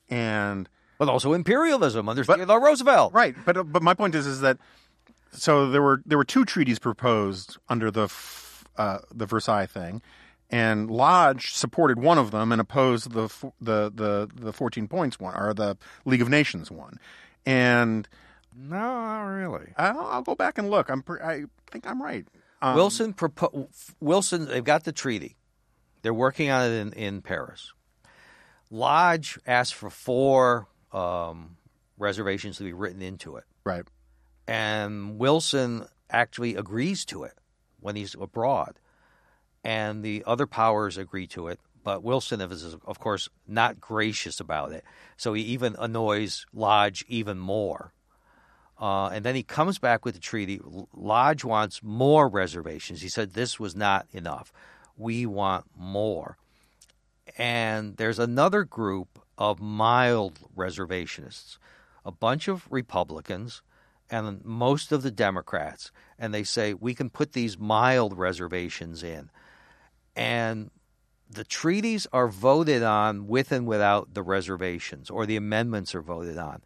and 0.09 0.67
But 0.97 1.09
also 1.09 1.33
imperialism 1.33 2.09
under 2.09 2.23
But- 2.23 2.37
Theodore 2.37 2.63
Roosevelt. 2.63 3.13
Right, 3.13 3.35
but 3.45 3.71
but 3.71 3.81
my 3.83 3.93
point 3.93 4.15
is 4.15 4.25
is 4.27 4.41
that 4.41 4.57
so 5.31 5.69
there 5.69 5.81
were 5.81 6.01
there 6.05 6.17
were 6.17 6.25
two 6.25 6.45
treaties 6.45 6.79
proposed 6.79 7.57
under 7.69 7.91
the 7.91 8.11
uh, 8.77 8.99
the 9.13 9.25
Versailles 9.25 9.65
thing, 9.67 10.01
and 10.49 10.89
Lodge 10.89 11.51
supported 11.53 11.99
one 11.99 12.17
of 12.17 12.31
them 12.31 12.51
and 12.51 12.59
opposed 12.59 13.11
the 13.11 13.27
the 13.61 13.91
the 13.93 14.29
the 14.33 14.53
fourteen 14.53 14.87
points 14.87 15.19
one 15.19 15.35
or 15.35 15.53
the 15.53 15.77
League 16.05 16.21
of 16.21 16.29
Nations 16.29 16.71
one, 16.71 16.97
and 17.45 18.07
No, 18.55 18.77
not 18.77 19.21
really. 19.25 19.73
I'll, 19.77 19.99
I'll 19.99 20.21
go 20.23 20.35
back 20.35 20.57
and 20.57 20.69
look. 20.71 20.89
I'm 20.89 21.01
pre- 21.03 21.21
I 21.21 21.43
think 21.69 21.85
I'm 21.87 22.01
right. 22.01 22.25
Um, 22.61 22.75
Wilson 22.75 23.13
propo- 23.13 23.67
Wilson 24.01 24.45
they've 24.45 24.63
got 24.63 24.83
the 24.83 24.91
treaty. 24.91 25.37
They're 26.01 26.13
working 26.13 26.49
on 26.49 26.63
it 26.69 26.73
in, 26.73 26.93
in 26.93 27.21
Paris. 27.21 27.71
Lodge 28.69 29.39
asked 29.45 29.73
for 29.73 29.89
four 29.89 30.67
um, 30.91 31.57
reservations 31.97 32.57
to 32.57 32.63
be 32.63 32.73
written 32.73 33.01
into 33.01 33.35
it. 33.37 33.45
right, 33.63 33.85
and 34.47 35.17
Wilson 35.19 35.85
actually 36.09 36.55
agrees 36.55 37.05
to 37.05 37.23
it 37.23 37.33
when 37.79 37.95
he's 37.95 38.15
abroad, 38.15 38.79
and 39.63 40.03
the 40.03 40.23
other 40.25 40.47
powers 40.47 40.97
agree 40.97 41.27
to 41.27 41.47
it. 41.47 41.59
But 41.83 42.03
Wilson 42.03 42.41
is, 42.41 42.75
of 42.85 42.99
course, 42.99 43.29
not 43.47 43.79
gracious 43.79 44.39
about 44.39 44.71
it, 44.73 44.83
so 45.17 45.33
he 45.33 45.43
even 45.43 45.75
annoys 45.79 46.45
Lodge 46.53 47.05
even 47.07 47.39
more. 47.39 47.93
Uh, 48.79 49.07
and 49.07 49.25
then 49.25 49.35
he 49.35 49.43
comes 49.43 49.77
back 49.77 50.05
with 50.05 50.13
the 50.13 50.21
treaty. 50.21 50.61
Lodge 50.93 51.43
wants 51.43 51.81
more 51.83 52.29
reservations. 52.29 53.01
He 53.01 53.09
said 53.09 53.33
this 53.33 53.59
was 53.59 53.75
not 53.75 54.07
enough. 54.13 54.53
We 54.97 55.25
want 55.25 55.65
more. 55.75 56.37
And 57.39 57.95
there's 57.95 58.19
another 58.19 58.65
group 58.65 59.17
of 59.37 59.61
mild 59.61 60.39
reservationists, 60.55 61.57
a 62.05 62.11
bunch 62.11 62.49
of 62.49 62.67
Republicans 62.69 63.61
and 64.09 64.43
most 64.43 64.91
of 64.91 65.03
the 65.03 65.11
Democrats. 65.11 65.91
And 66.17 66.33
they 66.33 66.43
say 66.43 66.73
we 66.73 66.93
can 66.93 67.09
put 67.09 67.31
these 67.31 67.57
mild 67.57 68.17
reservations 68.17 69.03
in. 69.03 69.29
And 70.17 70.69
the 71.29 71.45
treaties 71.45 72.07
are 72.11 72.27
voted 72.27 72.83
on 72.83 73.27
with 73.27 73.53
and 73.53 73.65
without 73.65 74.13
the 74.13 74.23
reservations, 74.23 75.09
or 75.09 75.25
the 75.25 75.37
amendments 75.37 75.95
are 75.95 76.01
voted 76.01 76.37
on. 76.37 76.61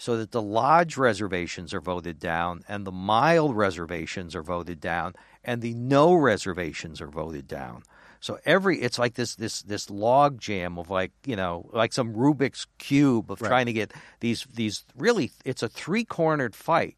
So 0.00 0.16
that 0.16 0.30
the 0.30 0.40
lodge 0.40 0.96
reservations 0.96 1.74
are 1.74 1.80
voted 1.80 2.20
down, 2.20 2.62
and 2.68 2.86
the 2.86 2.92
mild 2.92 3.56
reservations 3.56 4.36
are 4.36 4.44
voted 4.44 4.80
down, 4.80 5.14
and 5.42 5.60
the 5.60 5.74
no 5.74 6.14
reservations 6.14 7.00
are 7.00 7.08
voted 7.08 7.48
down. 7.48 7.82
So 8.20 8.38
every 8.44 8.80
it's 8.80 8.98
like 8.98 9.14
this 9.14 9.34
this 9.34 9.62
this 9.62 9.90
log 9.90 10.40
jam 10.40 10.78
of 10.78 10.88
like 10.90 11.12
you 11.24 11.36
know 11.36 11.68
like 11.72 11.92
some 11.92 12.14
Rubik's 12.14 12.66
cube 12.78 13.30
of 13.30 13.40
Right. 13.40 13.48
trying 13.48 13.66
to 13.66 13.72
get 13.72 13.92
these 14.20 14.46
these 14.52 14.84
really 14.96 15.32
it's 15.44 15.62
a 15.62 15.68
three 15.68 16.04
cornered 16.04 16.54
fight. 16.54 16.96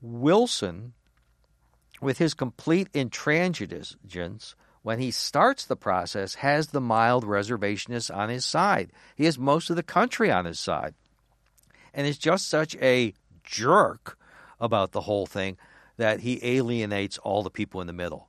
Wilson, 0.00 0.92
with 2.00 2.18
his 2.18 2.34
complete 2.34 2.92
intransigence, 2.92 4.54
when 4.82 4.98
he 4.98 5.10
starts 5.10 5.64
the 5.64 5.76
process, 5.76 6.34
has 6.36 6.68
the 6.68 6.80
mild 6.80 7.24
reservationists 7.24 8.14
on 8.14 8.28
his 8.28 8.44
side. 8.44 8.90
He 9.16 9.24
has 9.24 9.38
most 9.38 9.70
of 9.70 9.76
the 9.76 9.82
country 9.82 10.30
on 10.30 10.44
his 10.44 10.60
side, 10.60 10.94
and 11.94 12.06
is 12.06 12.18
just 12.18 12.48
such 12.48 12.76
a 12.76 13.14
jerk 13.42 14.18
about 14.60 14.92
the 14.92 15.02
whole 15.02 15.26
thing 15.26 15.56
that 15.96 16.20
he 16.20 16.40
alienates 16.42 17.18
all 17.18 17.42
the 17.42 17.50
people 17.50 17.80
in 17.80 17.86
the 17.86 17.92
middle. 17.92 18.28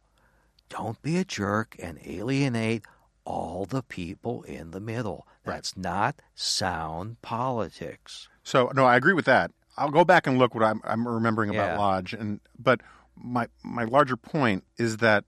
Don't 0.70 1.02
be 1.02 1.18
a 1.18 1.26
jerk 1.26 1.76
and 1.80 2.00
alienate 2.06 2.84
all 3.26 3.66
the 3.66 3.84
people 3.84 4.44
in 4.44 4.72
the 4.72 4.80
middle. 4.80 5.28
Right. 5.46 5.56
That's 5.56 5.76
not 5.76 6.22
sound 6.36 7.22
politics. 7.22 8.30
So 8.44 8.72
no, 8.76 8.86
I 8.86 8.96
agree 8.96 9.14
with 9.14 9.26
that. 9.26 9.52
I'll 9.78 9.92
go 9.92 10.06
back 10.06 10.28
and 10.28 10.38
look 10.38 10.56
what 10.56 10.64
I'm, 10.64 10.80
I'm 10.84 11.08
remembering 11.08 11.50
about 11.50 11.72
Yeah. 11.72 11.78
Lodge, 11.80 12.14
and 12.14 12.40
but 12.58 12.82
my 13.16 13.48
my 13.64 13.84
larger 13.84 14.16
point 14.16 14.64
is 14.78 14.98
that 14.98 15.26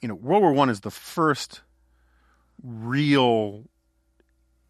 you 0.00 0.08
know 0.08 0.14
World 0.14 0.42
War 0.42 0.52
One 0.52 0.70
is 0.70 0.80
the 0.80 0.90
first 0.90 1.62
real 2.62 3.64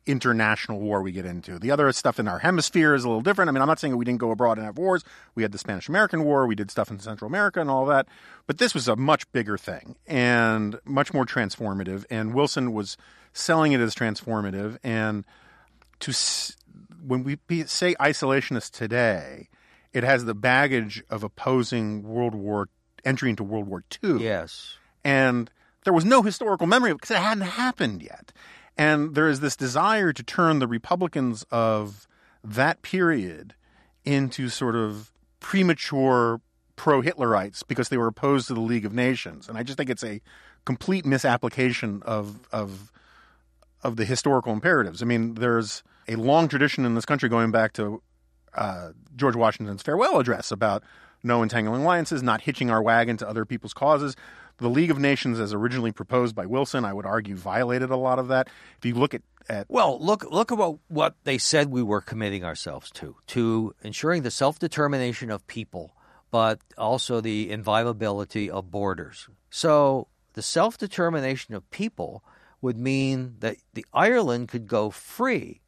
international 0.07 0.81
war 0.81 1.03
we 1.03 1.13
get 1.13 1.25
into. 1.25 1.59
The 1.59 1.71
other 1.71 1.91
stuff 1.93 2.19
in 2.19 2.27
our 2.29 2.41
hemisphere 2.41 2.95
is 2.95 3.05
a 3.05 3.09
little 3.09 3.23
different. 3.23 3.49
I 3.49 3.53
mean, 3.53 3.63
I'm 3.63 3.69
not 3.69 3.79
saying 3.79 3.97
we 3.97 4.05
didn't 4.05 4.21
go 4.21 4.31
abroad 4.31 4.59
and 4.59 4.65
have 4.67 4.77
wars. 4.79 5.05
We 5.35 5.43
had 5.43 5.53
the 5.53 5.59
Spanish 5.59 5.89
American 5.89 6.25
War. 6.25 6.47
We 6.47 6.55
did 6.55 6.71
stuff 6.71 6.91
in 6.91 6.99
Central 6.99 7.29
America 7.29 7.61
and 7.61 7.71
all 7.71 7.87
that. 7.87 8.07
But 8.47 8.59
this 8.59 8.75
was 8.75 8.89
a 8.89 8.97
much 8.97 9.31
bigger 9.33 9.57
thing 9.57 9.97
and 10.07 10.79
much 10.85 11.15
more 11.15 11.25
transformative. 11.25 12.05
And 12.11 12.35
Wilson 12.35 12.73
was 12.73 12.97
selling 13.33 13.73
it 13.73 13.81
as 13.81 13.95
transformative. 13.95 14.77
And 14.83 15.25
to 16.01 16.11
s- 16.11 16.57
when 17.07 17.23
we 17.25 17.39
say 17.67 17.95
isolationist 17.95 18.73
today, 18.73 19.49
it 19.93 20.03
has 20.05 20.25
the 20.25 20.35
baggage 20.35 21.03
of 21.11 21.23
opposing 21.23 22.03
World 22.03 22.35
War 22.35 22.69
entry 23.05 23.31
into 23.31 23.45
World 23.45 23.67
War 23.69 23.83
II 24.03 24.23
Yes. 24.23 24.77
and 25.05 25.51
there 25.85 25.93
was 25.93 26.05
no 26.05 26.23
historical 26.23 26.67
memory 26.69 26.93
of 26.93 26.99
because 26.99 27.11
it 27.11 27.19
hadn't 27.19 27.43
happened 27.43 28.03
yet. 28.03 28.33
And 28.77 29.15
there 29.15 29.29
is 29.29 29.41
this 29.41 29.57
desire 29.57 30.13
to 30.13 30.23
turn 30.23 30.59
the 30.59 30.67
Republicans 30.67 31.45
of 31.51 32.07
that 32.43 32.83
period 32.83 33.55
into 34.05 34.49
sort 34.49 34.75
of 34.75 35.13
premature 35.41 36.41
pro 36.77 37.03
Hitlerites 37.03 37.63
because 37.67 37.89
they 37.89 37.97
were 37.97 38.07
opposed 38.07 38.49
to 38.49 38.55
the 38.55 38.61
League 38.61 38.85
of 38.85 38.93
Nations. 38.93 39.49
And 39.49 39.59
I 39.59 39.63
just 39.63 39.77
think 39.77 39.91
it's 39.91 40.05
a 40.05 40.21
complete 40.65 41.05
misapplication 41.05 42.03
of 42.05 42.49
of 42.53 42.93
of 43.83 43.97
the 43.97 44.05
historical 44.05 44.53
imperatives. 44.53 45.03
I 45.03 45.07
mean, 45.07 45.35
there's 45.35 45.83
a 46.09 46.17
long 46.17 46.49
tradition 46.49 46.85
in 46.85 46.95
this 46.95 47.05
country 47.05 47.29
going 47.29 47.51
back 47.51 47.73
to 47.75 48.03
uh, 48.55 48.91
George 49.17 49.35
Washington's 49.37 49.83
farewell 49.83 50.19
address 50.19 50.51
about 50.51 50.83
no 51.23 51.43
entangling 51.43 51.83
alliances, 51.83 52.23
not 52.23 52.43
hitching 52.43 52.71
our 52.71 52.83
wagon 52.83 53.17
to 53.19 53.29
other 53.29 53.45
people's 53.45 53.73
causes. 53.73 54.17
The 54.59 54.69
League 54.69 54.91
of 54.91 54.99
Nations, 54.99 55.41
as 55.41 55.53
originally 55.53 55.93
proposed 55.93 56.35
by 56.35 56.47
Wilson, 56.47 56.85
I 56.85 56.93
would 56.93 57.07
argue 57.07 57.35
violated 57.37 57.91
a 57.91 57.97
lot 57.97 58.19
of 58.19 58.29
that. 58.29 58.49
If 58.79 58.85
you 58.85 58.95
look 58.95 59.15
at, 59.15 59.23
at 59.49 59.67
Well, 59.69 59.99
look 60.01 60.25
look 60.31 60.53
at 60.53 60.59
what, 60.59 60.79
what 60.89 61.17
they 61.25 61.39
said 61.39 61.71
we 61.71 61.83
were 61.83 62.01
committing 62.01 62.45
ourselves 62.45 62.91
to 62.93 63.17
to 63.29 63.75
ensuring 63.83 64.23
the 64.23 64.31
self 64.31 64.59
determination 64.59 65.31
of 65.31 65.47
people, 65.47 65.97
but 66.31 66.61
also 66.79 67.21
the 67.21 67.51
inviolability 67.51 68.51
of 68.51 68.71
borders. 68.71 69.29
So 69.51 70.09
the 70.35 70.43
self 70.43 70.79
determination 70.79 71.55
of 71.55 71.69
people 71.71 72.23
would 72.61 72.77
mean 72.79 73.37
that 73.41 73.57
the 73.75 73.85
Ireland 73.93 74.49
could 74.49 74.69
go 74.69 74.91
free, 74.91 75.61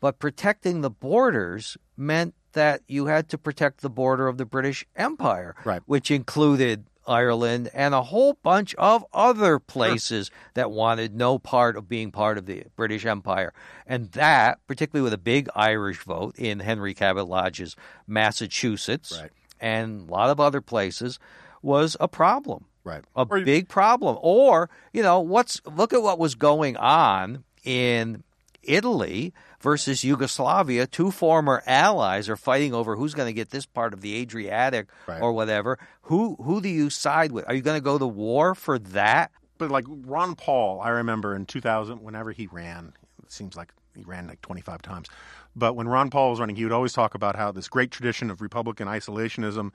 but 0.00 0.18
protecting 0.18 0.80
the 0.80 0.90
borders 0.90 1.76
meant 1.96 2.34
that 2.52 2.80
you 2.88 3.06
had 3.06 3.28
to 3.28 3.36
protect 3.36 3.80
the 3.82 3.90
border 3.90 4.28
of 4.28 4.38
the 4.38 4.46
British 4.46 4.86
Empire, 4.96 5.54
Right. 5.64 5.82
which 5.86 6.10
included 6.10 6.86
Ireland 7.06 7.70
and 7.74 7.94
a 7.94 8.02
whole 8.02 8.34
bunch 8.42 8.74
of 8.76 9.04
other 9.12 9.58
places 9.58 10.30
that 10.54 10.70
wanted 10.70 11.14
no 11.14 11.38
part 11.38 11.76
of 11.76 11.88
being 11.88 12.10
part 12.10 12.38
of 12.38 12.46
the 12.46 12.64
British 12.76 13.04
Empire. 13.06 13.52
And 13.86 14.10
that, 14.12 14.58
particularly 14.66 15.04
with 15.04 15.12
a 15.12 15.18
big 15.18 15.48
Irish 15.54 15.98
vote 16.04 16.34
in 16.38 16.60
Henry 16.60 16.94
Cabot 16.94 17.26
Lodge's 17.28 17.76
Massachusetts 18.06 19.18
Right. 19.20 19.30
and 19.60 20.08
a 20.08 20.12
lot 20.12 20.30
of 20.30 20.40
other 20.40 20.60
places, 20.60 21.18
was 21.62 21.96
a 22.00 22.08
problem 22.08 22.64
right, 22.84 23.04
a 23.16 23.26
Or- 23.28 23.40
big 23.40 23.68
problem. 23.68 24.18
Or, 24.20 24.68
you 24.92 25.02
know, 25.02 25.20
what's 25.20 25.60
look 25.64 25.92
at 25.92 26.02
what 26.02 26.18
was 26.18 26.34
going 26.34 26.76
on 26.76 27.44
in 27.64 28.22
Italy 28.62 29.32
versus 29.64 30.04
Yugoslavia. 30.04 30.86
Two 30.86 31.10
former 31.10 31.62
allies 31.66 32.28
are 32.28 32.36
fighting 32.36 32.74
over 32.74 32.94
who's 32.96 33.14
going 33.14 33.26
to 33.28 33.32
get 33.32 33.48
this 33.50 33.64
part 33.66 33.94
of 33.94 34.02
the 34.02 34.14
Adriatic 34.16 34.88
Right. 35.08 35.20
or 35.22 35.32
whatever. 35.32 35.78
Who 36.02 36.36
who 36.36 36.60
do 36.60 36.68
you 36.68 36.90
side 36.90 37.32
with? 37.32 37.48
Are 37.48 37.54
you 37.54 37.62
going 37.62 37.78
to 37.80 37.84
go 37.84 37.98
to 37.98 38.06
war 38.06 38.54
for 38.54 38.78
that? 38.78 39.32
But 39.56 39.70
like 39.70 39.86
Ron 39.88 40.34
Paul, 40.36 40.80
I 40.82 40.90
remember 40.90 41.34
in 41.34 41.46
2000, 41.46 42.02
whenever 42.02 42.30
he 42.32 42.46
ran, 42.46 42.92
it 43.22 43.32
seems 43.32 43.56
like 43.56 43.72
he 43.96 44.02
ran 44.04 44.26
like 44.26 44.42
25 44.42 44.82
times. 44.82 45.08
But 45.56 45.74
when 45.76 45.88
Ron 45.88 46.10
Paul 46.10 46.30
was 46.30 46.40
running, 46.40 46.56
he 46.56 46.64
would 46.64 46.72
always 46.72 46.92
talk 46.92 47.14
about 47.14 47.34
how 47.36 47.50
this 47.52 47.68
great 47.68 47.90
tradition 47.90 48.30
of 48.30 48.42
Republican 48.42 48.86
isolationism. 48.88 49.70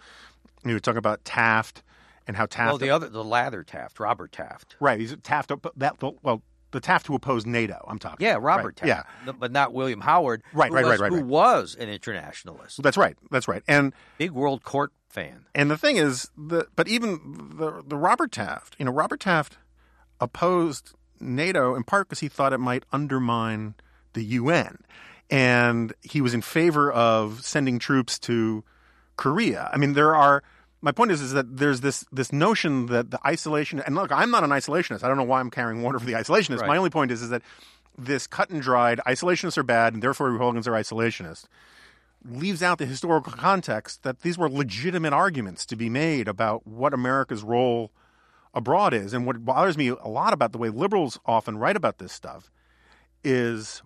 He 0.65 0.73
would 0.73 0.83
talk 0.83 0.97
about 0.97 1.23
Taft 1.25 1.81
and 2.27 2.35
how 2.37 2.45
Taft. 2.45 2.69
Well, 2.69 2.77
the 2.77 2.89
other 2.91 3.09
the 3.09 3.23
latter 3.23 3.63
Taft, 3.63 3.99
Robert 3.99 4.31
Taft. 4.33 4.75
right, 4.79 4.99
he's 4.99 5.15
Taft. 5.23 5.51
That 5.77 5.95
well, 6.21 6.43
the 6.71 6.79
Taft 6.79 7.07
who 7.07 7.15
opposed 7.15 7.47
NATO. 7.47 7.83
I'm 7.87 7.99
talking. 7.99 8.25
Yeah, 8.25 8.37
Robert 8.39 8.81
Right, 8.81 8.89
Taft. 8.89 9.07
Yeah, 9.25 9.31
but 9.31 9.51
not 9.51 9.73
William 9.73 10.01
Howard. 10.01 10.43
Right, 10.53 10.71
right, 10.71 10.83
was, 10.83 10.91
right, 10.91 10.99
right, 10.99 11.11
Who 11.11 11.17
right. 11.17 11.25
was 11.25 11.75
an 11.79 11.89
internationalist, 11.89 12.81
that's 12.83 12.97
right. 12.97 13.17
That's 13.31 13.47
right. 13.47 13.63
And 13.67 13.93
big 14.17 14.31
World 14.31 14.63
Court 14.63 14.91
fan. 15.09 15.45
And 15.55 15.71
the 15.71 15.77
thing 15.77 15.97
is, 15.97 16.29
the 16.37 16.67
but 16.75 16.87
even 16.87 17.55
the 17.57 17.83
the 17.85 17.97
Robert 17.97 18.31
Taft, 18.31 18.75
you 18.79 18.85
know, 18.85 18.91
Robert 18.91 19.19
Taft 19.19 19.57
opposed 20.19 20.93
NATO 21.19 21.75
in 21.75 21.83
part 21.83 22.07
because 22.07 22.19
he 22.19 22.27
thought 22.27 22.53
it 22.53 22.59
might 22.59 22.83
undermine 22.91 23.75
the 24.13 24.23
UN, 24.23 24.79
and 25.29 25.93
he 26.01 26.21
was 26.21 26.33
in 26.33 26.41
favor 26.41 26.91
of 26.91 27.43
sending 27.43 27.79
troops 27.79 28.19
to 28.19 28.63
Korea. 29.17 29.69
I 29.73 29.77
mean, 29.77 29.93
there 29.93 30.15
are. 30.15 30.43
My 30.81 30.91
point 30.91 31.11
is, 31.11 31.21
is 31.21 31.33
that 31.33 31.57
there's 31.57 31.81
this 31.81 32.05
this 32.11 32.31
notion 32.31 32.85
that 32.87 33.11
the 33.11 33.19
isolation. 33.27 33.81
And 33.81 33.95
look, 33.95 34.11
I'm 34.11 34.31
not 34.31 34.43
an 34.43 34.49
isolationist. 34.49 35.03
I 35.03 35.07
don't 35.07 35.17
know 35.17 35.23
why 35.23 35.39
I'm 35.39 35.51
carrying 35.51 35.81
water 35.81 35.99
for 35.99 36.05
the 36.05 36.13
isolationists. 36.13 36.59
Right. 36.61 36.67
My 36.67 36.77
only 36.77 36.89
point 36.89 37.11
is, 37.11 37.21
is 37.21 37.29
that 37.29 37.41
this 37.97 38.27
cut 38.27 38.49
and 38.49 38.61
dried 38.61 38.99
isolationists 39.05 39.57
are 39.57 39.63
bad, 39.63 39.93
and 39.93 40.01
therefore 40.01 40.31
Republicans 40.31 40.67
are 40.67 40.71
isolationists 40.71 41.45
leaves 42.25 42.61
out 42.61 42.77
the 42.77 42.85
historical 42.85 43.33
context 43.33 44.03
that 44.03 44.21
these 44.21 44.37
were 44.37 44.49
legitimate 44.49 45.13
arguments 45.13 45.65
to 45.65 45.75
be 45.75 45.89
made 45.89 46.27
about 46.27 46.65
what 46.67 46.93
America's 46.93 47.43
role 47.43 47.91
abroad 48.53 48.93
is. 48.93 49.13
And 49.13 49.25
what 49.25 49.45
bothers 49.45 49.77
me 49.77 49.89
a 49.89 50.07
lot 50.07 50.33
about 50.33 50.51
the 50.51 50.57
way 50.57 50.69
liberals 50.69 51.19
often 51.25 51.57
write 51.57 51.75
about 51.75 51.97
this 51.97 52.11
stuff 52.11 52.51
is 53.23 53.81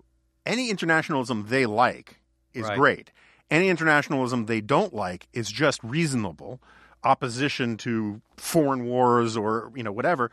any 0.46 0.70
internationalism 0.70 1.46
they 1.48 1.66
like 1.66 2.20
is 2.54 2.64
Right. 2.64 2.78
great. 2.78 3.12
Any 3.52 3.70
internationalism 3.70 4.46
they 4.46 4.62
don't 4.62 4.94
like 4.94 5.28
is 5.34 5.52
just 5.52 5.84
reasonable 5.84 6.60
opposition 7.04 7.78
to 7.78 8.22
foreign 8.38 8.86
wars 8.86 9.36
or 9.38 9.72
you 9.76 9.84
know 9.84 9.92
whatever. 9.92 10.32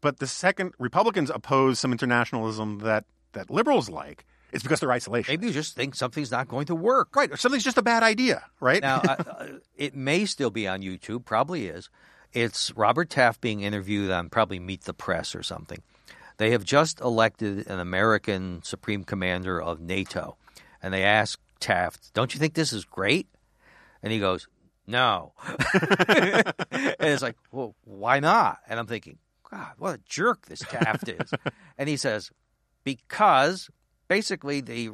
But 0.00 0.18
the 0.18 0.26
second 0.26 0.72
Republicans 0.78 1.30
oppose 1.30 1.78
some 1.78 1.92
internationalism 1.92 2.78
that 2.80 3.04
that 3.32 3.50
liberals 3.50 3.88
like, 3.88 4.24
it's 4.52 4.62
because 4.62 4.80
they're 4.80 4.92
isolation. 4.92 5.32
Maybe 5.32 5.46
you 5.48 5.52
just 5.52 5.74
think 5.74 5.94
something's 5.94 6.30
not 6.30 6.48
going 6.48 6.66
to 6.66 6.74
work. 6.74 7.14
Right, 7.16 7.30
or 7.30 7.36
something's 7.36 7.64
just 7.64 7.78
a 7.78 7.82
bad 7.82 8.02
idea, 8.02 8.44
right? 8.60 8.82
Now, 8.82 9.00
I, 9.02 9.06
I- 9.08 9.12
uh, 9.12 9.22
uh, 9.24 9.46
it 9.76 9.94
may 9.94 10.24
still 10.26 10.50
be 10.50 10.66
on 10.68 10.82
YouTube, 10.82 11.24
probably 11.24 11.66
is. 11.66 11.90
It's 12.32 12.70
Robert 12.76 13.08
Taft 13.10 13.40
being 13.40 13.62
interviewed 13.62 14.10
on 14.10 14.28
probably 14.28 14.58
Meet 14.58 14.82
the 14.84 14.92
Press 14.94 15.34
or 15.34 15.42
something. 15.42 15.82
They 16.38 16.50
have 16.50 16.64
just 16.64 17.00
elected 17.00 17.66
an 17.66 17.80
American 17.80 18.60
Supreme 18.62 19.04
Commander 19.04 19.60
of 19.60 19.80
NATO. 19.80 20.36
And 20.82 20.92
they 20.92 21.02
ask 21.02 21.40
Taft, 21.60 22.12
Don't 22.12 22.34
you 22.34 22.38
think 22.40 22.52
this 22.54 22.72
is 22.74 22.84
great? 22.84 23.26
And 24.02 24.12
he 24.12 24.18
goes, 24.18 24.46
No. 24.86 25.32
and 25.72 26.94
it's 27.00 27.22
like, 27.22 27.36
Well, 27.50 27.74
why 27.84 28.20
not? 28.20 28.58
And 28.68 28.78
I'm 28.78 28.86
thinking, 28.86 29.18
God, 29.50 29.72
what 29.78 29.94
a 29.94 30.00
jerk 30.04 30.46
this 30.46 30.60
Taft 30.60 31.08
is. 31.08 31.30
and 31.78 31.88
he 31.88 31.96
says, 31.96 32.30
Because 32.84 33.70
basically 34.08 34.60
the 34.60 34.90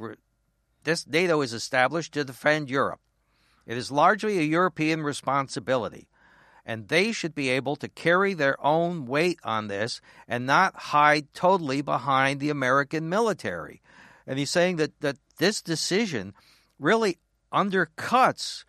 this 0.84 1.06
NATO 1.06 1.40
is 1.42 1.52
established 1.52 2.14
to 2.14 2.24
defend 2.24 2.70
Europe. 2.70 3.00
It 3.66 3.76
is 3.76 3.92
largely 3.92 4.38
a 4.38 4.42
European 4.42 5.02
responsibility, 5.02 6.08
and 6.66 6.88
they 6.88 7.12
should 7.12 7.34
be 7.34 7.48
able 7.50 7.76
to 7.76 7.88
carry 7.88 8.34
their 8.34 8.60
own 8.64 9.06
weight 9.06 9.38
on 9.44 9.68
this 9.68 10.00
and 10.26 10.46
not 10.46 10.74
hide 10.74 11.32
totally 11.32 11.80
behind 11.82 12.40
the 12.40 12.50
American 12.50 13.08
military. 13.08 13.80
And 14.26 14.38
he's 14.38 14.50
saying 14.50 14.76
that, 14.76 15.00
that 15.00 15.18
this 15.38 15.62
decision 15.62 16.34
really 16.78 17.18
undercuts 17.52 18.64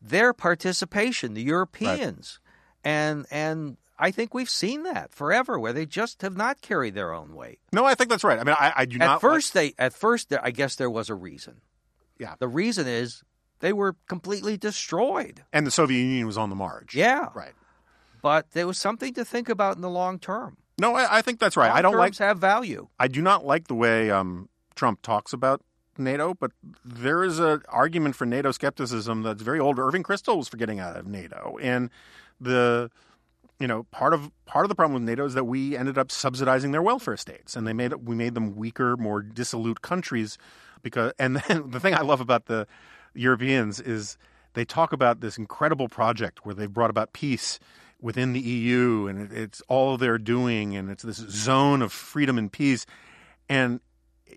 their 0.00 0.32
participation, 0.32 1.34
the 1.34 1.42
Europeans. 1.42 2.40
And 2.84 3.26
and 3.30 3.76
I 3.98 4.10
think 4.10 4.32
we've 4.32 4.48
seen 4.48 4.82
that 4.84 5.12
forever, 5.12 5.58
where 5.58 5.72
they 5.74 5.84
just 5.84 6.22
have 6.22 6.36
not 6.36 6.62
carried 6.62 6.94
their 6.94 7.12
own 7.12 7.34
weight. 7.34 7.58
no, 7.72 7.84
I 7.84 7.94
think 7.94 8.08
that's 8.08 8.24
right. 8.24 8.38
I 8.38 8.44
mean, 8.44 8.56
I, 8.58 8.72
I 8.76 8.84
do 8.86 8.96
At 8.96 9.04
not. 9.04 9.20
first, 9.20 9.52
they 9.52 9.74
at 9.78 9.92
first, 9.92 10.32
I 10.42 10.50
guess 10.50 10.76
there 10.76 10.88
was 10.90 11.10
a 11.10 11.14
reason. 11.14 11.60
Yeah. 12.18 12.34
The 12.38 12.48
reason 12.48 12.86
is 12.86 13.22
they 13.60 13.72
were 13.74 13.96
completely 14.08 14.56
destroyed. 14.56 15.44
and 15.52 15.66
the 15.66 15.70
Soviet 15.70 15.98
Union 16.00 16.26
was 16.26 16.38
on 16.38 16.48
the 16.50 16.56
march. 16.56 16.94
Yeah. 16.94 17.28
right. 17.34 17.52
But 18.22 18.50
there 18.52 18.66
was 18.66 18.76
something 18.78 19.14
to 19.14 19.24
think 19.24 19.48
about 19.48 19.76
in 19.76 19.82
the 19.82 19.88
long 19.90 20.18
term. 20.18 20.56
No, 20.78 20.94
I, 20.94 21.18
I 21.18 21.22
think 21.22 21.38
that's 21.40 21.56
right. 21.56 21.70
I 21.70 21.82
don't 21.82 21.96
like. 21.96 22.16
Have 22.18 22.38
value. 22.38 22.88
I 22.98 23.08
do 23.08 23.20
not 23.22 23.44
like 23.44 23.68
the 23.68 23.74
way 23.74 24.10
um, 24.10 24.48
Trump 24.74 25.02
talks 25.02 25.32
about 25.34 25.62
NATO, 26.00 26.34
but 26.34 26.52
there 26.84 27.22
is 27.22 27.38
an 27.38 27.62
argument 27.68 28.16
for 28.16 28.26
NATO 28.26 28.52
skepticism 28.52 29.22
that's 29.22 29.42
very 29.42 29.60
old. 29.60 29.78
Irving 29.78 30.02
Kristol 30.02 30.38
was 30.38 30.48
for 30.48 30.56
getting 30.56 30.80
out 30.80 30.96
of 30.96 31.06
NATO, 31.06 31.58
and 31.60 31.90
the 32.40 32.90
you 33.58 33.66
know 33.66 33.84
part 33.90 34.14
of 34.14 34.30
part 34.46 34.64
of 34.64 34.68
the 34.68 34.74
problem 34.74 34.94
with 34.94 35.02
NATO 35.02 35.24
is 35.24 35.34
that 35.34 35.44
we 35.44 35.76
ended 35.76 35.98
up 35.98 36.10
subsidizing 36.10 36.72
their 36.72 36.82
welfare 36.82 37.16
states, 37.16 37.56
and 37.56 37.66
they 37.66 37.72
made 37.72 37.92
we 37.94 38.14
made 38.14 38.34
them 38.34 38.56
weaker, 38.56 38.96
more 38.96 39.22
dissolute 39.22 39.82
countries. 39.82 40.38
Because 40.82 41.12
and 41.18 41.36
then 41.36 41.70
the 41.70 41.80
thing 41.80 41.94
I 41.94 42.02
love 42.02 42.20
about 42.20 42.46
the 42.46 42.66
Europeans 43.14 43.80
is 43.80 44.16
they 44.54 44.64
talk 44.64 44.92
about 44.92 45.20
this 45.20 45.38
incredible 45.38 45.88
project 45.88 46.44
where 46.44 46.54
they've 46.54 46.72
brought 46.72 46.90
about 46.90 47.12
peace 47.12 47.60
within 48.00 48.32
the 48.32 48.40
EU, 48.40 49.06
and 49.08 49.20
it, 49.20 49.36
it's 49.36 49.62
all 49.68 49.96
they're 49.96 50.18
doing, 50.18 50.74
and 50.74 50.90
it's 50.90 51.02
this 51.02 51.18
zone 51.18 51.82
of 51.82 51.92
freedom 51.92 52.38
and 52.38 52.50
peace, 52.50 52.86
and 53.48 53.80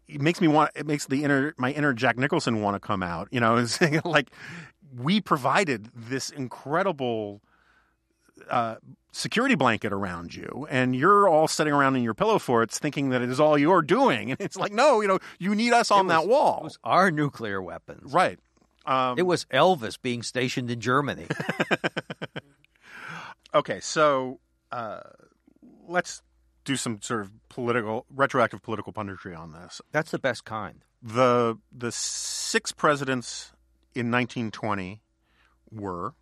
it 0.08 0.22
makes 0.22 0.42
me 0.42 0.48
want 0.48 0.72
it 0.76 0.86
makes 0.86 1.06
the 1.08 1.24
inner 1.24 1.54
my 1.58 1.72
inner 1.72 1.94
Jack 1.94 2.18
Nicholson 2.18 2.62
want 2.62 2.76
to 2.76 2.80
come 2.80 3.04
out, 3.04 3.28
you 3.32 3.40
know, 3.40 3.66
saying 3.66 4.02
like 4.06 4.32
we 4.96 5.22
provided 5.22 5.90
this 5.96 6.30
incredible 6.30 7.42
uh, 8.50 8.76
security 9.12 9.56
blanket 9.56 9.94
around 9.94 10.36
you, 10.36 10.68
and 10.70 10.96
you're 10.96 11.28
all 11.28 11.48
sitting 11.48 11.74
around 11.74 11.96
in 11.96 12.04
your 12.04 12.14
pillow 12.14 12.40
forts 12.40 12.78
thinking 12.80 13.10
that 13.10 13.22
it 13.22 13.30
is 13.30 13.40
all 13.40 13.58
you're 13.58 13.82
doing, 13.82 14.32
and 14.32 14.40
it's 14.42 14.58
like 14.58 14.72
no, 14.72 15.02
you 15.02 15.08
know, 15.08 15.20
you 15.40 15.56
need 15.56 15.74
us 15.74 15.92
on 15.92 16.06
It 16.06 16.10
that 16.10 16.28
wall, 16.28 16.60
It 16.62 16.64
was 16.66 16.80
our 16.84 17.10
nuclear 17.12 17.62
weapons. 17.62 18.12
right? 18.14 18.40
Um, 18.86 19.18
It 19.18 19.24
was 19.24 19.46
Elvis 19.46 19.98
being 20.02 20.24
stationed 20.24 20.70
in 20.70 20.80
Germany. 20.82 21.28
Okay, 23.56 23.80
so 23.82 24.40
uh, 24.72 25.02
let's 25.88 26.24
do 26.64 26.76
some 26.76 27.02
sort 27.02 27.22
of 27.22 27.32
political, 27.50 28.06
retroactive 28.10 28.62
political 28.62 28.94
punditry 28.94 29.38
on 29.38 29.52
this. 29.52 29.82
That's 29.92 30.12
the 30.12 30.20
best 30.20 30.46
kind. 30.46 30.84
The 31.02 31.58
the 31.72 31.92
six 31.92 32.72
presidents 32.72 33.52
in 33.94 34.10
1920 34.10 35.02
were 35.72 36.14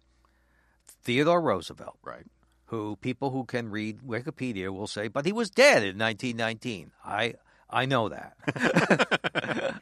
Theodore 1.04 1.42
Roosevelt, 1.42 1.98
right. 2.04 2.26
who 2.66 2.96
people 2.98 3.32
who 3.32 3.46
can 3.46 3.70
read 3.70 4.00
Wikipedia 4.00 4.72
will 4.72 4.88
say, 4.88 5.08
but 5.08 5.26
he 5.26 5.32
was 5.32 5.50
dead 5.50 5.84
in 5.84 5.98
1919. 5.98 6.92
I 7.06 7.36
I 7.70 7.86
know 7.86 8.10
that. 8.10 8.34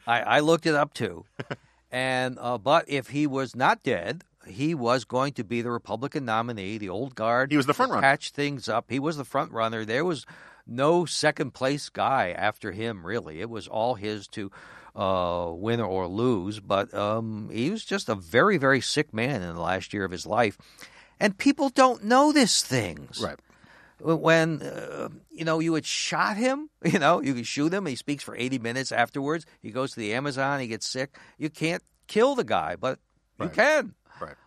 I, 0.06 0.20
I 0.20 0.40
looked 0.40 0.66
it 0.66 0.74
up 0.74 0.94
too. 0.94 1.24
And 1.90 2.38
uh, 2.40 2.58
but 2.58 2.88
if 2.88 3.08
he 3.08 3.26
was 3.26 3.56
not 3.56 3.82
dead, 3.82 4.22
he 4.46 4.74
was 4.74 5.04
going 5.04 5.32
to 5.34 5.44
be 5.44 5.62
the 5.62 5.70
Republican 5.70 6.24
nominee. 6.24 6.78
The 6.78 6.88
old 6.88 7.14
guard. 7.14 7.50
He 7.50 7.56
was 7.56 7.66
the 7.66 7.74
front 7.74 7.92
runner. 7.92 8.02
Patch 8.02 8.30
things 8.30 8.68
up. 8.68 8.86
He 8.88 8.98
was 8.98 9.16
the 9.16 9.24
front 9.24 9.52
runner. 9.52 9.84
There 9.84 10.04
was 10.04 10.24
no 10.66 11.04
second 11.04 11.52
place 11.54 11.88
guy 11.88 12.30
after 12.30 12.72
him. 12.72 13.06
Really, 13.06 13.40
it 13.40 13.50
was 13.50 13.68
all 13.68 13.94
his 13.94 14.26
to 14.28 14.50
uh, 14.96 15.50
win 15.54 15.80
or 15.80 16.06
lose. 16.06 16.60
But 16.60 16.92
um, 16.94 17.48
he 17.52 17.70
was 17.70 17.84
just 17.84 18.08
a 18.08 18.14
very 18.14 18.56
very 18.58 18.80
sick 18.80 19.12
man 19.14 19.42
in 19.42 19.54
the 19.54 19.60
last 19.60 19.92
year 19.94 20.04
of 20.04 20.10
his 20.10 20.26
life, 20.26 20.58
and 21.18 21.36
people 21.38 21.68
don't 21.68 22.04
notice 22.04 22.62
things 22.62 23.20
Right. 23.22 23.38
when 24.00 24.62
uh, 24.62 25.08
you 25.30 25.44
know 25.44 25.58
you 25.60 25.74
had 25.74 25.86
shot 25.86 26.36
him 26.36 26.70
you 26.84 26.98
know 26.98 27.20
you 27.20 27.34
can 27.34 27.44
shoot 27.44 27.72
him 27.72 27.86
he 27.86 27.96
speaks 27.96 28.22
for 28.24 28.34
80 28.36 28.58
minutes 28.58 28.92
afterwards 28.92 29.44
he 29.60 29.70
goes 29.70 29.92
to 29.92 30.00
the 30.00 30.14
amazon 30.14 30.60
he 30.60 30.66
gets 30.68 30.88
sick 30.88 31.16
you 31.38 31.50
can't 31.50 31.82
kill 32.06 32.34
the 32.34 32.44
guy 32.44 32.76
but 32.76 32.98
you 33.38 33.48
can 33.48 33.84
Right. 33.84 33.94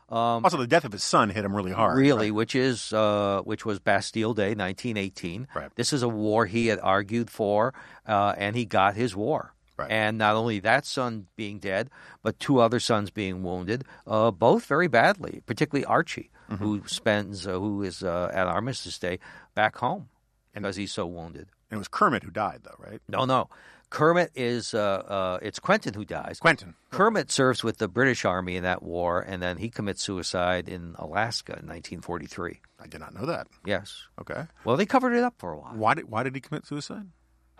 Um, 0.09 0.43
Also, 0.43 0.57
the 0.57 0.67
death 0.67 0.85
of 0.85 0.91
his 0.91 1.03
son 1.03 1.29
hit 1.29 1.43
him 1.45 1.55
really 1.55 1.71
hard. 1.71 1.97
really 1.97 2.29
right? 2.31 2.35
which 2.35 2.55
is 2.55 2.93
uh, 2.93 3.41
which 3.43 3.65
was 3.65 3.79
bastille 3.79 4.33
day 4.33 4.53
1918 4.55 5.47
Right. 5.55 5.69
this 5.75 5.93
is 5.93 6.03
a 6.03 6.09
war 6.09 6.45
he 6.45 6.67
had 6.67 6.79
argued 6.79 7.29
for 7.29 7.73
uh, 8.07 8.33
and 8.37 8.55
he 8.55 8.65
got 8.65 8.95
his 8.95 9.15
war 9.15 9.53
Right. 9.75 9.89
and 9.89 10.19
not 10.19 10.35
only 10.35 10.59
that 10.59 10.85
son 10.85 11.25
being 11.35 11.57
dead 11.59 11.89
but 12.21 12.37
two 12.39 12.59
other 12.59 12.79
sons 12.79 13.09
being 13.09 13.41
wounded 13.41 13.85
uh, 14.05 14.29
both 14.29 14.65
very 14.65 14.87
badly 14.87 15.41
particularly 15.45 15.85
archie 15.85 16.29
Mm-hmm. 16.51 16.63
who 16.63 16.81
spends 16.87 17.47
uh, 17.47 17.53
who 17.53 17.81
is 17.83 18.03
uh, 18.03 18.29
at 18.33 18.47
armistice 18.47 18.99
day 18.99 19.17
back 19.55 19.77
home 19.77 20.09
and, 20.53 20.63
because 20.63 20.75
he's 20.75 20.91
so 20.91 21.07
wounded 21.07 21.47
And 21.71 21.77
it 21.77 21.77
was 21.77 21.87
Kermit 21.87 22.21
who 22.23 22.29
died, 22.31 22.59
though, 22.63 22.75
right? 22.77 23.01
No, 23.07 23.23
no. 23.25 23.47
Kermit 23.93 24.31
is 24.33 24.73
uh, 24.73 24.79
uh, 24.79 25.39
it's 25.43 25.59
Quentin 25.59 25.93
who 25.93 26.03
dies. 26.03 26.39
Quentin. 26.39 26.73
Kermit 26.89 27.29
serves 27.29 27.63
with 27.63 27.77
the 27.77 27.87
British 27.87 28.25
Army 28.25 28.55
in 28.55 28.63
that 28.63 28.81
war, 28.81 29.21
and 29.21 29.39
then 29.39 29.57
he 29.57 29.69
commits 29.69 30.01
suicide 30.01 30.67
in 30.67 30.95
Alaska 30.97 31.51
in 31.53 31.67
1943. 31.67 32.59
I 32.79 32.87
did 32.87 32.99
not 32.99 33.13
know 33.13 33.27
that. 33.27 33.45
Yes. 33.63 34.01
Okay. 34.19 34.47
Well, 34.65 34.77
they 34.77 34.87
covered 34.87 35.13
it 35.13 35.23
up 35.23 35.35
for 35.37 35.51
a 35.53 35.59
while. 35.59 35.75
Why 35.75 35.93
did 35.93 36.09
Why 36.09 36.23
did 36.23 36.33
he 36.33 36.41
commit 36.41 36.65
suicide? 36.65 37.05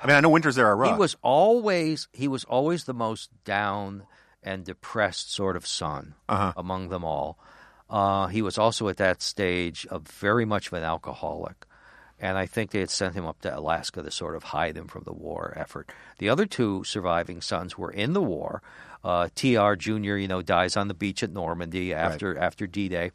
I 0.02 0.08
mean, 0.08 0.16
I 0.16 0.22
know 0.22 0.30
winters 0.30 0.56
there 0.56 0.66
are 0.66 0.76
rough. 0.76 0.96
He 0.96 1.00
was 1.00 1.16
always 1.22 2.08
he 2.14 2.28
was 2.28 2.46
always 2.46 2.86
the 2.86 2.96
most 2.96 3.30
down 3.46 4.08
and 4.42 4.66
depressed 4.66 5.32
sort 5.32 5.56
of 5.56 5.68
son 5.68 6.16
Uh-huh. 6.28 6.52
among 6.58 6.90
them 6.90 7.06
all. 7.06 7.38
Uh, 7.92 8.26
he 8.26 8.42
was 8.42 8.58
also 8.58 8.90
at 8.90 8.98
that 8.98 9.22
stage 9.22 9.86
of 9.92 10.08
very 10.08 10.46
much 10.46 10.66
of 10.68 10.74
an 10.74 10.84
alcoholic, 10.84 11.68
and 12.24 12.38
I 12.38 12.46
think 12.46 12.72
they 12.72 12.80
had 12.80 12.90
sent 12.90 13.16
him 13.16 13.26
up 13.26 13.42
to 13.42 13.56
Alaska 13.56 14.02
to 14.02 14.10
sort 14.10 14.38
of 14.38 14.44
hide 14.44 14.78
him 14.78 14.88
from 14.88 15.04
the 15.04 15.12
war 15.12 15.54
effort. 15.58 15.90
The 16.20 16.30
other 16.30 16.46
two 16.46 16.86
surviving 16.86 17.42
sons 17.42 17.78
were 17.78 17.92
in 17.92 18.14
the 18.14 18.22
war. 18.22 18.62
Uh, 19.04 19.28
Tr 19.36 19.74
Jr. 19.76 20.16
You 20.16 20.30
know 20.30 20.42
dies 20.42 20.78
on 20.78 20.88
the 20.88 20.94
beach 20.94 21.22
at 21.22 21.34
Normandy 21.34 21.94
after 21.94 22.38
after 22.38 22.66
D 22.66 22.88
Day. 22.88 23.12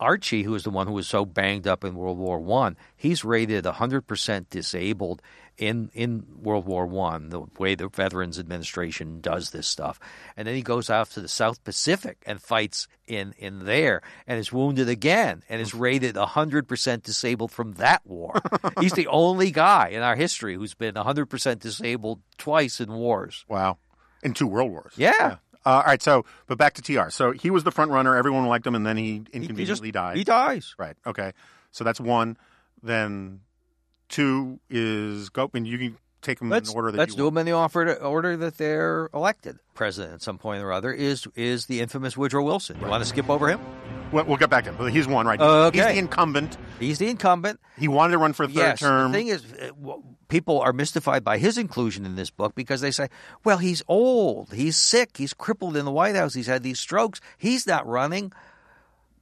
Archie, 0.00 0.42
who 0.42 0.52
was 0.52 0.64
the 0.64 0.70
one 0.70 0.86
who 0.86 0.92
was 0.92 1.08
so 1.08 1.24
banged 1.24 1.66
up 1.66 1.84
in 1.84 1.94
World 1.94 2.18
War 2.18 2.38
One, 2.38 2.76
he's 2.96 3.24
rated 3.24 3.64
100% 3.64 4.46
disabled 4.50 5.22
in 5.56 5.90
in 5.92 6.24
World 6.40 6.66
War 6.66 6.86
One. 6.86 7.30
The 7.30 7.40
way 7.58 7.74
the 7.74 7.88
Veterans 7.88 8.38
Administration 8.38 9.20
does 9.20 9.50
this 9.50 9.66
stuff, 9.66 9.98
and 10.36 10.46
then 10.46 10.54
he 10.54 10.62
goes 10.62 10.88
out 10.88 11.10
to 11.10 11.20
the 11.20 11.28
South 11.28 11.62
Pacific 11.64 12.18
and 12.24 12.40
fights 12.40 12.86
in 13.06 13.34
in 13.38 13.64
there, 13.64 14.02
and 14.26 14.38
is 14.38 14.52
wounded 14.52 14.88
again, 14.88 15.42
and 15.48 15.60
is 15.60 15.74
rated 15.74 16.14
100% 16.14 17.02
disabled 17.02 17.50
from 17.50 17.72
that 17.74 18.02
war. 18.06 18.40
he's 18.80 18.92
the 18.92 19.08
only 19.08 19.50
guy 19.50 19.88
in 19.88 20.02
our 20.02 20.14
history 20.16 20.54
who's 20.54 20.74
been 20.74 20.94
100% 20.94 21.58
disabled 21.58 22.20
twice 22.36 22.80
in 22.80 22.92
wars. 22.92 23.44
wow. 23.48 23.78
In 24.22 24.34
two 24.34 24.48
world 24.48 24.72
wars. 24.72 24.94
Yeah. 24.96 25.36
Uh, 25.68 25.72
all 25.72 25.82
right. 25.82 26.00
So, 26.02 26.24
but 26.46 26.56
back 26.56 26.74
to 26.74 26.82
Tr. 26.82 27.10
So 27.10 27.32
he 27.32 27.50
was 27.50 27.62
the 27.64 27.70
front 27.70 27.90
runner. 27.90 28.16
Everyone 28.16 28.46
liked 28.46 28.66
him, 28.66 28.74
and 28.74 28.86
then 28.86 28.96
he 28.96 29.04
He- 29.04 29.10
he 29.10 29.20
just- 29.20 29.34
inconveniently 29.34 29.92
died. 29.92 30.16
He 30.16 30.24
dies. 30.24 30.74
Right. 30.78 30.96
Okay. 31.06 31.32
So 31.72 31.84
that's 31.84 32.00
one. 32.00 32.36
Then 32.82 33.40
two 34.08 34.60
is 34.70 35.28
go. 35.28 35.50
And 35.52 35.66
you 35.66 35.76
can 35.78 35.98
take 36.22 36.38
them 36.38 36.48
Let's, 36.48 36.70
in 36.70 36.76
order 36.76 36.90
that 36.92 36.98
let's 36.98 37.12
you 37.12 37.16
do 37.18 37.22
want. 37.24 37.34
them 37.34 37.40
in 37.40 37.46
the 37.46 37.52
order, 37.52 37.94
order 38.02 38.36
that 38.38 38.56
they're 38.56 39.10
elected. 39.12 39.58
President 39.74 40.14
at 40.14 40.22
some 40.22 40.38
point 40.38 40.62
or 40.62 40.72
other 40.72 40.92
is 40.92 41.26
is 41.36 41.66
the 41.66 41.80
infamous 41.80 42.16
Woodrow 42.16 42.42
Wilson. 42.44 42.78
You 42.80 42.86
want 42.86 43.02
to 43.02 43.08
skip 43.08 43.28
over 43.28 43.48
him? 43.48 43.60
Well, 44.12 44.24
we'll 44.24 44.36
get 44.36 44.50
back 44.50 44.64
to 44.64 44.72
him. 44.72 44.92
He's 44.92 45.06
one, 45.06 45.26
right? 45.26 45.40
Okay. 45.40 45.78
He's 45.78 45.86
the 45.86 45.98
incumbent. 45.98 46.56
He's 46.78 46.98
the 46.98 47.08
incumbent. 47.08 47.60
He 47.78 47.88
wanted 47.88 48.12
to 48.12 48.18
run 48.18 48.32
for 48.32 48.44
a 48.44 48.46
third 48.46 48.56
yes. 48.56 48.80
term. 48.80 49.12
The 49.12 49.18
thing 49.18 49.28
is, 49.28 49.44
uh, 49.52 49.94
people 50.28 50.60
are 50.60 50.72
mystified 50.72 51.24
by 51.24 51.38
his 51.38 51.58
inclusion 51.58 52.06
in 52.06 52.16
this 52.16 52.30
book 52.30 52.54
because 52.54 52.80
they 52.80 52.90
say, 52.90 53.08
"Well, 53.44 53.58
he's 53.58 53.82
old. 53.88 54.52
He's 54.52 54.76
sick. 54.76 55.16
He's 55.16 55.34
crippled 55.34 55.76
in 55.76 55.84
the 55.84 55.92
White 55.92 56.16
House. 56.16 56.34
He's 56.34 56.46
had 56.46 56.62
these 56.62 56.80
strokes. 56.80 57.20
He's 57.36 57.66
not 57.66 57.86
running." 57.86 58.32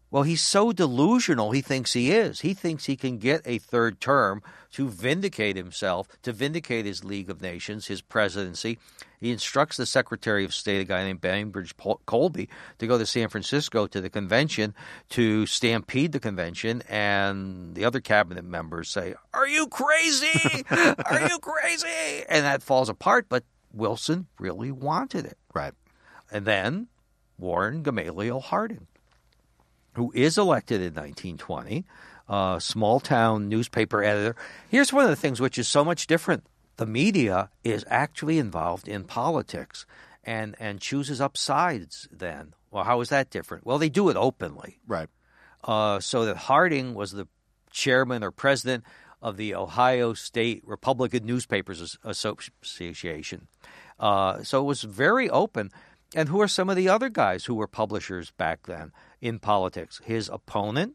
Well, 0.09 0.23
he's 0.23 0.41
so 0.41 0.73
delusional, 0.73 1.51
he 1.51 1.61
thinks 1.61 1.93
he 1.93 2.13
is. 2.13 2.41
He 2.41 2.55
thinks 2.55 2.85
he 2.85 2.97
can 2.97 3.19
get 3.19 3.43
a 3.45 3.59
third 3.59 4.01
term 4.01 4.41
to 4.73 4.89
vindicate 4.89 5.57
himself, 5.57 6.07
to 6.23 6.33
vindicate 6.33 6.87
his 6.87 7.05
League 7.05 7.29
of 7.29 7.43
Nations, 7.43 7.89
his 7.89 8.03
presidency. 8.03 8.79
He 9.21 9.31
instructs 9.33 9.77
the 9.77 9.87
Secretary 9.87 10.45
of 10.45 10.55
State, 10.55 10.81
a 10.81 10.85
guy 10.85 11.05
named 11.05 11.21
Bainbridge 11.21 11.75
Colby, 12.07 12.49
to 12.79 12.87
go 12.87 12.99
to 12.99 13.07
San 13.07 13.29
Francisco 13.29 13.87
to 13.87 14.01
the 14.01 14.11
convention 14.11 14.75
to 15.11 15.47
stampede 15.47 16.13
the 16.13 16.21
convention. 16.21 16.83
And 16.89 17.75
the 17.75 17.85
other 17.85 18.01
cabinet 18.01 18.45
members 18.45 18.89
say, 18.89 19.15
Are 19.33 19.49
you 19.49 19.67
crazy? 19.69 20.65
Are 20.71 21.29
you 21.29 21.39
crazy? 21.39 22.25
And 22.29 22.45
that 22.45 22.63
falls 22.63 22.89
apart. 22.89 23.27
But 23.29 23.45
Wilson 23.73 24.27
really 24.39 24.71
wanted 24.73 25.27
it. 25.27 25.39
right. 25.55 25.73
And 26.33 26.45
then 26.45 26.89
Warren 27.39 27.83
Gamaliel 27.83 28.41
Harding, 28.41 28.87
who 29.95 30.11
is 30.15 30.37
elected 30.37 30.81
in 30.81 30.95
1920, 30.95 31.85
uh, 32.29 32.59
small 32.59 32.99
town 32.99 33.49
newspaper 33.49 34.03
editor. 34.03 34.35
Here's 34.69 34.93
one 34.93 35.05
of 35.05 35.11
the 35.11 35.17
things 35.17 35.41
which 35.41 35.59
is 35.59 35.69
so 35.69 35.85
much 35.85 36.07
different 36.09 36.45
the 36.77 36.87
media 36.87 37.51
is 37.65 37.85
actually 37.89 38.39
involved 38.39 38.89
in 38.89 39.05
politics 39.05 39.87
and, 40.25 40.55
and 40.59 40.81
chooses 40.81 41.21
up 41.21 41.37
sides 41.37 42.09
then. 42.11 42.55
Well, 42.71 42.85
how 42.85 43.01
is 43.01 43.09
that 43.11 43.31
different? 43.31 43.65
Well, 43.65 43.79
they 43.79 43.89
do 43.89 44.09
it 44.09 44.17
openly. 44.17 44.79
Right. 44.87 45.09
Uh, 45.65 46.01
so 46.01 46.25
that 46.27 46.37
Harding 46.37 46.95
was 46.95 47.13
the 47.13 47.27
chairman 47.71 48.23
or 48.23 48.31
president 48.31 48.85
of 49.23 49.37
the 49.37 49.55
Ohio 49.55 50.15
State 50.15 50.63
Republican 50.67 51.25
Newspapers 51.25 51.97
Association. 52.05 53.49
Uh, 53.99 54.43
so 54.43 54.61
it 54.61 54.65
was 54.65 54.83
very 54.83 55.31
open. 55.31 55.71
And 56.15 56.29
who 56.29 56.41
are 56.41 56.49
some 56.49 56.71
of 56.71 56.77
the 56.77 56.89
other 56.89 57.09
guys 57.09 57.47
who 57.47 57.55
were 57.55 57.67
publishers 57.67 58.31
back 58.33 58.67
then 58.67 58.93
in 59.21 59.39
politics? 59.39 60.01
His 60.05 60.29
opponent, 60.33 60.95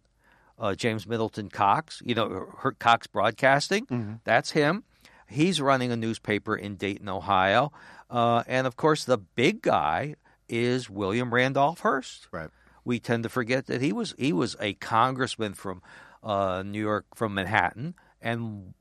uh, 0.57 0.75
James 0.75 1.05
Middleton 1.05 1.49
Cox, 1.49 2.01
you 2.05 2.15
know, 2.15 2.53
Her- 2.59 2.71
Cox 2.73 3.07
Broadcasting, 3.07 4.19
that's 4.23 4.51
him. 4.51 4.83
He's 5.31 5.61
running 5.61 5.91
a 5.91 5.95
newspaper 5.95 6.55
in 6.55 6.75
Dayton, 6.75 7.09
Ohio. 7.09 7.71
Uh, 8.09 8.43
and 8.47 8.67
of 8.67 8.75
course, 8.75 9.05
the 9.05 9.17
big 9.17 9.61
guy 9.61 10.15
is 10.49 10.89
William 10.89 11.33
Randolph 11.33 11.79
Hearst 11.79 12.27
Right. 12.31 12.49
we 12.83 12.99
tend 12.99 13.23
to 13.23 13.29
forget 13.29 13.67
that 13.67 13.81
he 13.81 13.93
was 13.93 14.13
he 14.17 14.33
was 14.33 14.55
a 14.59 14.73
congressman 14.73 15.53
from 15.53 15.81
uh, 16.23 16.61
New 16.65 16.81
York, 16.81 17.05
from 17.15 17.33
Manhattan, 17.33 17.95
and 18.21 18.73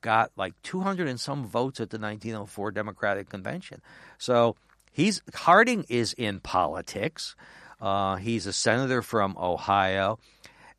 got 0.00 0.30
like 0.36 0.54
200 0.62 1.06
and 1.08 1.20
some 1.20 1.44
votes 1.46 1.80
at 1.80 1.90
the 1.90 1.98
1904 1.98 2.70
Democratic 2.70 3.28
Convention. 3.28 3.82
So 4.16 4.56
he's 4.92 5.20
Harding 5.34 5.84
is 5.88 6.14
in 6.14 6.40
politics. 6.40 7.36
Uh, 7.80 8.16
he's 8.16 8.46
a 8.46 8.52
senator 8.52 9.02
from 9.02 9.36
Ohio, 9.38 10.18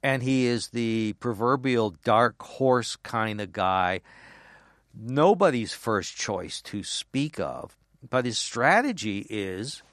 and 0.04 0.24
he 0.24 0.46
is 0.48 0.70
the 0.70 1.14
proverbial 1.20 1.96
dark 2.04 2.42
horse 2.42 2.96
kind 2.98 3.40
of 3.40 3.54
guy. 3.54 4.02
Nobody's 4.94 5.74
first 5.74 6.16
choice 6.16 6.62
to 6.64 6.84
speak 6.84 7.40
of, 7.40 7.78
but 8.08 8.26
his 8.26 8.38
strategy 8.38 9.26
is 9.30 9.84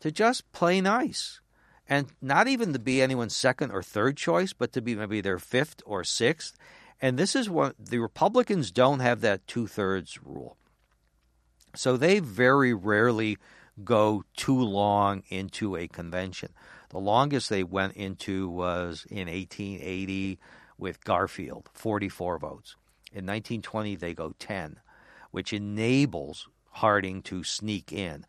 to 0.00 0.10
just 0.10 0.50
play 0.52 0.80
nice 0.80 1.40
and 1.88 2.06
not 2.22 2.48
even 2.48 2.72
to 2.72 2.78
be 2.78 3.02
anyone's 3.02 3.36
second 3.36 3.70
or 3.70 3.82
third 3.82 4.16
choice, 4.16 4.52
but 4.52 4.72
to 4.72 4.80
be 4.80 4.94
maybe 4.94 5.20
their 5.20 5.38
fifth 5.38 5.82
or 5.84 6.02
sixth. 6.04 6.56
And 7.00 7.18
this 7.18 7.36
is 7.36 7.50
what 7.50 7.74
the 7.78 7.98
Republicans 7.98 8.70
don't 8.70 9.00
have 9.00 9.20
that 9.20 9.46
two 9.46 9.66
thirds 9.66 10.22
rule. 10.22 10.56
So 11.74 11.96
they 11.96 12.20
very 12.20 12.72
rarely 12.72 13.36
go 13.82 14.24
too 14.36 14.60
long 14.60 15.24
into 15.28 15.76
a 15.76 15.88
convention. 15.88 16.50
The 16.90 17.00
longest 17.00 17.50
they 17.50 17.64
went 17.64 17.94
into 17.94 18.48
was 18.48 19.04
in 19.10 19.26
1880 19.26 20.38
with 20.78 21.04
Garfield, 21.04 21.68
44 21.74 22.38
votes. 22.38 22.76
In 23.14 23.26
1920, 23.26 23.96
they 23.96 24.12
go 24.12 24.34
10, 24.38 24.78
which 25.30 25.52
enables 25.52 26.48
Harding 26.78 27.22
to 27.22 27.44
sneak 27.44 27.92
in. 27.92 28.26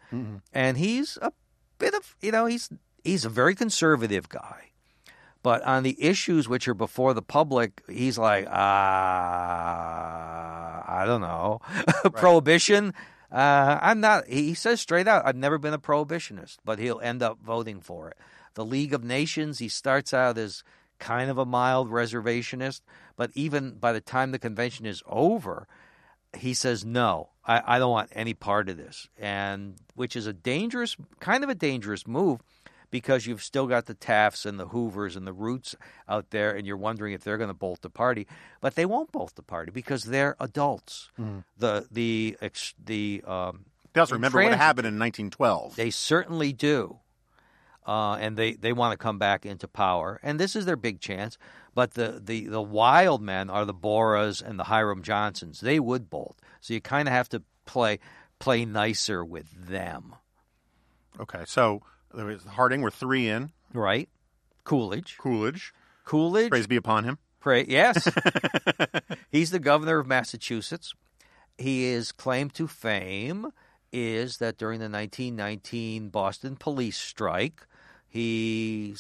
And 0.54 0.78
he's 0.78 1.18
a 1.20 1.32
bit 1.80 1.96
of, 1.96 2.16
you 2.22 2.32
know, 2.32 2.46
he's 2.46 2.70
he's 3.04 3.26
a 3.26 3.30
very 3.30 3.56
conservative 3.56 4.30
guy. 4.30 4.70
But 5.42 5.64
on 5.64 5.82
the 5.82 5.98
issues 6.00 6.48
which 6.48 6.68
are 6.68 6.76
before 6.76 7.16
the 7.16 7.24
public, 7.24 7.82
he's 7.90 8.20
like, 8.20 8.46
ah, 8.50 8.56
I 10.88 11.06
don't 11.06 11.22
know. 11.22 11.60
Prohibition. 12.14 12.94
Uh, 13.32 13.80
I'm 13.82 14.00
not, 14.00 14.28
he 14.28 14.54
says 14.54 14.80
straight 14.80 15.08
out, 15.08 15.26
I've 15.26 15.36
never 15.36 15.58
been 15.58 15.74
a 15.74 15.80
prohibitionist, 15.80 16.58
but 16.64 16.80
he'll 16.80 17.02
end 17.02 17.22
up 17.22 17.40
voting 17.44 17.82
for 17.82 18.10
it. 18.10 18.18
The 18.54 18.66
League 18.66 18.94
of 18.94 19.04
Nations, 19.04 19.60
he 19.60 19.70
starts 19.70 20.14
out 20.14 20.38
as 20.38 20.64
kind 21.06 21.30
of 21.30 21.38
a 21.38 21.46
mild 21.46 21.90
reservationist, 21.92 22.82
but 23.16 23.30
even 23.36 23.76
by 23.76 23.92
the 23.94 24.02
time 24.02 24.32
the 24.32 24.40
convention 24.40 24.86
is 24.86 25.04
over, 25.08 25.68
he 26.36 26.54
says 26.54 26.84
no 26.84 27.30
I, 27.46 27.76
I 27.76 27.80
don't 27.80 27.92
want 27.92 28.10
any 28.14 28.34
part 28.34 28.68
of 28.70 28.76
this 28.76 29.08
and 29.18 29.76
which 29.94 30.16
is 30.18 30.28
a 30.28 30.34
dangerous 30.34 30.98
kind 31.22 31.44
of 31.46 31.50
a 31.50 31.56
dangerous 31.56 32.06
move 32.06 32.42
because 32.92 33.26
you've 33.26 33.42
still 33.44 33.68
got 33.68 33.86
the 33.86 33.94
Tafts 33.94 34.46
and 34.46 34.60
the 34.60 34.68
Hoovers 34.68 35.16
and 35.16 35.26
the 35.26 35.32
Roots 35.34 35.76
out 36.10 36.32
there 36.32 36.52
and 36.56 36.68
you're 36.68 36.76
wondering 36.88 37.14
if 37.14 37.24
they're 37.24 37.38
going 37.38 37.50
to 37.50 37.54
bolt 37.66 37.82
the 37.82 37.90
party 37.90 38.28
but 38.60 38.76
they 38.76 38.86
won't 38.86 39.12
bolt 39.14 39.36
the 39.36 39.44
party 39.44 39.72
because 39.72 40.04
they're 40.04 40.36
adults 40.42 41.10
the 41.58 41.88
the 41.90 42.38
ex- 42.42 42.74
the 42.84 43.24
um, 43.26 43.66
They 43.94 44.02
also 44.02 44.16
remember 44.16 44.40
what 44.52 44.58
happened 44.58 44.88
in 44.88 45.00
1912. 45.00 45.78
they 45.78 45.90
certainly 45.90 46.52
do. 46.52 47.00
Uh, 47.86 48.16
and 48.16 48.36
they, 48.36 48.54
they 48.54 48.74
want 48.74 48.92
to 48.94 48.98
come 48.98 49.20
back 49.20 49.46
into 49.46 49.68
power. 49.68 50.20
And 50.24 50.40
this 50.40 50.56
is 50.56 50.66
their 50.66 50.76
big 50.76 51.00
chance. 51.00 51.38
But 51.76 51.94
the, 51.94 52.20
the, 52.24 52.48
the 52.48 52.62
wild 52.62 53.22
men 53.22 53.50
are 53.50 53.64
the 53.66 53.74
Borahs 53.74 54.42
and 54.42 54.58
the 54.58 54.64
Hiram 54.64 55.04
Johnsons. 55.04 55.60
They 55.60 55.80
would 55.80 56.10
bolt. 56.10 56.40
So 56.62 56.74
you 56.74 56.82
kind 56.82 57.08
of 57.08 57.14
have 57.14 57.30
to 57.30 57.44
play 57.66 58.00
play 58.40 58.66
nicer 58.66 59.24
with 59.24 59.48
them, 59.68 60.16
Okay. 61.20 61.44
So 61.46 61.82
there 62.14 62.26
was 62.26 62.44
Harding. 62.44 62.82
We're 62.82 62.92
three 62.92 63.30
in. 63.30 63.52
right? 63.74 64.10
Coolidge. 64.64 65.18
Coolidge. 65.18 65.74
Coolidge. 66.04 66.50
Praise 66.50 66.68
be 66.68 66.76
upon 66.76 67.04
him. 67.06 67.18
Pray, 67.40 67.66
yes. 67.68 68.10
He's 69.32 69.52
the 69.52 69.60
governor 69.60 70.00
of 70.00 70.08
Massachusetts. 70.08 70.94
he 71.58 71.86
is 71.86 72.12
claimed 72.12 72.54
to 72.56 72.68
fame 72.68 73.48
is 73.94 74.38
that 74.40 74.58
during 74.58 74.80
the 74.80 74.90
1919 74.90 76.10
Boston 76.10 76.56
police 76.58 76.98
strike, 76.98 77.66
he 78.16 78.96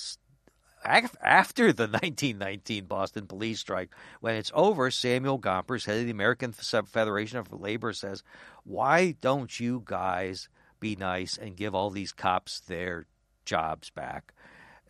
after 0.83 1.71
the 1.71 1.83
1919 1.87 2.85
Boston 2.85 3.27
police 3.27 3.61
strike, 3.61 3.95
when 4.19 4.35
it's 4.35 4.51
over, 4.53 4.91
Samuel 4.91 5.39
Gompers, 5.39 5.85
head 5.85 5.99
of 5.99 6.05
the 6.05 6.11
American 6.11 6.51
Federation 6.51 7.37
of 7.37 7.51
Labor, 7.53 7.93
says, 7.93 8.23
"Why 8.65 9.15
don't 9.21 9.57
you 9.57 9.83
guys 9.85 10.49
be 10.81 10.97
nice 10.97 11.37
and 11.37 11.55
give 11.55 11.73
all 11.73 11.89
these 11.89 12.11
cops 12.11 12.59
their 12.59 13.05
jobs 13.45 13.89
back?" 13.89 14.33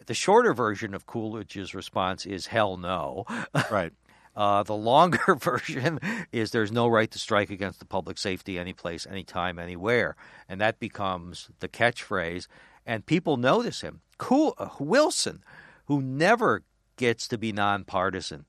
The 0.08 0.16
shorter 0.16 0.56
version 0.56 0.96
of 0.96 1.06
Coolidge's 1.06 1.76
response 1.76 2.26
is 2.26 2.48
"Hell 2.48 2.78
no." 2.78 3.26
Right. 3.72 3.94
Uh, 4.36 4.64
the 4.64 4.76
longer 4.76 5.36
version 5.40 6.00
is 6.32 6.50
there's 6.50 6.72
no 6.72 6.88
right 6.88 7.10
to 7.12 7.20
strike 7.20 7.52
against 7.52 7.80
the 7.80 7.86
public 7.86 8.18
safety 8.18 8.60
any 8.60 8.74
place, 8.74 9.08
anytime, 9.08 9.60
anywhere. 9.60 10.16
And 10.50 10.60
that 10.60 10.80
becomes 10.80 11.50
the 11.60 11.70
catchphrase. 11.70 12.48
And 12.86 13.06
people 13.06 13.38
notice 13.38 13.82
him. 13.82 14.02
Cool, 14.18 14.54
uh, 14.58 14.70
Wilson, 14.80 15.44
who 15.86 16.02
never 16.02 16.64
gets 16.98 17.28
to 17.28 17.38
be 17.38 17.52
nonpartisan, 17.52 18.46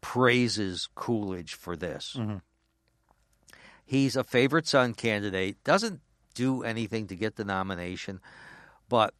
praises 0.00 0.88
Coolidge 0.94 1.54
for 1.54 1.76
this. 1.76 2.16
Mm-hmm. 2.18 2.36
He's 3.84 4.16
a 4.16 4.24
favorite 4.24 4.66
son 4.66 4.94
candidate, 4.94 5.62
doesn't 5.64 6.00
do 6.34 6.62
anything 6.62 7.06
to 7.08 7.16
get 7.16 7.36
the 7.36 7.44
nomination, 7.44 8.20
but 8.88 9.14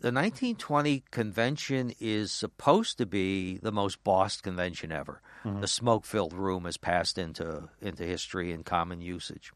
the 0.00 0.12
1920 0.12 1.02
convention 1.10 1.92
is 1.98 2.30
supposed 2.30 2.98
to 2.98 3.06
be 3.06 3.58
the 3.58 3.72
most 3.72 4.04
bossed 4.04 4.42
convention 4.42 4.92
ever. 4.92 5.22
Mm-hmm. 5.44 5.62
The 5.62 5.66
smoke-filled 5.66 6.34
room 6.34 6.64
has 6.66 6.76
passed 6.76 7.16
into 7.16 7.70
into 7.80 8.04
history 8.04 8.52
and 8.52 8.64
common 8.64 9.00
usage. 9.00 9.52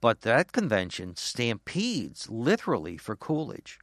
But 0.00 0.20
that 0.20 0.52
convention 0.52 1.16
stampedes 1.16 2.30
literally 2.30 2.96
for 2.96 3.16
Coolidge. 3.16 3.78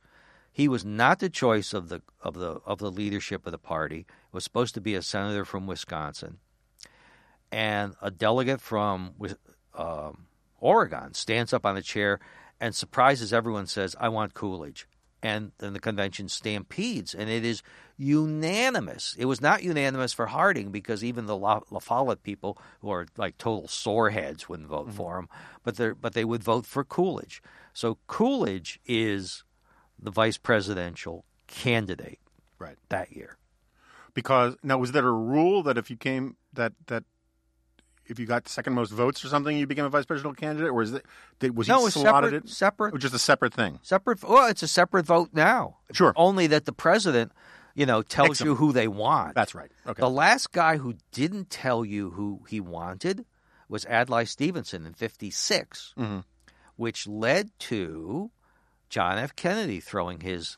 He 0.51 0.67
was 0.69 0.85
not 0.85 1.19
the 1.19 1.29
choice 1.29 1.73
of 1.73 1.89
the 1.89 2.01
of 2.21 2.35
the 2.35 2.61
of 2.65 2.79
the 2.79 2.91
leadership 2.91 3.45
of 3.45 3.51
the 3.51 3.57
party. 3.57 3.99
It 3.99 4.33
was 4.33 4.45
supposed 4.45 4.73
to 4.75 4.81
be 4.81 4.95
a 4.95 5.01
senator 5.01 5.43
from 5.43 5.67
Wisconsin, 5.67 6.37
and 7.51 7.95
a 8.01 8.09
delegate 8.09 8.61
from 8.61 9.15
um, 9.73 10.27
Oregon 10.59 11.13
stands 11.13 11.51
up 11.51 11.65
on 11.65 11.75
a 11.75 11.81
chair 11.81 12.19
and 12.61 12.73
surprises 12.73 13.33
everyone. 13.33 13.67
Says, 13.67 13.97
"I 13.99 14.07
want 14.07 14.33
Coolidge." 14.33 14.87
And 15.25 15.51
then 15.57 15.73
the 15.73 15.79
convention 15.79 16.29
stampedes, 16.29 17.15
and 17.15 17.31
it 17.31 17.43
is 17.43 17.63
unanimous. 17.97 19.15
It 19.17 19.25
was 19.25 19.41
not 19.41 19.63
unanimous 19.63 20.13
for 20.13 20.27
Harding 20.27 20.69
because 20.69 21.03
even 21.03 21.25
the 21.25 21.35
La, 21.35 21.61
La 21.71 21.79
Follette 21.79 22.21
people, 22.21 22.59
who 22.81 22.91
are 22.91 23.07
like 23.17 23.39
total 23.39 23.67
soreheads, 23.67 24.47
wouldn't 24.47 24.69
vote 24.69 24.89
mm-hmm. 24.89 24.97
for 24.97 25.17
him, 25.17 25.27
but 25.63 25.77
they 25.77 25.89
but 25.89 26.13
they 26.13 26.23
would 26.23 26.43
vote 26.43 26.67
for 26.67 26.83
Coolidge. 26.83 27.41
So 27.73 27.97
Coolidge 28.05 28.79
is 28.85 29.43
the 29.97 30.11
vice 30.11 30.37
presidential 30.37 31.25
candidate 31.47 32.19
right 32.59 32.77
that 32.89 33.11
year. 33.11 33.37
Because 34.13 34.55
now 34.61 34.77
was 34.77 34.91
there 34.91 35.07
a 35.07 35.11
rule 35.11 35.63
that 35.63 35.77
if 35.77 35.89
you 35.89 35.97
came 35.97 36.37
that 36.53 36.73
that 36.85 37.03
if 38.07 38.19
you 38.19 38.25
got 38.25 38.47
second 38.47 38.73
most 38.73 38.91
votes 38.91 39.23
or 39.23 39.27
something, 39.27 39.57
you 39.57 39.67
became 39.67 39.85
a 39.85 39.89
vice 39.89 40.05
presidential 40.05 40.35
candidate, 40.35 40.69
or 40.69 40.81
is 40.81 40.93
it 40.93 41.05
did, 41.39 41.55
was 41.55 41.67
no, 41.67 41.85
he 41.85 41.91
slotted 41.91 42.31
separate, 42.31 42.45
it 42.45 42.49
separate, 42.49 42.95
or 42.95 42.97
just 42.97 43.13
a 43.13 43.19
separate 43.19 43.53
thing? 43.53 43.79
Separate. 43.81 44.23
Well, 44.23 44.47
it's 44.47 44.63
a 44.63 44.67
separate 44.67 45.05
vote 45.05 45.29
now. 45.33 45.77
Sure. 45.91 46.13
Only 46.15 46.47
that 46.47 46.65
the 46.65 46.73
president, 46.73 47.31
you 47.73 47.85
know, 47.85 48.01
tells 48.01 48.41
you 48.41 48.55
who 48.55 48.71
they 48.71 48.87
want. 48.87 49.35
That's 49.35 49.55
right. 49.55 49.71
Okay. 49.87 49.99
The 49.99 50.09
last 50.09 50.51
guy 50.51 50.77
who 50.77 50.95
didn't 51.11 51.49
tell 51.49 51.83
you 51.83 52.11
who 52.11 52.41
he 52.47 52.59
wanted 52.59 53.25
was 53.67 53.85
Adlai 53.85 54.25
Stevenson 54.25 54.85
in 54.85 54.93
'56, 54.93 55.93
mm-hmm. 55.97 56.19
which 56.75 57.07
led 57.07 57.49
to 57.59 58.31
John 58.89 59.17
F. 59.17 59.35
Kennedy 59.35 59.79
throwing 59.79 60.21
his 60.21 60.57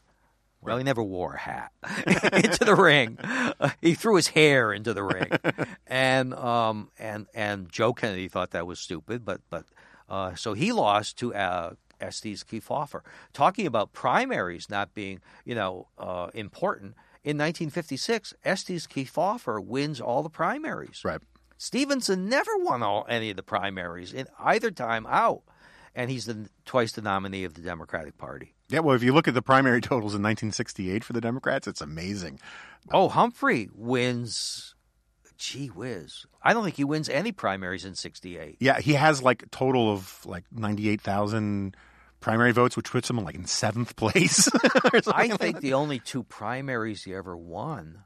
well, 0.67 0.77
he 0.77 0.83
never 0.83 1.03
wore 1.03 1.33
a 1.33 1.39
hat 1.39 1.71
into 2.33 2.65
the 2.65 2.75
ring. 2.75 3.17
Uh, 3.19 3.69
he 3.81 3.93
threw 3.93 4.15
his 4.15 4.27
hair 4.29 4.73
into 4.73 4.93
the 4.93 5.03
ring, 5.03 5.31
and 5.87 6.33
um, 6.33 6.89
and 6.99 7.27
and 7.33 7.71
Joe 7.71 7.93
Kennedy 7.93 8.27
thought 8.27 8.51
that 8.51 8.67
was 8.67 8.79
stupid, 8.79 9.25
but 9.25 9.41
but 9.49 9.65
uh, 10.09 10.35
so 10.35 10.53
he 10.53 10.71
lost 10.71 11.17
to 11.19 11.33
uh, 11.33 11.73
Estes 11.99 12.43
Kefauver. 12.43 13.01
Talking 13.33 13.65
about 13.65 13.93
primaries 13.93 14.69
not 14.69 14.93
being 14.93 15.21
you 15.45 15.55
know 15.55 15.87
uh, 15.97 16.29
important 16.33 16.95
in 17.23 17.37
1956, 17.37 18.33
Estes 18.45 18.87
Kefauver 18.87 19.63
wins 19.63 19.99
all 19.99 20.23
the 20.23 20.29
primaries. 20.29 21.01
Right. 21.03 21.19
Stevenson 21.57 22.29
never 22.29 22.51
won 22.57 22.83
all 22.83 23.05
any 23.09 23.31
of 23.31 23.35
the 23.35 23.43
primaries 23.43 24.13
in 24.13 24.27
either 24.39 24.71
time 24.71 25.05
out, 25.07 25.41
and 25.95 26.11
he's 26.11 26.25
the 26.25 26.49
twice 26.65 26.91
the 26.91 27.01
nominee 27.01 27.43
of 27.43 27.55
the 27.55 27.61
Democratic 27.61 28.17
Party. 28.17 28.53
Yeah, 28.69 28.79
well, 28.79 28.95
if 28.95 29.03
you 29.03 29.13
look 29.13 29.27
at 29.27 29.33
the 29.33 29.41
primary 29.41 29.81
totals 29.81 30.13
in 30.13 30.21
1968 30.21 31.03
for 31.03 31.13
the 31.13 31.21
Democrats, 31.21 31.67
it's 31.67 31.81
amazing. 31.81 32.39
Oh, 32.91 33.09
Humphrey 33.09 33.69
wins. 33.73 34.75
Gee 35.37 35.67
whiz. 35.67 36.25
I 36.41 36.53
don't 36.53 36.63
think 36.63 36.75
he 36.75 36.83
wins 36.83 37.09
any 37.09 37.31
primaries 37.31 37.85
in 37.85 37.93
68. 37.93 38.57
Yeah, 38.59 38.79
he 38.79 38.93
has 38.93 39.21
like 39.21 39.43
a 39.43 39.47
total 39.47 39.91
of 39.91 40.25
like 40.25 40.43
98,000 40.51 41.77
primary 42.19 42.51
votes, 42.51 42.75
which 42.75 42.89
puts 42.89 43.09
him 43.09 43.17
like 43.17 43.35
in 43.35 43.45
seventh 43.45 43.95
place. 43.95 44.49
I 45.07 45.29
think 45.37 45.59
the 45.59 45.73
only 45.73 45.99
two 45.99 46.23
primaries 46.23 47.03
he 47.03 47.13
ever 47.13 47.37
won 47.37 48.03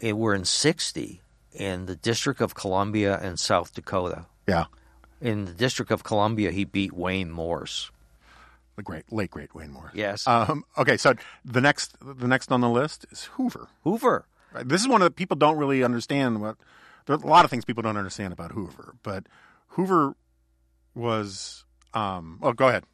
it 0.00 0.16
were 0.16 0.32
in 0.32 0.44
60 0.44 1.20
in 1.52 1.86
the 1.86 1.96
District 1.96 2.40
of 2.40 2.54
Columbia 2.54 3.18
and 3.20 3.38
South 3.38 3.74
Dakota. 3.74 4.26
Yeah. 4.46 4.66
In 5.20 5.44
the 5.44 5.52
District 5.52 5.90
of 5.90 6.04
Columbia, 6.04 6.52
he 6.52 6.64
beat 6.64 6.92
Wayne 6.92 7.30
Morse 7.30 7.90
the 8.78 8.82
great 8.82 9.12
late 9.12 9.30
great 9.30 9.54
Wayne 9.54 9.72
Moore. 9.72 9.90
Yes. 9.92 10.26
Um, 10.26 10.64
okay, 10.78 10.96
so 10.96 11.12
the 11.44 11.60
next 11.60 11.96
the 12.00 12.26
next 12.26 12.50
on 12.50 12.62
the 12.62 12.70
list 12.70 13.04
is 13.10 13.24
Hoover. 13.34 13.68
Hoover. 13.84 14.24
Right? 14.54 14.66
This 14.66 14.80
is 14.80 14.88
one 14.88 15.02
of 15.02 15.06
the 15.06 15.10
people 15.10 15.36
don't 15.36 15.58
really 15.58 15.84
understand 15.84 16.40
what. 16.40 16.56
There 17.04 17.16
are 17.16 17.20
a 17.20 17.26
lot 17.26 17.44
of 17.44 17.50
things 17.50 17.64
people 17.64 17.82
don't 17.82 17.96
understand 17.96 18.32
about 18.32 18.52
Hoover, 18.52 18.94
but 19.02 19.26
Hoover 19.68 20.14
was. 20.94 21.64
Um, 21.92 22.38
oh, 22.42 22.52
go 22.52 22.68
ahead. 22.68 22.84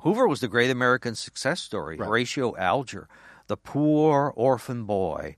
Hoover 0.00 0.28
was 0.28 0.40
the 0.40 0.48
great 0.48 0.70
American 0.70 1.16
success 1.16 1.60
story. 1.60 1.96
Right. 1.96 2.06
Horatio 2.06 2.56
Alger, 2.56 3.08
the 3.48 3.56
poor 3.56 4.32
orphan 4.36 4.84
boy 4.84 5.36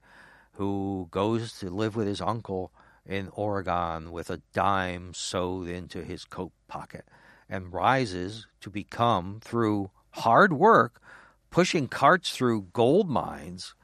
who 0.54 1.08
goes 1.10 1.58
to 1.60 1.70
live 1.70 1.96
with 1.96 2.06
his 2.06 2.20
uncle 2.20 2.72
in 3.06 3.30
Oregon 3.32 4.12
with 4.12 4.28
a 4.28 4.42
dime 4.52 5.14
sewed 5.14 5.68
into 5.68 6.04
his 6.04 6.26
coat 6.26 6.52
pocket 6.68 7.06
and 7.50 7.72
rises 7.72 8.46
to 8.60 8.70
become, 8.70 9.40
through 9.42 9.90
hard 10.10 10.52
work, 10.52 11.02
pushing 11.50 11.88
carts 11.88 12.30
through 12.30 12.68
gold 12.72 13.10
mines, 13.10 13.74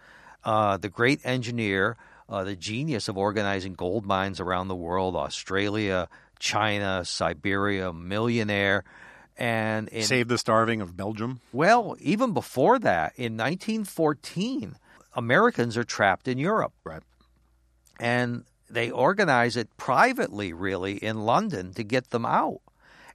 uh, 0.45 0.77
the 0.77 0.89
great 0.89 1.21
engineer, 1.25 1.97
uh, 2.29 2.45
the 2.45 2.57
genius 2.57 3.09
of 3.09 3.19
organizing 3.19 3.75
gold 3.75 4.07
mines 4.07 4.41
around 4.41 4.69
the 4.69 4.77
world, 4.77 5.17
Australia, 5.17 6.09
China, 6.39 7.05
Siberia, 7.05 7.93
millionaire. 7.93 8.85
And 9.37 9.89
in, 9.89 10.05
save 10.05 10.29
the 10.29 10.39
starving 10.39 10.81
of 10.81 10.97
Belgium. 10.97 11.41
Well, 11.53 11.97
even 12.01 12.33
before 12.33 12.79
that, 12.79 13.13
in 13.17 13.37
1914, 13.37 14.77
Americans 15.15 15.77
are 15.77 15.85
trapped 15.85 16.27
in 16.29 16.39
Europe. 16.39 16.73
Right. 16.85 17.03
And 18.01 18.45
they 18.71 18.91
organize 18.91 19.57
it 19.57 19.77
privately, 19.77 20.53
really, 20.53 20.95
in 20.95 21.25
London 21.25 21.75
to 21.75 21.83
get 21.83 22.11
them 22.11 22.25
out 22.25 22.61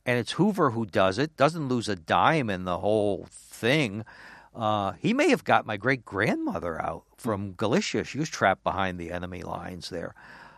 and 0.06 0.18
it's 0.18 0.34
Hoover 0.34 0.72
who 0.72 0.86
does 0.86 1.18
it. 1.18 1.38
Doesn't 1.38 1.68
lose 1.68 1.89
a 1.89 1.95
dime 1.95 2.49
in 2.49 2.66
the 2.66 2.80
whole 2.80 3.28
thing. 3.30 4.04
Uh, 4.56 4.93
he 4.99 5.14
may 5.14 5.30
have 5.30 5.43
got 5.43 5.66
my 5.66 5.78
great 5.78 6.04
grandmother 6.04 6.82
out 6.82 7.04
from 7.18 7.54
Galicia. 7.54 8.04
She 8.04 8.20
was 8.20 8.30
trapped 8.30 8.64
behind 8.64 8.99
the 8.99 9.12
enemy 9.12 9.43
lines 9.43 9.89
there. 9.89 10.14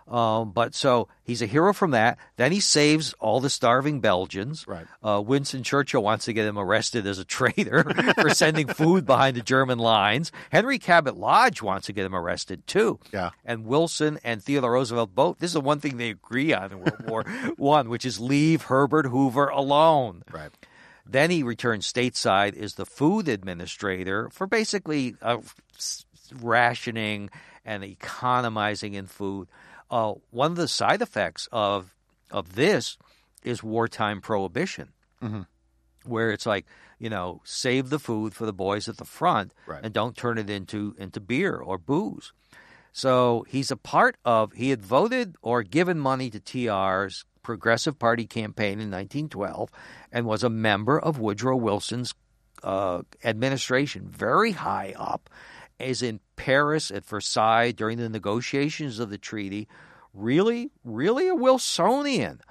Um, 0.08 0.52
but 0.52 0.76
so 0.76 1.08
he's 1.24 1.42
a 1.42 1.46
hero 1.46 1.74
from 1.74 1.92
that. 1.92 2.18
Then 2.36 2.52
he 2.52 2.60
saves 2.60 3.14
all 3.14 3.40
the 3.40 3.50
starving 3.50 4.00
Belgians. 4.00 4.68
Right. 4.68 4.86
Uh, 5.02 5.22
Winston 5.26 5.64
Churchill 5.64 6.04
wants 6.04 6.26
to 6.26 6.34
get 6.34 6.46
him 6.46 6.58
arrested 6.58 7.08
as 7.08 7.20
a 7.20 7.26
traitor 7.26 7.84
for 8.20 8.30
sending 8.30 8.68
food 8.68 9.06
behind 9.06 9.38
the 9.38 9.42
German 9.42 9.80
lines. 9.80 10.32
Henry 10.52 10.80
Cabot 10.80 11.18
Lodge 11.18 11.62
wants 11.62 11.88
to 11.88 11.94
get 11.94 12.06
him 12.06 12.16
arrested 12.16 12.66
too. 12.68 13.00
Yeah. 13.12 13.32
And 13.46 13.66
Wilson 13.66 14.20
and 14.24 14.44
Theodore 14.44 14.74
Roosevelt 14.74 15.16
both. 15.16 15.40
This 15.40 15.50
is 15.50 15.54
the 15.54 15.62
one 15.62 15.80
thing 15.80 15.98
they 15.98 16.10
agree 16.10 16.54
on 16.54 16.72
in 16.72 16.80
World 16.80 17.08
War 17.08 17.24
One, 17.58 17.90
which 17.90 18.06
is 18.06 18.20
leave 18.20 18.64
Herbert 18.64 19.08
Hoover 19.08 19.48
alone. 19.48 20.24
Right. 20.32 20.52
Then 21.06 21.32
he 21.32 21.44
returns 21.44 21.92
stateside 21.92 22.58
as 22.58 22.76
the 22.76 22.86
food 22.86 23.28
administrator 23.28 24.30
for 24.30 24.48
basically 24.48 25.16
uh, 25.22 25.38
rationing 26.42 27.30
and 27.66 27.84
economizing 27.84 28.94
in 28.94 29.08
food. 29.08 29.48
Uh, 29.94 30.16
one 30.32 30.50
of 30.50 30.58
the 30.58 30.68
side 30.68 31.04
effects 31.04 31.48
of 31.52 31.94
of 32.32 32.56
this 32.56 32.98
is 33.44 33.62
wartime 33.62 34.22
prohibition, 34.22 34.90
mm-hmm. 35.22 35.42
where 36.04 36.32
it's 36.32 36.48
like 36.48 36.66
you 36.98 37.12
know 37.12 37.42
save 37.44 37.92
the 37.92 38.00
food 38.00 38.34
for 38.34 38.48
the 38.48 38.54
boys 38.54 38.90
at 38.90 38.98
the 38.98 39.06
front 39.06 39.54
right. 39.68 39.82
and 39.84 39.94
don't 39.94 40.18
turn 40.18 40.40
it 40.40 40.50
into 40.50 40.96
into 40.98 41.20
beer 41.20 41.56
or 41.56 41.78
booze. 41.78 42.34
So 42.92 43.46
he's 43.48 43.70
a 43.70 43.78
part 43.78 44.18
of. 44.26 44.54
He 44.54 44.72
had 44.72 44.82
voted 44.82 45.36
or 45.44 45.62
given 45.62 46.00
money 46.00 46.32
to 46.32 46.40
TR's 46.40 47.24
Progressive 47.44 48.00
Party 48.00 48.26
campaign 48.26 48.80
in 48.80 48.90
1912 48.90 49.70
and 50.12 50.26
was 50.26 50.44
a 50.44 50.50
member 50.50 51.00
of 51.00 51.20
Woodrow 51.20 51.58
Wilson's 51.58 52.16
uh, 52.64 53.04
administration, 53.24 54.08
very 54.10 54.54
high 54.54 54.96
up, 54.98 55.30
is 55.78 56.02
in 56.02 56.20
Paris 56.36 56.92
at 56.92 57.06
Versailles 57.06 57.72
during 57.72 57.98
the 57.98 58.10
negotiations 58.10 59.00
of 59.00 59.10
the 59.10 59.18
treaty, 59.18 59.68
really, 60.14 60.72
really 60.84 61.28
a 61.28 61.36
Wilsonian. 61.36 62.42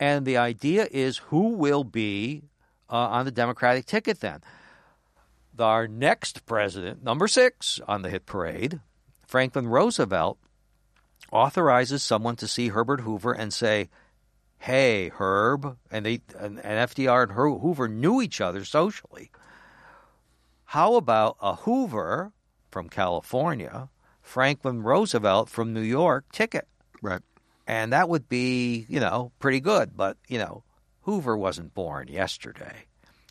And 0.00 0.26
the 0.26 0.36
idea 0.36 0.88
is 0.90 1.18
who 1.18 1.50
will 1.50 1.84
be 1.84 2.42
uh, 2.90 2.96
on 2.96 3.24
the 3.24 3.30
Democratic 3.30 3.86
ticket 3.86 4.20
then? 4.20 4.40
Our 5.58 5.86
next 5.86 6.46
president, 6.46 7.04
number 7.04 7.28
six 7.28 7.80
on 7.86 8.02
the 8.02 8.10
hit 8.10 8.26
parade, 8.26 8.80
Franklin 9.26 9.68
Roosevelt, 9.68 10.38
authorizes 11.30 12.02
someone 12.02 12.36
to 12.36 12.48
see 12.48 12.68
Herbert 12.68 13.00
Hoover 13.00 13.32
and 13.32 13.52
say, 13.52 13.88
"Hey, 14.58 15.10
Herb," 15.10 15.76
and 15.92 16.04
they 16.04 16.22
and, 16.36 16.58
and 16.58 16.90
FDR 16.90 17.22
and 17.24 17.32
Hoover 17.32 17.88
knew 17.88 18.20
each 18.20 18.40
other 18.40 18.64
socially. 18.64 19.30
How 20.66 20.96
about 20.96 21.36
a 21.40 21.54
Hoover 21.56 22.32
from 22.74 22.88
California, 22.88 23.88
Franklin 24.20 24.82
Roosevelt 24.82 25.48
from 25.48 25.72
New 25.72 25.80
York 25.80 26.24
ticket? 26.32 26.66
Right. 27.00 27.20
And 27.68 27.92
that 27.92 28.08
would 28.08 28.28
be, 28.28 28.84
you 28.88 28.98
know, 28.98 29.30
pretty 29.38 29.60
good. 29.60 29.96
But, 29.96 30.16
you 30.26 30.38
know, 30.38 30.64
Hoover 31.02 31.36
wasn't 31.36 31.72
born 31.72 32.08
yesterday. 32.08 32.86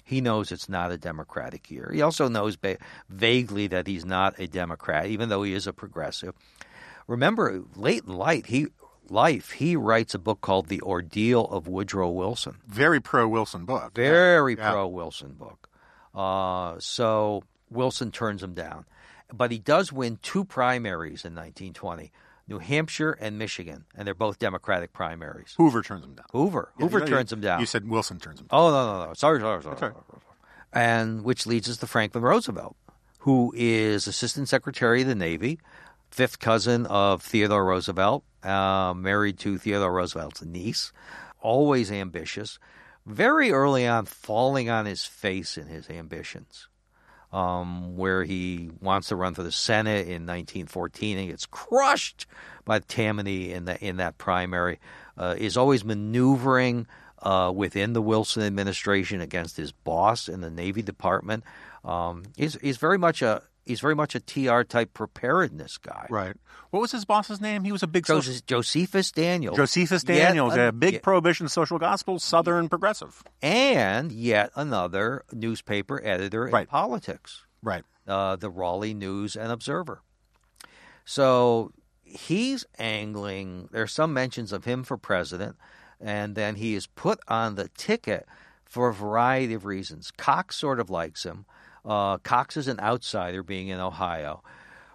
He 0.05 0.21
knows 0.21 0.49
it's 0.53 0.69
not 0.69 0.93
a 0.93 0.97
Democratic 0.97 1.69
year. 1.69 1.91
He 1.93 2.01
also 2.01 2.29
knows 2.29 2.55
ba- 2.55 2.77
vaguely 3.09 3.67
that 3.67 3.85
he's 3.85 4.05
not 4.05 4.39
a 4.39 4.47
Democrat, 4.47 5.07
even 5.07 5.27
though 5.27 5.43
he 5.43 5.53
is 5.53 5.67
a 5.67 5.73
progressive. 5.73 6.33
Remember, 7.05 7.63
late 7.75 8.05
in 8.05 8.13
life, 8.13 8.45
he 8.45 8.67
life 9.09 9.51
he 9.51 9.75
writes 9.75 10.15
a 10.15 10.19
book 10.19 10.39
called 10.39 10.67
The 10.69 10.81
Ordeal 10.81 11.43
of 11.51 11.67
Woodrow 11.67 12.09
Wilson. 12.09 12.59
Very 12.65 13.01
pro 13.01 13.27
Wilson 13.27 13.65
book. 13.65 13.93
Very 13.95 14.55
Yeah. 14.55 14.71
pro 14.71 14.87
Wilson 14.87 15.33
book. 15.33 15.69
Uh, 16.15 16.75
so 16.79 17.43
Wilson 17.69 18.09
turns 18.11 18.41
him 18.41 18.53
down, 18.53 18.85
but 19.32 19.51
he 19.51 19.59
does 19.59 19.91
win 19.93 20.17
two 20.21 20.43
primaries 20.45 21.24
in 21.26 21.34
1920. 21.36 22.11
New 22.45 22.59
Hampshire 22.59 23.13
and 23.21 23.38
Michigan, 23.38 23.86
and 23.95 24.05
they're 24.05 24.13
both 24.13 24.38
Democratic 24.38 24.91
primaries. 24.91 25.53
Hoover 25.57 25.82
turns 25.82 26.03
him 26.03 26.13
down. 26.15 26.26
Hoover, 26.34 26.74
Yeah, 26.78 26.84
Hoover 26.86 26.99
you- 26.99 27.05
turns 27.05 27.32
him 27.32 27.39
down. 27.39 27.61
You 27.61 27.65
said 27.65 27.88
Wilson 27.88 28.19
turns 28.19 28.41
him 28.41 28.47
down. 28.47 28.59
Oh 28.59 28.69
no, 28.69 28.99
no, 28.99 29.05
no. 29.07 29.13
Sorry, 29.13 29.39
sorry, 29.39 29.63
sorry. 29.63 29.78
right. 29.80 29.93
And 30.74 31.24
which 31.24 31.45
leads 31.45 31.69
us 31.69 31.78
to 31.78 31.88
Franklin 31.88 32.24
Roosevelt, 32.24 32.76
who 33.19 33.53
is 33.55 34.07
Assistant 34.07 34.49
Secretary 34.49 35.03
of 35.03 35.07
the 35.07 35.15
Navy, 35.15 35.59
fifth 36.11 36.39
cousin 36.39 36.86
of 36.88 37.21
Theodore 37.21 37.63
Roosevelt, 37.65 38.24
uh, 38.43 38.93
married 38.95 39.39
to 39.39 39.57
Theodore 39.57 39.93
Roosevelt's 39.93 40.43
niece, 40.43 40.91
always 41.39 41.91
ambitious. 41.91 42.59
Very 43.05 43.51
early 43.51 43.88
on, 43.88 44.05
falling 44.05 44.69
on 44.69 44.86
his 44.86 45.05
face 45.05 45.57
in 45.57 45.67
his 45.67 45.89
ambitions. 45.89 46.67
Um, 47.34 47.97
where 47.97 48.23
he 48.23 48.69
wants 48.79 49.07
to 49.07 49.15
run 49.15 49.34
for 49.34 49.41
the 49.41 49.51
Senate 49.51 50.07
in 50.07 50.27
1914 50.27 51.17
and 51.17 51.29
gets 51.29 51.47
crushed 51.47 52.27
by 52.63 52.77
Tammany 52.77 53.51
in 53.51 53.65
the 53.65 53.84
in 53.84 53.97
that 53.97 54.19
primary, 54.19 54.79
uh, 55.17 55.34
is 55.36 55.57
always 55.57 55.84
maneuvering 55.84 56.86
uh, 57.23 57.51
within 57.55 57.93
the 57.93 58.01
Wilson 58.01 58.43
administration 58.43 59.21
against 59.21 59.57
his 59.57 59.71
boss 59.71 60.27
in 60.27 60.41
the 60.41 60.51
Navy 60.51 60.81
Department. 60.81 61.43
Um, 61.84 62.23
he's, 62.38 62.55
he's 62.61 62.77
very 62.77 62.97
much 62.97 63.21
a 63.21 63.41
he's 63.66 63.80
very 63.80 63.95
much 63.95 64.16
a 64.16 64.20
TR 64.20 64.61
type 64.64 64.93
preparedness 64.93 65.78
guy. 65.78 66.07
Right. 66.09 66.36
What 66.72 66.80
was 66.82 66.91
his 66.91 67.05
boss's 67.05 67.39
name? 67.39 67.64
He 67.64 67.72
was 67.72 67.84
a 67.84 67.88
big 67.88 68.05
social- 68.07 68.34
Josephus 68.45 69.11
Daniels. 69.11 69.55
Josephus 69.57 70.03
Yet 70.07 70.16
Daniels, 70.28 70.53
an- 70.53 70.59
a 70.59 70.72
big 70.72 70.93
yet- 70.93 71.03
prohibition 71.03 71.47
social 71.47 71.78
gospel, 71.80 72.20
Southern 72.20 72.68
progressive. 72.70 73.24
and 73.41 74.11
yet 74.11 74.51
another 74.55 75.24
newspaper 75.32 76.01
editor 76.03 76.47
in 76.47 76.53
Right. 76.53 76.68
politics. 76.70 77.45
Right. 77.61 77.84
uh, 78.07 78.36
the 78.36 78.49
Raleigh 78.49 78.93
News 78.93 79.38
and 79.38 79.49
Observer. 79.51 80.01
So 81.05 81.72
he's 82.03 82.66
angling. 82.78 83.70
There's 83.72 83.91
some 83.93 84.14
mentions 84.14 84.51
of 84.51 84.66
him 84.66 84.84
for 84.84 84.97
president, 84.97 85.55
and 85.99 86.36
then 86.36 86.55
he 86.55 86.76
is 86.76 86.88
put 86.88 87.20
on 87.28 87.55
the 87.55 87.70
ticket 87.70 88.28
for 88.66 88.89
a 88.89 88.93
variety 88.93 89.53
of 89.53 89.66
reasons. 89.66 90.11
Cox 90.18 90.55
sort 90.57 90.80
of 90.80 90.89
likes 90.89 91.24
him. 91.24 91.45
Uh, 91.86 92.17
Cox 92.19 92.57
is 92.57 92.67
an 92.67 92.79
outsider, 92.79 93.43
being 93.43 93.67
in 93.67 93.79
Ohio. 93.79 94.43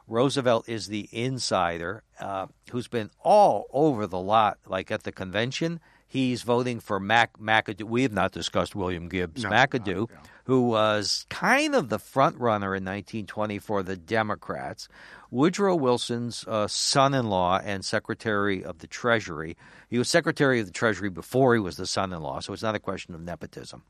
Roosevelt 0.06 0.68
is 0.68 0.86
the 0.86 1.08
insider 1.12 2.02
uh, 2.18 2.46
who's 2.70 2.88
been 2.88 3.10
all 3.22 3.66
over 3.72 4.06
the 4.06 4.18
lot, 4.18 4.58
like 4.66 4.90
at 4.90 5.02
the 5.02 5.12
convention. 5.12 5.80
He's 6.10 6.40
voting 6.42 6.80
for 6.80 6.98
Mac 6.98 7.38
McAdoo. 7.38 7.82
We 7.82 8.02
have 8.02 8.12
not 8.12 8.32
discussed 8.32 8.74
William 8.74 9.10
Gibbs 9.10 9.42
No, 9.42 9.50
McAdoo, 9.50 10.08
who 10.44 10.62
was 10.62 11.26
kind 11.28 11.74
of 11.74 11.90
the 11.90 11.98
front 11.98 12.38
runner 12.38 12.74
in 12.74 12.82
1920 12.82 13.58
for 13.58 13.82
the 13.82 13.96
Democrats. 13.96 14.88
Woodrow 15.30 15.76
Wilson's 15.76 16.46
uh, 16.48 16.66
son-in-law 16.66 17.60
and 17.62 17.84
Secretary 17.84 18.64
of 18.64 18.78
the 18.78 18.86
Treasury. 18.86 19.58
He 19.90 19.98
was 19.98 20.08
Secretary 20.08 20.60
of 20.60 20.66
the 20.66 20.72
Treasury 20.72 21.10
before 21.10 21.52
he 21.52 21.60
was 21.60 21.76
the 21.76 21.86
son-in-law, 21.86 22.40
so 22.40 22.54
it's 22.54 22.62
not 22.62 22.74
a 22.74 22.80
question 22.80 23.14
of 23.14 23.20
nepotism. 23.20 23.82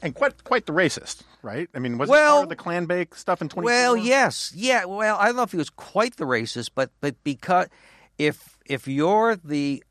And 0.00 0.14
quite 0.14 0.44
quite 0.44 0.66
the 0.66 0.72
racist, 0.72 1.22
right? 1.42 1.68
I 1.74 1.78
mean, 1.80 1.98
was 1.98 2.08
Well- 2.08 2.42
it 2.42 2.48
part 2.48 2.52
of 2.52 2.86
the 2.86 2.94
Klanbake 2.94 3.16
stuff 3.16 3.42
in 3.42 3.48
24? 3.48 3.64
Well, 3.64 3.96
yes, 3.96 4.52
yeah. 4.54 4.84
Well, 4.84 5.16
I 5.18 5.26
don't 5.26 5.36
know 5.36 5.42
if 5.42 5.50
he 5.52 5.56
was 5.58 5.70
quite 5.70 6.16
the 6.16 6.24
racist, 6.24 6.70
but 6.74 6.90
but 7.00 7.16
because 7.24 7.66
if 8.16 8.56
if 8.66 8.86
you're 8.86 9.34
the 9.36 9.82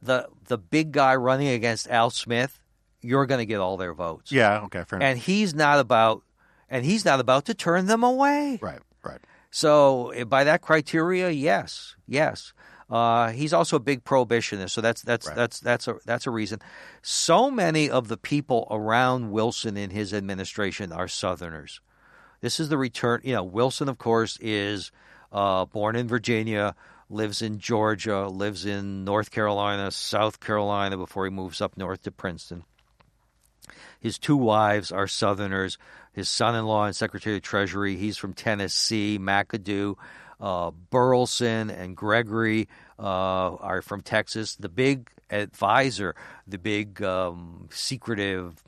the 0.00 0.28
the 0.46 0.58
big 0.58 0.92
guy 0.92 1.14
running 1.14 1.48
against 1.48 1.88
Al 1.88 2.10
Smith, 2.10 2.60
you're 3.00 3.26
going 3.26 3.38
to 3.38 3.46
get 3.46 3.60
all 3.60 3.76
their 3.76 3.94
votes. 3.94 4.32
Yeah, 4.32 4.60
okay, 4.64 4.84
fair 4.84 4.98
enough. 4.98 5.08
and 5.10 5.18
he's 5.18 5.54
not 5.54 5.78
about 5.78 6.22
and 6.68 6.84
he's 6.84 7.04
not 7.04 7.20
about 7.20 7.44
to 7.46 7.54
turn 7.54 7.86
them 7.86 8.02
away. 8.02 8.58
Right, 8.62 8.80
right. 9.02 9.20
So 9.50 10.10
eh, 10.10 10.24
by 10.24 10.44
that 10.44 10.62
criteria, 10.62 11.30
yes, 11.30 11.94
yes. 12.06 12.52
Uh, 12.90 13.30
he's 13.30 13.52
also 13.52 13.76
a 13.76 13.80
big 13.80 14.04
prohibitionist, 14.04 14.70
so 14.70 14.80
that's 14.80 15.02
that's 15.02 15.26
Right. 15.26 15.36
that's 15.36 15.60
that's 15.60 15.88
a 15.88 15.96
that's 16.04 16.26
a 16.26 16.30
reason. 16.30 16.60
So 17.02 17.50
many 17.50 17.88
of 17.88 18.08
the 18.08 18.16
people 18.16 18.66
around 18.70 19.30
Wilson 19.30 19.76
in 19.76 19.90
his 19.90 20.12
administration 20.12 20.92
are 20.92 21.08
Southerners. 21.08 21.80
This 22.40 22.60
is 22.60 22.68
the 22.68 22.76
return. 22.76 23.20
You 23.24 23.34
know, 23.34 23.42
Wilson, 23.44 23.88
of 23.88 23.96
course, 23.96 24.38
is 24.40 24.92
uh, 25.32 25.64
born 25.64 25.96
in 25.96 26.08
Virginia, 26.08 26.74
lives 27.08 27.40
in 27.40 27.58
Georgia, 27.58 28.28
lives 28.28 28.66
in 28.66 29.04
North 29.04 29.30
Carolina, 29.30 29.90
South 29.90 30.40
Carolina 30.40 30.98
before 30.98 31.24
he 31.24 31.30
moves 31.30 31.62
up 31.62 31.76
north 31.78 32.02
to 32.02 32.10
Princeton. 32.10 32.64
His 33.98 34.18
two 34.18 34.36
wives 34.36 34.92
are 34.92 35.06
Southerners. 35.06 35.78
His 36.12 36.28
son-in-law 36.28 36.84
and 36.84 36.94
Secretary 36.94 37.36
of 37.36 37.42
Treasury, 37.42 37.96
he's 37.96 38.18
from 38.18 38.34
Tennessee. 38.34 39.18
McAdoo, 39.18 39.96
uh, 40.40 40.70
Burleson, 40.90 41.70
and 41.70 41.96
Gregory 41.96 42.68
uh, 42.98 43.54
are 43.56 43.82
from 43.82 44.00
Texas. 44.00 44.56
The 44.56 44.68
big 44.68 45.10
advisor, 45.30 46.14
the 46.46 46.58
big 46.58 47.02
um, 47.02 47.68
secretive, 47.70 48.62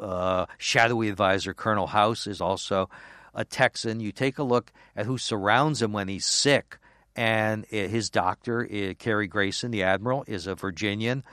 uh, 0.00 0.46
shadowy 0.58 1.08
advisor, 1.08 1.54
Colonel 1.54 1.86
House, 1.86 2.26
is 2.26 2.40
also 2.40 2.88
a 3.34 3.44
Texan. 3.44 4.00
You 4.00 4.12
take 4.12 4.38
a 4.38 4.42
look 4.42 4.72
at 4.94 5.06
who 5.06 5.18
surrounds 5.18 5.80
him 5.80 5.92
when 5.92 6.08
he's 6.08 6.26
sick, 6.26 6.78
and 7.16 7.66
his 7.66 8.10
doctor, 8.10 8.94
Cary 8.98 9.26
Grayson, 9.26 9.70
the 9.70 9.82
admiral, 9.82 10.24
is 10.26 10.46
a 10.46 10.54
Virginian. 10.54 11.24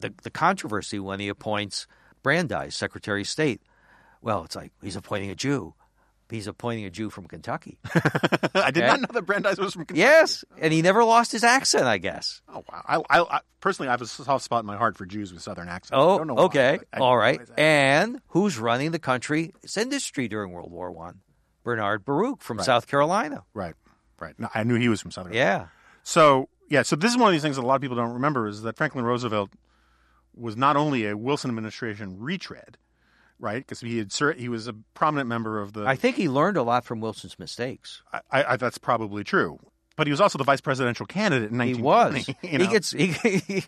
The, 0.00 0.12
the 0.22 0.30
controversy 0.30 0.98
when 0.98 1.20
he 1.20 1.28
appoints 1.28 1.86
Brandeis, 2.22 2.76
Secretary 2.76 3.22
of 3.22 3.28
State. 3.28 3.60
Well, 4.20 4.44
it's 4.44 4.56
like 4.56 4.72
he's 4.82 4.96
appointing 4.96 5.30
a 5.30 5.34
Jew. 5.34 5.74
He's 6.30 6.46
appointing 6.46 6.84
a 6.84 6.90
Jew 6.90 7.08
from 7.10 7.26
Kentucky. 7.26 7.78
I 8.54 8.70
did 8.70 8.82
Okay. 8.82 8.86
not 8.86 9.00
know 9.00 9.06
that 9.12 9.22
Brandeis 9.22 9.56
was 9.58 9.72
from 9.72 9.86
Kentucky. 9.86 10.00
yes, 10.00 10.44
and 10.60 10.72
he 10.72 10.82
never 10.82 11.02
lost 11.04 11.32
his 11.32 11.42
accent, 11.42 11.84
I 11.84 11.96
guess. 11.98 12.42
Oh 12.52 12.64
wow. 12.70 12.82
I, 12.86 12.96
I, 13.18 13.36
I 13.36 13.40
personally, 13.60 13.88
I 13.88 13.92
have 13.92 14.02
a 14.02 14.06
soft 14.06 14.44
spot 14.44 14.60
in 14.60 14.66
my 14.66 14.76
heart 14.76 14.96
for 14.98 15.06
Jews 15.06 15.32
with 15.32 15.42
Southern 15.42 15.68
accents. 15.68 15.92
I 15.92 15.96
Oh, 15.96 16.18
don't 16.18 16.26
know 16.26 16.34
why, 16.34 16.42
okay, 16.44 16.78
all 16.98 17.16
right. 17.16 17.40
And 17.56 18.20
who's 18.28 18.58
running 18.58 18.90
the 18.90 18.98
country's 18.98 19.52
industry 19.76 20.28
during 20.28 20.52
World 20.52 20.70
War 20.70 20.90
One? 20.92 21.20
Bernard 21.64 22.04
Baruch 22.04 22.42
from 22.42 22.58
South 22.62 22.86
Carolina. 22.86 23.44
right, 23.54 23.74
right. 24.20 24.34
No, 24.38 24.48
I 24.54 24.64
knew 24.64 24.74
he 24.76 24.88
was 24.88 25.00
from 25.00 25.10
Southern. 25.10 25.32
Carolina. 25.32 25.70
Yeah, 25.72 25.78
So 26.02 26.48
yeah, 26.68 26.82
so 26.82 26.94
this 26.96 27.10
is 27.10 27.16
one 27.16 27.28
of 27.28 27.32
these 27.32 27.42
things 27.42 27.56
that 27.56 27.62
a 27.62 27.66
lot 27.66 27.76
of 27.76 27.80
people 27.80 27.96
don't 27.96 28.12
remember 28.14 28.46
is 28.48 28.62
that 28.62 28.76
Franklin 28.76 29.04
Roosevelt 29.06 29.50
was 30.34 30.56
not 30.58 30.76
only 30.76 31.06
a 31.06 31.16
Wilson 31.16 31.50
administration 31.50 32.18
retread, 32.20 32.76
right? 33.40 33.58
Because 33.58 33.80
he 33.80 33.98
had 33.98 34.12
he 34.36 34.48
was 34.48 34.68
a 34.68 34.74
prominent 34.94 35.28
member 35.28 35.60
of 35.60 35.72
the. 35.72 35.86
I 35.86 35.96
think 35.96 36.16
he 36.16 36.28
learned 36.28 36.56
a 36.56 36.62
lot 36.62 36.84
from 36.84 37.00
Wilson's 37.00 37.38
mistakes. 37.38 38.02
I, 38.12 38.44
I, 38.44 38.56
that's 38.56 38.78
probably 38.78 39.24
true. 39.24 39.58
But 39.96 40.06
he 40.06 40.12
was 40.12 40.20
also 40.20 40.38
the 40.38 40.44
vice 40.44 40.60
presidential 40.60 41.06
candidate 41.06 41.50
in 41.50 41.58
He 41.60 41.74
was. 41.74 42.28
you 42.42 42.58
know? 42.58 42.64
He 42.64 42.70
gets 42.70 42.90
he, 42.92 43.64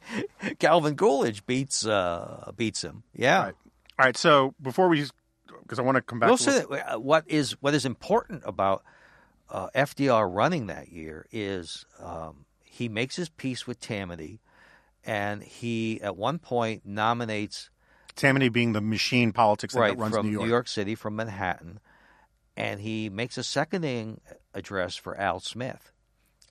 Calvin 0.59 0.97
Coolidge 0.97 1.45
beats 1.45 1.85
uh, 1.85 2.53
beats 2.57 2.83
him. 2.83 3.03
Yeah. 3.15 3.45
Right. 3.45 3.55
All 3.99 4.07
right. 4.07 4.17
So 4.17 4.55
before 4.63 4.89
we, 4.89 5.05
because 5.63 5.79
I 5.79 5.83
want 5.83 5.97
to 5.97 6.03
come 6.03 6.21
back. 6.21 6.29
to 6.29 6.31
Wilson, 6.31 6.67
uh, 6.73 6.99
what 6.99 7.25
is 7.27 7.61
what 7.61 7.75
is 7.75 7.85
important 7.85 8.43
about 8.47 8.85
uh, 9.51 9.69
FDR 9.75 10.33
running 10.33 10.69
that 10.69 10.93
year 10.93 11.27
is 11.33 11.85
um, 12.01 12.45
he 12.65 12.89
makes 12.89 13.17
his 13.17 13.29
peace 13.29 13.67
with 13.67 13.81
Tammany, 13.81 14.41
and 15.05 15.43
he 15.43 16.01
at 16.01 16.17
one 16.17 16.39
point 16.39 16.87
nominates 16.87 17.70
Tammany 18.17 18.49
being 18.49 18.73
the 18.73 18.81
machine 18.81 19.33
politics 19.33 19.75
that 19.75 19.97
runs 19.99 20.15
from 20.17 20.31
New 20.31 20.45
York. 20.47 20.69
City 20.69 20.95
from 20.95 21.17
Manhattan, 21.17 21.81
and 22.57 22.81
he 22.81 23.09
makes 23.09 23.37
a 23.39 23.43
seconding 23.43 24.21
address 24.55 24.97
for 24.97 25.17
Al 25.19 25.41
Smith. 25.41 25.93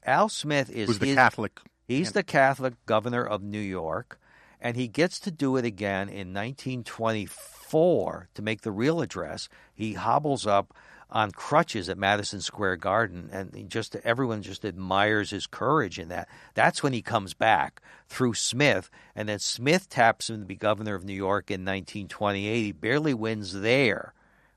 Al 0.06 0.30
Smith 0.30 0.70
is 0.70 0.88
Who's 0.88 1.00
the 1.00 1.08
his- 1.08 1.16
Catholic? 1.16 1.60
He's 1.88 2.12
the 2.12 2.24
Catholic 2.24 2.76
governor 2.86 3.26
of 3.26 3.42
New 3.42 3.60
York, 3.60 4.20
and 4.62 4.76
he 4.78 4.88
gets 4.88 5.20
to 5.22 5.32
do 5.32 5.58
it 5.58 5.66
again 5.66 6.08
in 6.08 6.34
1924 6.34 8.30
to 8.34 8.42
make 8.42 8.62
the 8.62 8.72
real 8.72 9.02
address. 9.02 9.50
He 9.74 9.94
hobbles 9.94 10.46
up 10.46 10.74
on 11.12 11.32
crutches 11.32 11.90
at 11.90 11.98
Madison 11.98 12.40
Square 12.42 12.78
Garden, 12.78 13.30
and 13.32 13.54
he 13.56 13.64
just 13.64 13.96
everyone 14.04 14.42
just 14.44 14.64
admires 14.64 15.32
his 15.32 15.48
courage 15.48 15.98
in 15.98 16.10
that. 16.10 16.28
That's 16.54 16.84
when 16.84 16.94
he 16.94 17.02
comes 17.02 17.34
back 17.34 17.82
through 18.08 18.36
Smith, 18.36 18.90
and 19.16 19.28
then 19.28 19.40
Smith 19.40 19.90
taps 19.90 20.30
him 20.30 20.42
to 20.42 20.46
be 20.46 20.56
governor 20.56 20.94
of 20.96 21.04
New 21.06 21.14
York 21.14 21.50
in 21.50 21.62
1928. 21.62 22.64
He 22.64 22.72
barely 22.72 23.14
wins 23.14 23.54
there. 23.62 24.14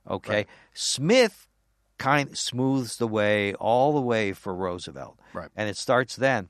Okay, 0.08 0.46
Smith 0.74 1.48
kind 1.98 2.30
of 2.30 2.38
smooths 2.38 2.96
the 2.96 3.06
way 3.06 3.54
all 3.54 3.92
the 3.94 4.00
way 4.00 4.32
for 4.32 4.54
Roosevelt, 4.54 5.18
Right. 5.32 5.48
and 5.54 5.68
it 5.68 5.76
starts 5.76 6.16
then 6.16 6.48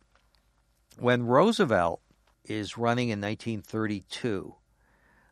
when 0.99 1.25
Roosevelt 1.25 2.01
is 2.45 2.77
running 2.79 3.11
in 3.11 3.21
1932, 3.21 4.55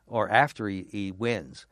or 0.06 0.28
after 0.28 0.68
he, 0.68 0.86
he 0.90 1.10
wins, 1.12 1.66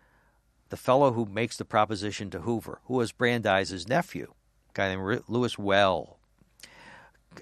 the 0.70 0.76
fellow 0.76 1.12
who 1.12 1.26
makes 1.26 1.56
the 1.56 1.64
proposition 1.64 2.30
to 2.30 2.40
Hoover, 2.40 2.80
who 2.84 2.94
was 2.94 3.12
Brandeis's 3.12 3.88
nephew, 3.88 4.32
a 4.70 4.72
guy 4.74 4.88
named 4.94 5.22
Louis 5.28 5.56
Wehle, 5.56 6.16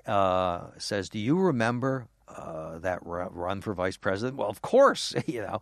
uh, 0.07 0.68
says, 0.79 1.09
"Do 1.09 1.18
you 1.18 1.39
remember 1.39 2.09
uh, 2.29 2.79
that 2.79 3.01
run 3.03 3.61
for 3.61 3.74
vice 3.74 3.97
president?" 3.97 4.37
Well, 4.37 4.49
of 4.49 4.62
course, 4.62 5.14
you 5.27 5.43
know, 5.43 5.61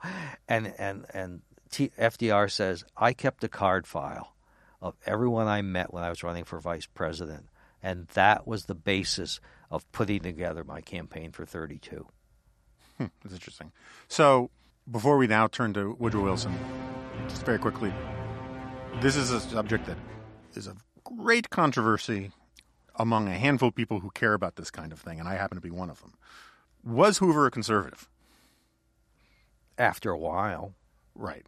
and 0.48 0.72
and 0.78 1.06
and 1.12 1.42
T- 1.70 1.92
FDR 1.98 2.50
says, 2.50 2.84
"I 2.96 3.12
kept 3.12 3.44
a 3.44 3.48
card 3.48 3.86
file 3.86 4.34
of 4.80 4.94
everyone 5.06 5.46
I 5.46 5.62
met 5.62 5.92
when 5.92 6.04
I 6.04 6.10
was 6.10 6.22
running 6.22 6.44
for 6.44 6.58
vice 6.60 6.86
president." 6.86 7.48
And 7.82 8.08
that 8.14 8.46
was 8.46 8.64
the 8.64 8.74
basis 8.74 9.40
of 9.70 9.90
putting 9.92 10.20
together 10.20 10.64
my 10.64 10.80
campaign 10.80 11.32
for 11.32 11.44
32. 11.44 12.06
That's 12.98 13.34
interesting. 13.34 13.72
So 14.08 14.50
before 14.90 15.18
we 15.18 15.26
now 15.26 15.48
turn 15.48 15.74
to 15.74 15.94
Woodrow 15.98 16.22
Wilson, 16.22 16.58
just 17.28 17.44
very 17.44 17.58
quickly, 17.58 17.92
this 19.00 19.16
is 19.16 19.30
a 19.30 19.40
subject 19.40 19.86
that 19.86 19.96
is 20.54 20.66
of 20.66 20.82
great 21.02 21.50
controversy 21.50 22.30
among 22.96 23.28
a 23.28 23.32
handful 23.34 23.68
of 23.68 23.74
people 23.74 24.00
who 24.00 24.10
care 24.10 24.34
about 24.34 24.56
this 24.56 24.70
kind 24.70 24.92
of 24.92 25.00
thing, 25.00 25.18
and 25.18 25.28
I 25.28 25.34
happen 25.34 25.56
to 25.56 25.60
be 25.62 25.70
one 25.70 25.90
of 25.90 26.00
them. 26.00 26.14
Was 26.84 27.18
Hoover 27.18 27.46
a 27.46 27.50
conservative? 27.50 28.08
After 29.78 30.10
a 30.10 30.18
while, 30.18 30.74
Right. 31.16 31.46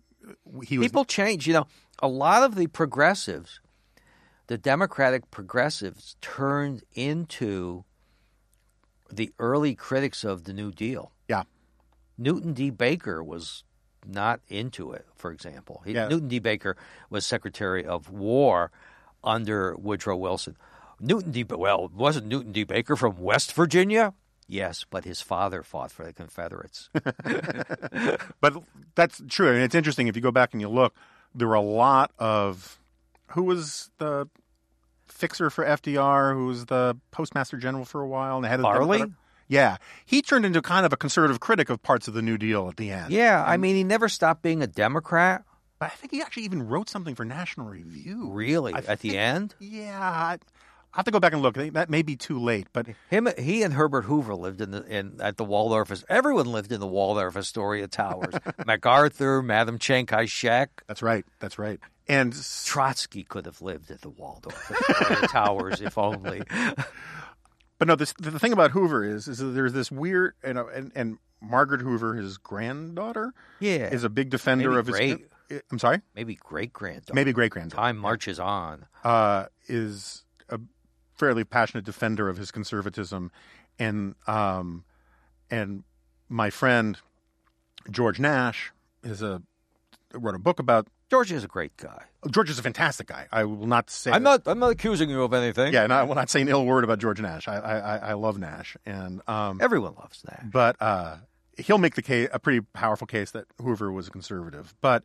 He 0.65 0.79
was. 0.79 0.89
people 0.89 1.05
change. 1.05 1.47
You 1.47 1.53
know, 1.55 1.67
a 2.01 2.09
lot 2.09 2.43
of 2.43 2.57
the 2.57 2.67
progressives, 2.67 3.61
the 4.49 4.59
Democratic 4.59 5.31
progressives, 5.31 6.17
turned 6.21 6.83
into 6.95 7.85
the 9.13 9.33
early 9.39 9.75
critics 9.77 10.25
of 10.25 10.45
the 10.45 10.53
New 10.53 10.73
Deal. 10.73 11.13
yeah. 11.29 11.45
Newton 12.19 12.55
D. 12.55 12.71
Baker 12.71 13.23
was 13.23 13.63
not 14.07 14.41
into 14.49 14.93
it, 14.93 15.07
for 15.17 15.31
example. 15.33 15.83
He, 15.85 15.93
Yeah. 15.93 16.09
Newton 16.09 16.29
D. 16.29 16.39
Baker 16.39 16.77
was 17.11 17.27
Secretary 17.27 17.85
of 17.85 18.11
War 18.11 18.71
under 19.25 19.75
Woodrow 19.77 20.17
Wilson. 20.17 20.57
Newton 21.01 21.31
D. 21.33 21.45
Well, 21.49 21.91
wasn't 21.95 22.27
Newton 22.27 22.53
D. 22.53 22.65
Baker 22.65 22.97
from 22.97 23.19
West 23.19 23.53
Virginia? 23.53 24.15
Yes, 24.49 24.85
but 24.89 25.05
his 25.05 25.21
father 25.21 25.63
fought 25.63 25.91
for 25.91 26.05
the 26.05 26.13
Confederates. 26.13 26.89
But 28.41 28.63
that's 28.95 29.21
true. 29.29 29.53
And 29.53 29.63
it's 29.63 29.75
interesting 29.75 30.07
if 30.09 30.17
you 30.17 30.23
go 30.23 30.31
back 30.31 30.53
and 30.53 30.61
you 30.61 30.69
look, 30.69 30.95
there 31.35 31.49
were 31.49 31.55
a 31.55 31.61
lot 31.61 32.13
of 32.19 32.79
who 33.29 33.43
was 33.43 33.91
the 33.99 34.29
fixer 35.09 35.51
for 35.51 35.65
FDR, 35.65 36.33
who 36.35 36.47
was 36.47 36.67
the 36.67 36.97
postmaster 37.11 37.57
general 37.57 37.85
for 37.85 38.01
a 38.01 38.07
while, 38.07 38.37
and 38.37 38.45
the 38.45 38.49
head 38.49 38.61
of 38.61 38.65
the 38.65 38.69
Farley? 38.69 38.99
Democratic- 38.99 39.15
Yeah, 39.49 39.77
he 40.05 40.23
turned 40.23 40.45
into 40.45 40.61
kind 40.63 40.85
of 40.87 40.93
a 40.93 40.97
conservative 40.97 41.41
critic 41.41 41.71
of 41.71 41.83
parts 41.83 42.09
of 42.09 42.15
the 42.15 42.23
New 42.23 42.37
Deal 42.39 42.69
at 42.69 42.77
the 42.77 42.91
end. 42.91 43.13
yeah, 43.13 43.45
I 43.47 43.57
mean, 43.57 43.77
he 43.77 43.85
never 43.85 44.09
stopped 44.09 44.43
being 44.43 44.63
a 44.63 44.67
Democrat. 44.67 45.45
but 45.79 45.87
I 45.87 45.95
think 45.95 46.13
he 46.13 46.21
actually 46.23 46.45
even 46.45 46.67
wrote 46.67 46.89
something 46.89 47.15
for 47.15 47.25
National 47.25 47.67
Review. 47.69 48.31
Really, 48.31 48.75
I 48.75 48.79
at 48.79 49.01
the 49.01 49.17
end, 49.17 49.55
Yeah, 49.61 50.01
I, 50.01 50.39
I 50.95 50.97
have 51.01 51.05
to 51.05 51.11
go 51.11 51.21
back 51.21 51.33
and 51.35 51.43
look. 51.43 51.55
That 51.57 51.91
may 51.91 52.03
be 52.03 52.17
too 52.17 52.39
late, 52.41 52.69
but 52.73 52.87
him, 53.11 53.29
he 53.39 53.63
and 53.63 53.75
Herbert 53.75 54.03
Hoover 54.07 54.35
lived 54.35 54.61
in 54.63 54.71
the 54.71 54.83
in 54.85 55.21
at 55.21 55.37
the 55.37 55.45
Waldorf. 55.45 55.93
Everyone 56.09 56.47
lived 56.47 56.73
in 56.73 56.81
the 56.81 56.87
Waldorf 56.87 57.37
Astoria 57.37 57.87
Towers. 57.87 58.35
MacArthur, 58.67 59.43
Madam 59.43 59.79
Chiang 59.79 60.07
Kai-shek, 60.07 60.83
that's 60.87 61.03
right. 61.03 61.25
That's 61.39 61.59
right. 61.59 61.79
And 62.09 62.33
Trotsky 62.65 63.25
could 63.25 63.47
have 63.47 63.61
lived 63.61 63.91
at 63.91 64.01
the 64.01 64.09
Waldorf 64.09 64.71
Astoria 64.71 65.29
Towers 65.29 65.81
if 65.83 65.99
only. 65.99 66.43
But 67.79 67.89
no, 67.89 67.97
this, 67.97 68.15
the 68.19 68.39
thing 68.39 68.53
about 68.53 68.71
Hoover 68.71 69.05
is, 69.05 69.29
is 69.29 69.39
that 69.39 69.47
there's 69.47 69.73
this 69.73 69.91
weird, 69.91 70.35
know, 70.55 70.67
and, 70.69 70.91
and 70.95 71.19
Margaret 71.43 71.83
Hoover, 71.83 72.15
his 72.15 72.39
granddaughter, 72.39 73.35
Yeah, 73.61 73.89
is 73.91 74.03
a 74.05 74.09
big 74.09 74.31
defender 74.31 74.71
Maybe 74.71 74.79
of 74.81 74.87
his. 74.87 74.97
great. 74.97 75.27
I'm 75.71 75.79
sorry, 75.79 76.01
maybe 76.15 76.35
great 76.37 76.73
granddaughter. 76.73 77.15
maybe 77.15 77.33
great 77.33 77.53
granddaughter. 77.53 77.81
time 77.81 77.99
marches 77.99 78.41
on. 78.41 78.87
Uh, 79.05 79.47
is 79.69 80.25
a 80.49 80.59
fairly 81.15 81.45
passionate 81.45 81.85
defender 81.85 82.29
of 82.29 82.37
his 82.37 82.51
conservatism, 82.51 83.31
and 83.79 84.15
um, 84.27 84.85
and 85.51 85.85
my 86.29 86.51
friend 86.51 86.99
George 87.91 88.19
Nash 88.19 88.73
is 89.05 89.23
a 89.23 89.43
wrote 90.15 90.35
a 90.35 90.39
book 90.39 90.59
about. 90.59 90.89
George 91.11 91.31
is 91.31 91.45
a 91.45 91.49
great 91.49 91.77
guy. 91.77 92.03
George 92.31 92.51
is 92.51 92.59
a 92.59 92.63
fantastic 92.63 93.07
guy. 93.07 93.27
I 93.31 93.45
will 93.45 93.67
not 93.67 93.91
say. 93.91 94.11
I'm 94.11 94.23
not. 94.25 94.43
I'm 94.47 94.59
not 94.59 94.71
accusing 94.73 95.09
you 95.09 95.23
of 95.23 95.33
anything. 95.33 95.73
Yeah, 95.73 95.85
and 95.85 95.93
I 95.93 96.03
will 96.03 96.17
not 96.17 96.29
say 96.31 96.41
an 96.41 96.49
ill 96.49 96.65
word 96.67 96.83
about 96.85 96.99
George 96.99 97.21
Nash. 97.21 97.47
I 97.47 97.57
I, 97.57 97.79
I- 97.79 97.99
I 97.99 98.13
love 98.15 98.39
Nash, 98.39 98.77
and 98.85 99.23
um, 99.29 99.61
Everyone 99.63 99.95
loves 99.95 100.23
that. 100.23 100.51
but 100.51 100.77
uh, 100.81 101.17
he'll 101.59 101.79
make 101.79 101.95
the 101.95 102.03
case 102.03 102.29
a 102.33 102.39
pretty 102.41 102.61
powerful 102.73 103.07
case 103.07 103.31
that 103.31 103.45
Hoover 103.63 103.93
was 103.93 104.09
a 104.09 104.11
conservative. 104.11 104.75
But 104.81 105.05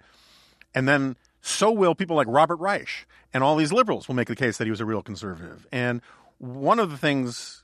and 0.73 0.87
then 0.89 1.17
so 1.41 1.71
will 1.71 1.93
people 1.95 2.15
like 2.15 2.27
Robert 2.29 2.57
Reich 2.57 3.05
and 3.33 3.43
all 3.43 3.55
these 3.55 3.71
liberals 3.71 4.07
will 4.07 4.15
make 4.15 4.27
the 4.27 4.35
case 4.35 4.57
that 4.57 4.65
he 4.65 4.71
was 4.71 4.81
a 4.81 4.85
real 4.85 5.01
conservative. 5.03 5.67
And 5.71 6.01
one 6.39 6.79
of 6.79 6.89
the 6.89 6.97
things 6.97 7.63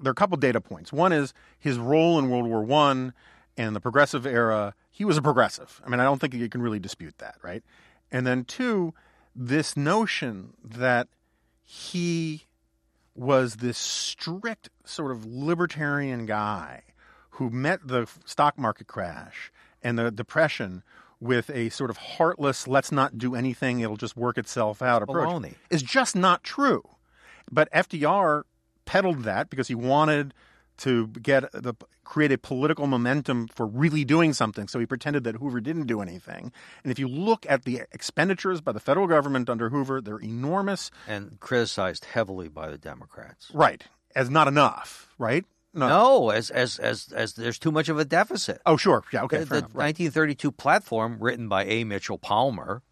there 0.00 0.08
are 0.10 0.12
a 0.12 0.14
couple 0.14 0.36
data 0.38 0.60
points. 0.60 0.90
One 0.92 1.12
is 1.12 1.34
his 1.58 1.78
role 1.78 2.18
in 2.18 2.30
World 2.30 2.46
War 2.46 2.62
One 2.62 3.12
and 3.58 3.76
the 3.76 3.80
progressive 3.80 4.24
era. 4.26 4.74
He 4.94 5.04
was 5.04 5.16
a 5.16 5.22
progressive. 5.22 5.82
I 5.84 5.88
mean, 5.88 5.98
I 5.98 6.04
don't 6.04 6.20
think 6.20 6.34
you 6.34 6.48
can 6.48 6.62
really 6.62 6.78
dispute 6.78 7.18
that, 7.18 7.34
right? 7.42 7.64
And 8.12 8.24
then 8.24 8.44
two, 8.44 8.94
this 9.34 9.76
notion 9.76 10.54
that 10.62 11.08
he 11.64 12.44
was 13.16 13.56
this 13.56 13.76
strict 13.76 14.70
sort 14.84 15.10
of 15.10 15.26
libertarian 15.26 16.26
guy 16.26 16.82
who 17.30 17.50
met 17.50 17.80
the 17.84 18.06
stock 18.24 18.56
market 18.56 18.86
crash 18.86 19.50
and 19.82 19.98
the 19.98 20.12
depression 20.12 20.84
with 21.18 21.50
a 21.50 21.70
sort 21.70 21.90
of 21.90 21.96
heartless 21.96 22.68
let's 22.68 22.92
not 22.92 23.18
do 23.18 23.34
anything 23.34 23.80
it'll 23.80 23.96
just 23.96 24.16
work 24.16 24.36
itself 24.36 24.82
out 24.82 25.02
approach 25.02 25.28
baloney. 25.28 25.54
is 25.70 25.82
just 25.82 26.14
not 26.14 26.42
true 26.42 26.82
but 27.50 27.70
FDR 27.72 28.42
peddled 28.84 29.22
that 29.22 29.48
because 29.48 29.68
he 29.68 29.74
wanted 29.74 30.34
to 30.78 31.08
get 31.08 31.50
the 31.52 31.74
create 32.04 32.32
a 32.32 32.38
political 32.38 32.86
momentum 32.86 33.48
for 33.48 33.66
really 33.66 34.04
doing 34.04 34.32
something. 34.32 34.68
So 34.68 34.78
he 34.78 34.86
pretended 34.86 35.24
that 35.24 35.36
Hoover 35.36 35.60
didn't 35.60 35.86
do 35.86 36.00
anything. 36.00 36.52
And 36.82 36.92
if 36.92 36.98
you 36.98 37.08
look 37.08 37.46
at 37.48 37.64
the 37.64 37.82
expenditures 37.92 38.60
by 38.60 38.72
the 38.72 38.80
federal 38.80 39.06
government 39.06 39.48
under 39.48 39.70
Hoover, 39.70 40.00
they're 40.00 40.18
enormous. 40.18 40.90
And 41.08 41.38
criticized 41.40 42.04
heavily 42.04 42.48
by 42.48 42.68
the 42.68 42.78
Democrats. 42.78 43.50
Right. 43.54 43.84
As 44.14 44.30
not 44.30 44.48
enough, 44.48 45.08
right? 45.18 45.44
No, 45.76 46.30
as 46.30 46.50
as 46.50 46.78
as 46.78 47.12
as 47.12 47.34
there's 47.34 47.58
too 47.58 47.72
much 47.72 47.88
of 47.88 47.98
a 47.98 48.04
deficit. 48.04 48.62
Oh, 48.64 48.76
sure. 48.76 49.02
Yeah. 49.12 49.24
Okay. 49.24 49.38
the 49.38 49.44
the 49.46 49.56
enough. 49.56 49.70
Right. 49.74 49.86
1932 49.86 50.52
platform, 50.52 51.16
written 51.18 51.48
by 51.48 51.64
A. 51.64 51.82
Mitchell 51.82 52.16
Palmer, 52.16 52.82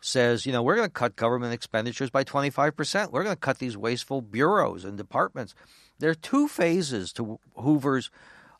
says, 0.00 0.46
you 0.46 0.52
know, 0.52 0.62
we're 0.62 0.76
going 0.76 0.88
to 0.88 0.92
cut 0.92 1.14
government 1.16 1.52
expenditures 1.52 2.10
by 2.10 2.24
25%. 2.24 3.12
We're 3.12 3.22
going 3.22 3.36
to 3.36 3.40
cut 3.40 3.58
these 3.58 3.76
wasteful 3.76 4.22
bureaus 4.22 4.84
and 4.84 4.96
departments. 4.96 5.54
There 6.02 6.10
are 6.10 6.16
two 6.16 6.48
phases 6.48 7.12
to 7.12 7.38
Hoover's 7.54 8.10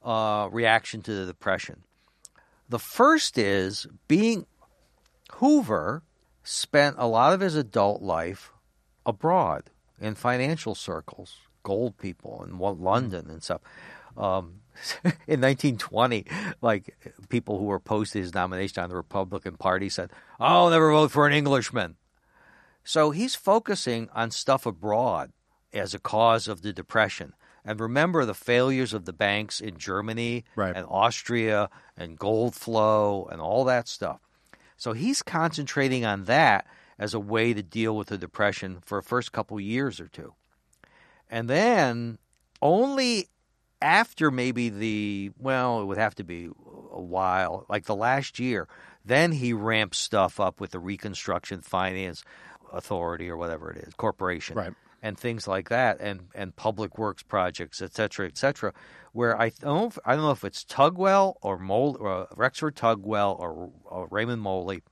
uh, 0.05 0.49
reaction 0.53 1.03
to 1.03 1.13
the 1.13 1.27
Depression. 1.27 1.83
The 2.69 2.79
first 2.79 3.37
is 3.37 3.89
being 4.07 4.47
Hoover 5.33 6.05
spent 6.45 6.95
a 7.01 7.09
lot 7.09 7.33
of 7.33 7.41
his 7.41 7.57
adult 7.57 8.01
life 8.01 8.53
abroad 9.05 9.71
in 10.01 10.15
financial 10.15 10.77
circles, 10.77 11.39
gold 11.65 11.99
people 11.99 12.45
in 12.49 12.61
London 12.61 13.29
and 13.29 13.43
stuff. 13.43 13.61
Um, 14.17 14.61
in 15.27 15.41
1920, 15.41 16.27
like 16.61 16.97
people 17.29 17.59
who 17.59 17.65
were 17.65 17.77
opposed 17.77 18.13
his 18.13 18.33
nomination 18.33 18.85
on 18.85 18.89
the 18.89 18.95
Republican 18.95 19.57
Party 19.57 19.89
said, 19.89 20.11
"I'll 20.39 20.71
never 20.71 20.93
vote 20.93 21.11
for 21.11 21.27
an 21.27 21.33
Englishman." 21.33 21.97
So 22.85 23.11
he's 23.11 23.35
focusing 23.35 24.09
on 24.15 24.31
stuff 24.31 24.65
abroad 24.65 25.33
as 25.73 25.95
a 25.95 25.99
cause 25.99 26.49
of 26.49 26.63
the 26.63 26.73
depression. 26.73 27.35
And 27.65 27.81
remember 27.81 28.25
the 28.25 28.35
failures 28.35 28.93
of 28.93 29.05
the 29.05 29.13
banks 29.13 29.61
in 29.61 29.79
Germany 29.79 30.45
Right. 30.57 30.75
and 30.77 30.85
Austria 30.89 31.71
and 31.97 32.19
gold 32.19 32.55
flow 32.55 33.29
and 33.31 33.41
all 33.41 33.65
that 33.65 33.87
stuff. 33.89 34.21
So 34.77 34.93
he's 34.95 35.23
concentrating 35.23 36.05
on 36.05 36.25
that 36.25 36.67
as 36.99 37.15
a 37.15 37.21
way 37.21 37.55
to 37.55 37.63
deal 37.63 37.97
with 37.97 38.09
the 38.09 38.19
depression 38.19 38.79
for 38.85 38.99
the 39.01 39.07
first 39.07 39.31
couple 39.33 39.61
years 39.61 40.01
or 40.01 40.09
two. 40.09 40.35
And 41.31 41.49
then 41.49 42.19
only 42.61 43.29
after 43.81 44.31
maybe 44.31 44.69
the 44.69 45.31
well, 45.39 45.81
it 45.81 45.85
would 45.87 45.99
have 45.99 46.15
to 46.17 46.25
be 46.25 46.47
a 46.93 47.01
while, 47.01 47.65
like 47.69 47.85
the 47.87 47.97
last 47.97 48.39
year, 48.39 48.69
then 49.05 49.33
he 49.33 49.53
ramps 49.53 49.99
stuff 49.99 50.39
up 50.39 50.61
with 50.61 50.71
the 50.73 50.79
Reconstruction 50.79 51.61
Finance 51.63 52.23
Authority 52.73 53.29
or 53.29 53.37
whatever 53.37 53.71
it 53.71 53.79
is, 53.79 53.95
corporation, 53.95 54.57
Right. 54.57 54.73
And 55.05 55.19
things 55.19 55.49
like 55.49 55.69
that, 55.71 55.99
and 56.01 56.29
and 56.35 56.55
public 56.55 56.97
works 56.97 57.25
projects, 57.25 57.83
et 57.83 57.93
cetera, 57.93 58.27
et 58.27 58.39
cetera. 58.39 58.73
Where 59.13 59.37
I 59.41 59.49
don't, 59.61 59.93
I 60.05 60.15
don't 60.15 60.23
know 60.25 60.31
if 60.31 60.45
it's 60.45 60.65
Tugwell 60.65 61.35
or 61.43 61.59
Moley, 61.59 61.97
or 61.99 62.29
Rexford 62.37 62.77
Tugwell 62.77 63.37
or, 63.39 63.71
or 63.85 64.07
Raymond 64.13 64.41
Moley 64.43 64.83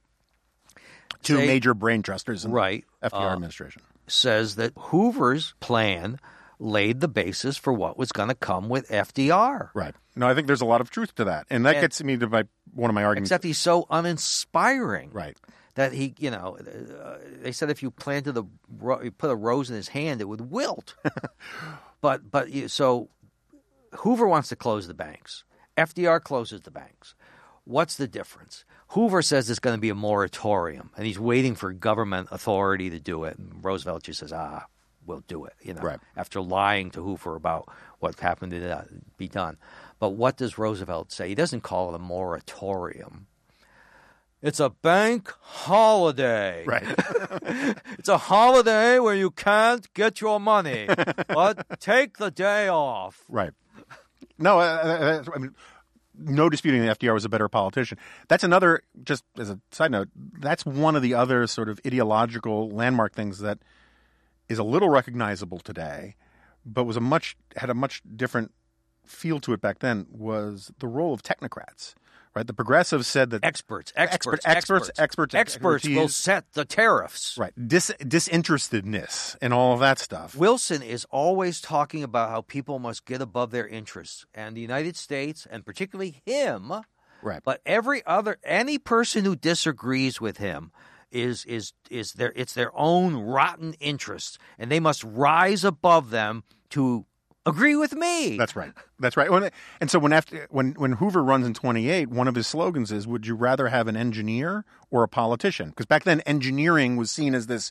Two 1.22 1.36
major 1.38 1.74
brain 1.74 2.02
trusters 2.02 2.44
in 2.44 2.50
Right. 2.50 2.84
the 3.00 3.11
FDR 3.11 3.30
Uh, 3.30 3.32
administration. 3.34 3.82
says 4.08 4.56
that 4.56 4.72
Hoover's 4.76 5.54
plan 5.61 6.18
laid 6.58 7.00
the 7.00 7.08
basis 7.08 7.56
for 7.56 7.72
what 7.72 7.96
was 7.98 8.11
going 8.11 8.28
to 8.28 8.34
come 8.34 8.68
with 8.68 8.88
FDR. 8.90 9.70
Right. 9.74 9.94
No, 10.16 10.28
I 10.28 10.34
think 10.34 10.46
there's 10.46 10.61
a 10.61 10.66
lot 10.66 10.80
of 10.80 10.90
truth 10.90 11.14
to 11.16 11.24
that, 11.24 11.46
and 11.50 11.64
that 11.66 11.76
And- 11.76 11.82
gets 11.82 12.02
me 12.02 12.16
to 12.16 12.26
my 12.28 12.44
one 12.74 12.90
of 12.90 12.94
my 12.94 13.04
arguments. 13.04 13.28
Except 13.30 13.44
he's 13.44 13.58
so 13.58 13.86
uninspiring. 13.90 15.11
right. 15.12 15.36
That 15.74 15.92
he, 15.92 16.14
you 16.18 16.30
know, 16.30 16.58
uh, 16.58 17.18
they 17.42 17.52
said 17.52 17.70
if 17.70 17.82
you 17.82 17.90
planted 17.90 18.32
the, 18.32 18.44
ro- 18.78 19.00
you 19.02 19.10
put 19.10 19.30
a 19.30 19.34
rose 19.36 19.70
in 19.70 19.76
his 19.76 19.88
hand, 19.88 20.20
it 20.20 20.28
would 20.28 20.50
wilt. 20.50 20.94
but 22.00 22.30
but 22.30 22.50
you- 22.50 22.68
so 22.68 23.08
Hoover 23.98 24.26
wants 24.26 24.48
to 24.48 24.56
close 24.56 24.86
the 24.86 24.94
banks. 24.94 25.44
FDR 25.76 26.22
closes 26.22 26.62
the 26.62 26.70
banks. 26.70 27.14
What's 27.64 27.96
the 27.96 28.08
difference? 28.08 28.64
Hoover 28.88 29.22
says 29.22 29.48
it's 29.48 29.60
going 29.60 29.76
to 29.76 29.80
be 29.80 29.90
a 29.90 29.94
moratorium, 29.94 30.90
and 30.96 31.06
he's 31.06 31.18
waiting 31.18 31.54
for 31.54 31.72
government 31.72 32.28
authority 32.32 32.90
to 32.90 32.98
do 32.98 33.24
it. 33.24 33.38
And 33.38 33.64
Roosevelt 33.64 34.02
just 34.02 34.18
says, 34.20 34.32
"Ah, 34.32 34.66
we'll 35.06 35.22
do 35.28 35.44
it." 35.44 35.52
You 35.62 35.74
know, 35.74 35.82
Right. 35.82 36.00
after 36.16 36.40
lying 36.40 36.90
to 36.92 37.02
Hoover 37.02 37.36
about 37.36 37.68
what 38.00 38.18
happened 38.18 38.50
to 38.52 38.76
uh, 38.78 38.84
be 39.16 39.28
done. 39.28 39.56
But 40.00 40.10
what 40.10 40.36
does 40.36 40.58
Roosevelt 40.58 41.12
say? 41.12 41.28
He 41.28 41.34
doesn't 41.36 41.60
call 41.60 41.90
it 41.90 41.94
a 41.96 41.98
moratorium. 42.00 43.26
It's 44.43 44.61
a 44.61 44.70
bank 44.70 45.32
holiday. 45.41 46.64
Right. 46.64 46.86
It's 47.99 48.09
a 48.09 48.16
holiday 48.16 48.99
where 48.99 49.14
you 49.14 49.30
can't 49.30 49.93
get 49.93 50.20
your 50.20 50.41
money, 50.41 50.86
but 51.28 51.80
take 51.80 52.16
the 52.16 52.30
day 52.30 52.68
off. 52.68 53.24
Right. 53.28 53.53
No, 54.38 54.59
uh, 54.59 55.22
uh, 55.26 55.30
I 55.34 55.38
mean, 55.38 55.55
no 56.16 56.49
disputing 56.49 56.82
that 56.82 56.99
FDR 56.99 57.12
was 57.12 57.24
a 57.24 57.28
better 57.28 57.49
politician. 57.49 57.99
That's 58.28 58.45
another, 58.45 58.82
just 59.03 59.24
as 59.38 59.51
a 59.51 59.61
side 59.70 59.91
note, 59.91 60.09
that's 60.14 60.64
one 60.64 60.97
of 60.97 61.03
the 61.03 61.14
other 61.14 61.47
sort 61.47 61.68
of 61.68 61.80
ideological 61.86 62.70
landmark 62.70 63.14
things 63.14 63.41
that 63.41 63.59
is 64.49 64.59
a 64.59 64.64
little 64.64 64.88
recognizable 64.88 65.59
today, 65.59 66.16
but 66.64 66.84
was 66.84 66.97
a 66.97 67.01
much 67.01 67.36
had 67.57 67.70
a 67.70 67.74
much 67.74 68.03
different 68.16 68.53
feel 69.07 69.41
to 69.41 69.53
it 69.53 69.61
back 69.61 69.80
then. 69.80 70.07
Was 70.11 70.72
the 70.78 70.86
role 70.88 71.12
of 71.12 71.22
technocrats, 71.22 71.95
right? 72.35 72.47
The 72.47 72.55
progressives 72.55 73.07
said 73.07 73.31
that 73.31 73.45
Experts, 73.45 73.93
experts, 73.97 74.45
experts, 74.47 74.91
experts, 74.99 75.35
experts 75.35 75.89
will 75.89 76.09
set 76.09 76.53
the 76.53 76.64
tariffs. 76.64 77.37
right 77.39 77.53
dis 77.68 77.91
disinterestedness 78.07 79.37
and 79.41 79.53
all 79.53 79.72
of 79.74 79.81
that 79.81 79.99
stuff. 79.99 80.35
Wilson 80.37 80.83
is 80.83 81.05
always 81.11 81.61
talking 81.61 82.03
about 82.03 82.31
how 82.31 82.43
people 82.43 82.78
must 82.78 83.05
get 83.05 83.20
above 83.20 83.51
their 83.51 83.66
interests, 83.66 84.26
and 84.35 84.57
the 84.57 84.61
United 84.61 84.97
States, 84.97 85.47
and 85.51 85.64
particularly 85.64 86.22
him, 86.24 86.72
Right. 87.22 87.43
but 87.45 87.61
every 87.66 88.05
other 88.07 88.39
any 88.45 88.78
person 88.78 89.24
who 89.24 89.37
disagrees 89.37 90.20
with 90.20 90.39
him 90.39 90.72
is 91.11 91.45
is 91.45 91.72
is 91.91 92.12
their 92.14 92.33
it's 92.37 92.55
their 92.55 92.70
own 92.74 93.14
rotten 93.16 93.74
interests, 93.81 94.39
and 94.59 94.70
they 94.70 94.81
must 94.81 95.03
rise 95.05 95.64
above 95.64 96.11
them 96.11 96.45
to 96.70 97.05
agree 97.47 97.76
with 97.76 97.95
me. 97.95 98.36
That's 98.36 98.55
right. 98.57 98.72
That's 98.99 99.16
right. 99.16 99.30
When, 99.30 99.51
and 99.80 99.91
so 99.91 99.99
when 99.99 100.12
after 100.12 100.47
when 100.51 100.72
when 100.72 100.93
Hoover 100.93 101.22
runs 101.22 101.47
in 101.47 101.55
28, 101.55 102.09
one 102.09 102.28
of 102.28 102.34
his 102.34 102.47
slogans 102.47 102.93
is 102.93 103.07
would 103.07 103.26
you 103.26 103.34
rather 103.34 103.68
have 103.68 103.88
an 103.88 103.97
engineer 103.97 104.64
or 104.91 105.03
a 105.03 105.09
politician? 105.09 105.70
Because 105.70 105.86
back 105.86 106.05
then 106.05 106.20
engineering 106.22 106.97
was 106.97 107.11
seen 107.11 107.34
as 107.34 107.47
this 107.47 107.70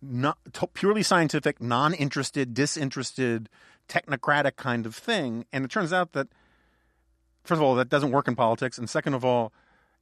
not, 0.00 0.36
t- 0.52 0.66
purely 0.74 1.02
scientific, 1.02 1.60
non-interested, 1.62 2.54
disinterested, 2.54 3.48
technocratic 3.88 4.56
kind 4.56 4.84
of 4.86 4.96
thing, 4.96 5.44
and 5.52 5.64
it 5.64 5.70
turns 5.70 5.92
out 5.92 6.12
that 6.12 6.28
first 7.44 7.58
of 7.58 7.62
all 7.62 7.74
that 7.76 7.88
doesn't 7.88 8.10
work 8.10 8.26
in 8.28 8.34
politics 8.34 8.78
and 8.78 8.88
second 8.90 9.14
of 9.14 9.24
all 9.24 9.52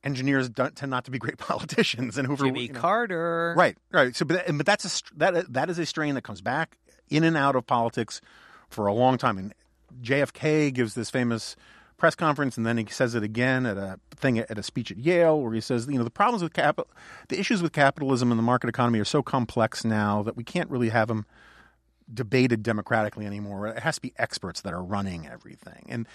engineers 0.02 0.48
tend 0.48 0.90
not 0.90 1.04
to 1.04 1.10
be 1.10 1.18
great 1.18 1.36
politicians 1.38 2.16
and 2.16 2.26
Hoover 2.26 2.46
Jimmy 2.46 2.62
you 2.66 2.72
know- 2.72 2.80
Carter. 2.80 3.54
Right, 3.56 3.76
right. 3.92 4.14
So, 4.16 4.24
but, 4.24 4.44
but 4.56 4.64
that's 4.66 4.84
a 5.10 5.18
that 5.18 5.52
that 5.52 5.68
is 5.68 5.78
a 5.78 5.84
strain 5.86 6.14
that 6.14 6.22
comes 6.22 6.40
back 6.40 6.78
in 7.10 7.24
and 7.24 7.36
out 7.36 7.56
of 7.56 7.66
politics 7.66 8.20
for 8.70 8.86
a 8.86 8.94
long 8.94 9.18
time. 9.18 9.38
And 9.38 9.54
JFK 10.02 10.72
gives 10.72 10.94
this 10.94 11.10
famous 11.10 11.56
press 11.98 12.14
conference, 12.14 12.56
and 12.56 12.64
then 12.64 12.78
he 12.78 12.86
says 12.86 13.14
it 13.14 13.22
again 13.22 13.66
at 13.66 13.76
a 13.76 14.00
thing 14.16 14.38
at 14.38 14.58
a 14.58 14.62
speech 14.62 14.90
at 14.90 14.98
Yale, 14.98 15.40
where 15.40 15.52
he 15.52 15.60
says, 15.60 15.86
you 15.86 15.98
know, 15.98 16.04
the 16.04 16.10
problems 16.10 16.42
with 16.42 16.54
capital, 16.54 16.90
the 17.28 17.38
issues 17.38 17.62
with 17.62 17.72
capitalism 17.72 18.32
and 18.32 18.38
the 18.38 18.42
market 18.42 18.68
economy 18.68 18.98
are 18.98 19.04
so 19.04 19.22
complex 19.22 19.84
now 19.84 20.22
that 20.22 20.36
we 20.36 20.42
can't 20.42 20.70
really 20.70 20.88
have 20.88 21.08
them 21.08 21.26
debated 22.12 22.62
democratically 22.62 23.26
anymore. 23.26 23.68
It 23.68 23.80
has 23.80 23.96
to 23.96 24.00
be 24.00 24.14
experts 24.16 24.62
that 24.62 24.72
are 24.72 24.82
running 24.82 25.28
everything. 25.28 25.86
And 25.88 26.08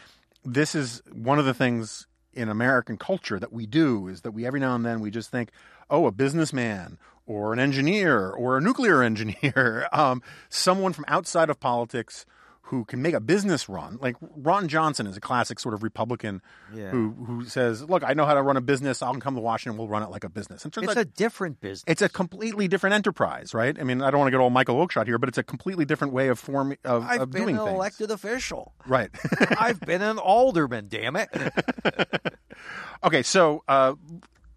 this 0.43 0.75
is 0.75 1.01
one 1.11 1.39
of 1.39 1.45
the 1.45 1.53
things 1.53 2.07
in 2.33 2.49
American 2.49 2.97
culture 2.97 3.39
that 3.39 3.53
we 3.53 3.65
do 3.65 4.07
is 4.07 4.21
that 4.21 4.31
we 4.31 4.45
every 4.45 4.59
now 4.59 4.75
and 4.75 4.85
then 4.85 4.99
we 4.99 5.09
just 5.09 5.31
think, 5.31 5.51
oh, 5.89 6.05
a 6.05 6.11
businessman 6.11 6.97
or 7.25 7.53
an 7.53 7.59
engineer 7.59 8.29
or 8.29 8.57
a 8.57 8.61
nuclear 8.61 9.01
engineer, 9.03 9.87
um, 9.91 10.21
someone 10.49 10.93
from 10.93 11.05
outside 11.07 11.49
of 11.49 11.59
politics 11.59 12.25
who 12.69 12.83
can 12.83 12.99
make 12.99 13.13
a 13.13 13.19
business 13.19 13.69
run. 13.69 13.99
Like 14.01 14.15
Ron 14.19 14.67
Johnson 14.67 15.05
is 15.05 15.15
a 15.15 15.21
classic 15.21 15.59
sort 15.59 15.75
of 15.75 15.83
Republican 15.83 16.41
Yeah. 16.73 16.89
who 16.89 17.11
who 17.11 17.45
says, 17.45 17.83
look, 17.83 18.03
I 18.03 18.13
know 18.15 18.25
how 18.25 18.33
to 18.33 18.41
run 18.41 18.57
a 18.57 18.61
business. 18.61 19.03
I'll 19.03 19.13
come 19.15 19.35
to 19.35 19.41
Washington. 19.41 19.77
We'll 19.77 19.87
run 19.87 20.01
it 20.01 20.09
like 20.09 20.23
a 20.23 20.29
business. 20.29 20.65
It 20.65 20.75
It's 20.75 20.89
out 20.89 20.97
a 20.97 21.05
different 21.05 21.61
business. 21.61 21.83
it's 21.85 22.01
a 22.01 22.09
completely 22.09 22.67
different 22.67 22.95
enterprise, 22.95 23.53
right? 23.53 23.77
I 23.79 23.83
mean, 23.83 24.01
I 24.01 24.09
don't 24.09 24.19
want 24.19 24.27
to 24.27 24.31
get 24.31 24.39
all 24.41 24.49
Michael 24.49 24.75
Oakeshott 24.83 25.05
here, 25.05 25.19
but 25.19 25.29
it's 25.29 25.37
a 25.37 25.43
completely 25.43 25.85
different 25.85 26.11
way 26.13 26.27
of 26.29 26.39
form 26.39 26.75
of, 26.83 27.03
I've 27.03 27.21
of 27.21 27.29
been 27.29 27.41
doing 27.43 27.57
an 27.57 27.65
things. 27.65 27.75
elected 27.75 28.09
official. 28.09 28.73
Right. 28.87 29.11
I've 29.59 29.79
been 29.79 30.01
an 30.01 30.17
alderman, 30.17 30.87
damn 30.89 31.15
it. 31.17 31.29
okay, 33.03 33.21
so 33.21 33.63
uh, 33.67 33.93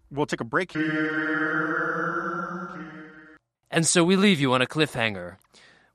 we'll 0.09 0.25
take 0.25 0.41
a 0.41 0.45
break 0.45 0.71
here. 0.71 2.69
And 3.71 3.85
so 3.85 4.03
we 4.03 4.15
leave 4.15 4.39
you 4.39 4.51
on 4.53 4.63
a 4.63 4.65
cliffhanger. 4.65 5.35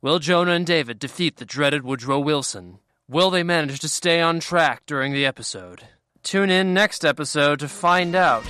Will 0.05 0.19
Jonah 0.19 0.53
and 0.53 0.67
David 0.67 0.99
defeat 0.99 1.39
the 1.39 1.47
dreaded 1.47 1.83
Woodrow 1.83 2.19
Wilson? 2.19 2.79
Will 3.09 3.31
they 3.31 3.43
manage 3.43 3.81
to 3.81 3.89
stay 3.89 4.21
on 4.21 4.39
track 4.39 4.83
during 4.85 5.15
the 5.15 5.25
episode? 5.25 5.85
Tune 6.23 6.51
in 6.51 6.75
next 6.75 7.07
episode 7.07 7.61
to 7.61 7.69
find 7.69 8.15
out. 8.15 8.45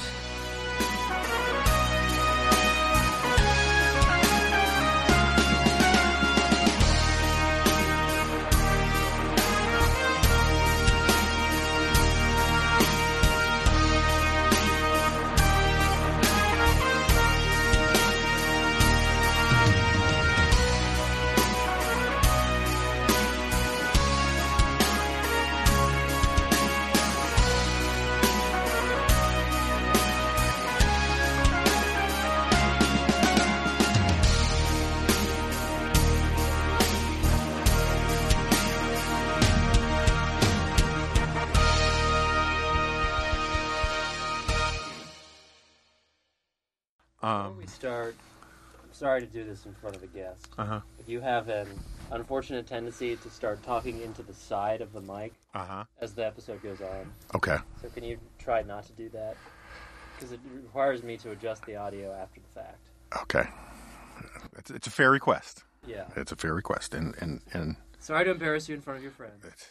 Sorry 49.05 49.20
to 49.20 49.26
do 49.26 49.44
this 49.44 49.66
in 49.66 49.74
front 49.74 49.94
of 49.94 50.02
a 50.02 50.07
guest, 50.07 50.48
uh-huh. 50.57 50.80
but 50.96 51.07
you 51.07 51.20
have 51.20 51.50
an 51.50 51.68
unfortunate 52.11 52.66
tendency 52.66 53.16
to 53.16 53.28
start 53.28 53.62
talking 53.62 54.00
into 54.00 54.22
the 54.22 54.32
side 54.32 54.80
of 54.80 54.94
the 54.94 55.00
mic 55.02 55.34
Uh-huh. 55.55 55.84
as 56.00 56.14
the 56.14 56.24
episode 56.24 56.62
goes 56.62 56.80
on. 56.80 57.12
Okay. 57.34 57.59
So 57.82 57.88
can 57.90 58.02
you 58.02 58.16
try 58.38 58.62
not 58.62 58.86
to 58.86 58.92
do 58.92 59.11
that? 59.11 59.36
Because 60.16 60.32
it 60.32 60.40
requires 60.55 61.02
me 61.02 61.18
to 61.18 61.32
adjust 61.32 61.66
the 61.66 61.76
audio 61.76 62.14
after 62.14 62.40
the 62.40 62.61
fact. 62.61 62.78
Okay. 63.22 63.46
It's, 64.57 64.70
it's 64.70 64.86
a 64.86 64.90
fair 64.90 65.11
request. 65.11 65.64
Yeah. 65.86 66.05
It's 66.16 66.32
a 66.32 66.36
fair 66.36 66.55
request, 66.55 66.94
and 66.94 67.14
and 67.20 67.42
and 67.52 67.76
Sorry 67.98 68.24
to 68.24 68.30
embarrass 68.30 68.70
you 68.70 68.74
in 68.74 68.80
front 68.80 68.96
of 68.96 69.02
your 69.02 69.12
friends. 69.12 69.44
it's, 69.44 69.62